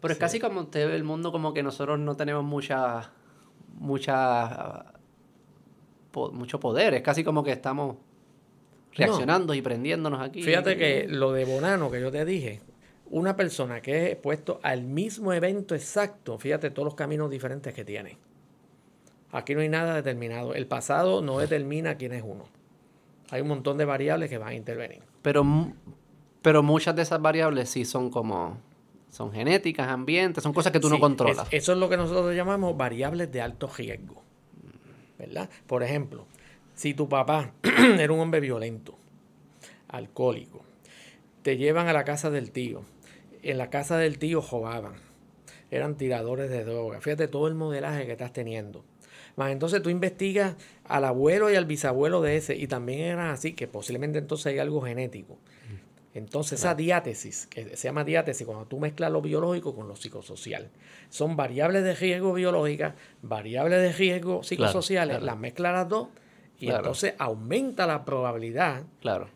[0.00, 3.10] Pero es casi como usted ve el mundo como que nosotros no tenemos mucha,
[3.74, 4.84] mucha,
[6.10, 6.94] po- mucho poder.
[6.94, 7.96] Es casi como que estamos
[8.94, 10.42] reaccionando y prendiéndonos aquí.
[10.42, 12.60] Fíjate que lo de Bonano que yo te dije,
[13.10, 17.84] una persona que es expuesto al mismo evento exacto, fíjate todos los caminos diferentes que
[17.84, 18.18] tiene.
[19.32, 20.54] Aquí no hay nada determinado.
[20.54, 22.44] El pasado no determina quién es uno.
[23.30, 25.02] Hay un montón de variables que van a intervenir.
[25.20, 25.44] Pero,
[26.40, 28.58] pero muchas de esas variables sí son como...
[29.10, 31.48] Son genéticas, ambientes, son cosas que tú no controlas.
[31.50, 34.22] eso es lo que nosotros llamamos variables de alto riesgo.
[35.18, 35.48] ¿Verdad?
[35.66, 36.26] Por ejemplo,
[36.74, 37.52] si tu papá
[37.98, 38.96] era un hombre violento,
[39.88, 40.62] alcohólico,
[41.42, 42.82] te llevan a la casa del tío,
[43.42, 44.94] en la casa del tío jugaban,
[45.70, 47.00] eran tiradores de droga.
[47.00, 48.84] Fíjate todo el modelaje que estás teniendo.
[49.36, 53.52] Más entonces tú investigas al abuelo y al bisabuelo de ese, y también eran así,
[53.52, 55.38] que posiblemente entonces hay algo genético.
[56.14, 60.70] Entonces, esa diátesis, que se llama diátesis, cuando tú mezclas lo biológico con lo psicosocial,
[61.10, 66.08] son variables de riesgo biológicas, variables de riesgo psicosociales, las mezclas las dos
[66.60, 68.82] y entonces aumenta la probabilidad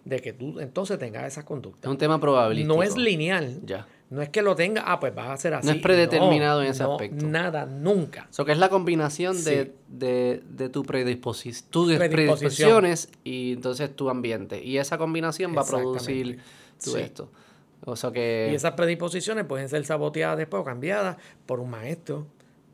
[0.04, 1.84] de que tú entonces tengas esas conductas.
[1.84, 2.74] Es un tema probabilístico.
[2.74, 3.60] No es lineal.
[3.64, 3.86] Ya.
[4.10, 5.66] No es que lo tenga, ah, pues vas a hacer así.
[5.66, 7.26] No es predeterminado en ese aspecto.
[7.26, 8.28] Nada, nunca.
[8.30, 14.10] Eso que es la combinación de, de, de, tu predisposición, tus predisposiciones y entonces tu
[14.10, 14.62] ambiente.
[14.62, 16.40] Y esa combinación va a producir
[16.82, 17.30] todo esto.
[17.84, 18.48] O sea que...
[18.50, 22.26] Y esas predisposiciones pueden ser saboteadas después o cambiadas por un maestro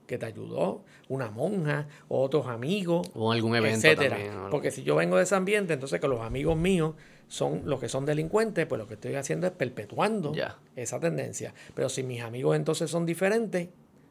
[0.06, 4.48] que te ayudó, una monja, otros amigos, o algún evento etcétera.
[4.50, 6.94] Porque si yo vengo de ese ambiente, entonces que los amigos míos
[7.28, 10.32] son los que son delincuentes, pues lo que estoy haciendo es perpetuando
[10.74, 11.52] esa tendencia.
[11.74, 13.68] Pero si mis amigos entonces son diferentes,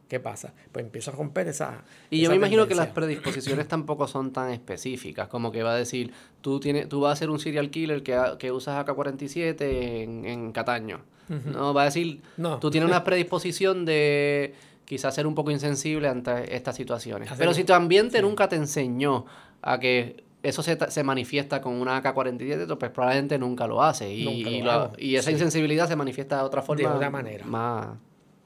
[0.07, 0.53] ¿qué pasa?
[0.71, 1.83] Pues empiezo a romper esa.
[2.09, 5.77] Y yo me imagino que las predisposiciones tampoco son tan específicas, como que va a
[5.77, 6.11] decir,
[6.41, 10.51] tú tienes, tú vas a ser un serial killer que, que usas AK-47 en, en
[10.51, 11.01] Cataño.
[11.27, 12.57] No, va a decir, no.
[12.59, 14.55] tú tienes una predisposición de
[14.85, 17.29] quizás ser un poco insensible ante estas situaciones.
[17.37, 19.25] Pero si tu ambiente nunca te enseñó
[19.61, 24.09] a que eso se, se manifiesta con una AK-47, pues probablemente nunca lo hace.
[24.09, 24.63] Y,
[24.97, 26.89] y, esa insensibilidad se manifiesta de otra forma.
[26.89, 27.45] De otra manera.
[27.45, 27.89] Más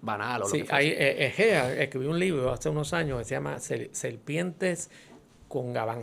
[0.01, 3.25] banal o sí, lo que hay, eh, Egea escribió un libro hace unos años que
[3.25, 4.89] se llama Serpientes
[5.47, 6.01] con Gabán.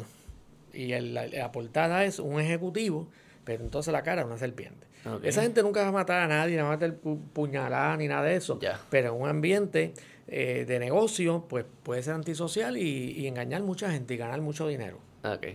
[0.72, 3.08] Y la, portada es un ejecutivo,
[3.44, 4.86] pero entonces la cara es una serpiente.
[5.22, 8.22] Esa gente nunca va a matar a nadie, no va a meter puñalada ni nada
[8.24, 8.60] de eso.
[8.90, 9.94] Pero en un ambiente
[10.26, 14.68] eh, de negocio, pues puede ser antisocial y, y, engañar mucha gente y ganar mucho
[14.68, 14.98] dinero.
[15.24, 15.46] Ok.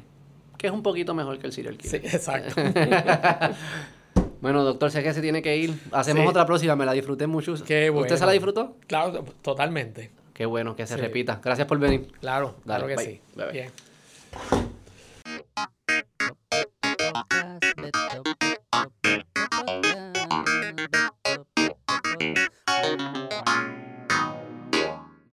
[0.57, 2.01] Que es un poquito mejor que el serial killer.
[2.01, 2.55] Sí, exacto.
[4.43, 5.73] Bueno, doctor, sé que se tiene que ir.
[5.93, 7.55] Hacemos otra próxima, me la disfruté mucho.
[7.65, 8.03] Qué bueno.
[8.03, 8.75] ¿Usted se la disfrutó?
[8.87, 10.11] Claro, totalmente.
[10.33, 11.39] Qué bueno, que se repita.
[11.41, 12.11] Gracias por venir.
[12.19, 13.21] Claro, claro que sí.
[13.53, 13.71] Bien.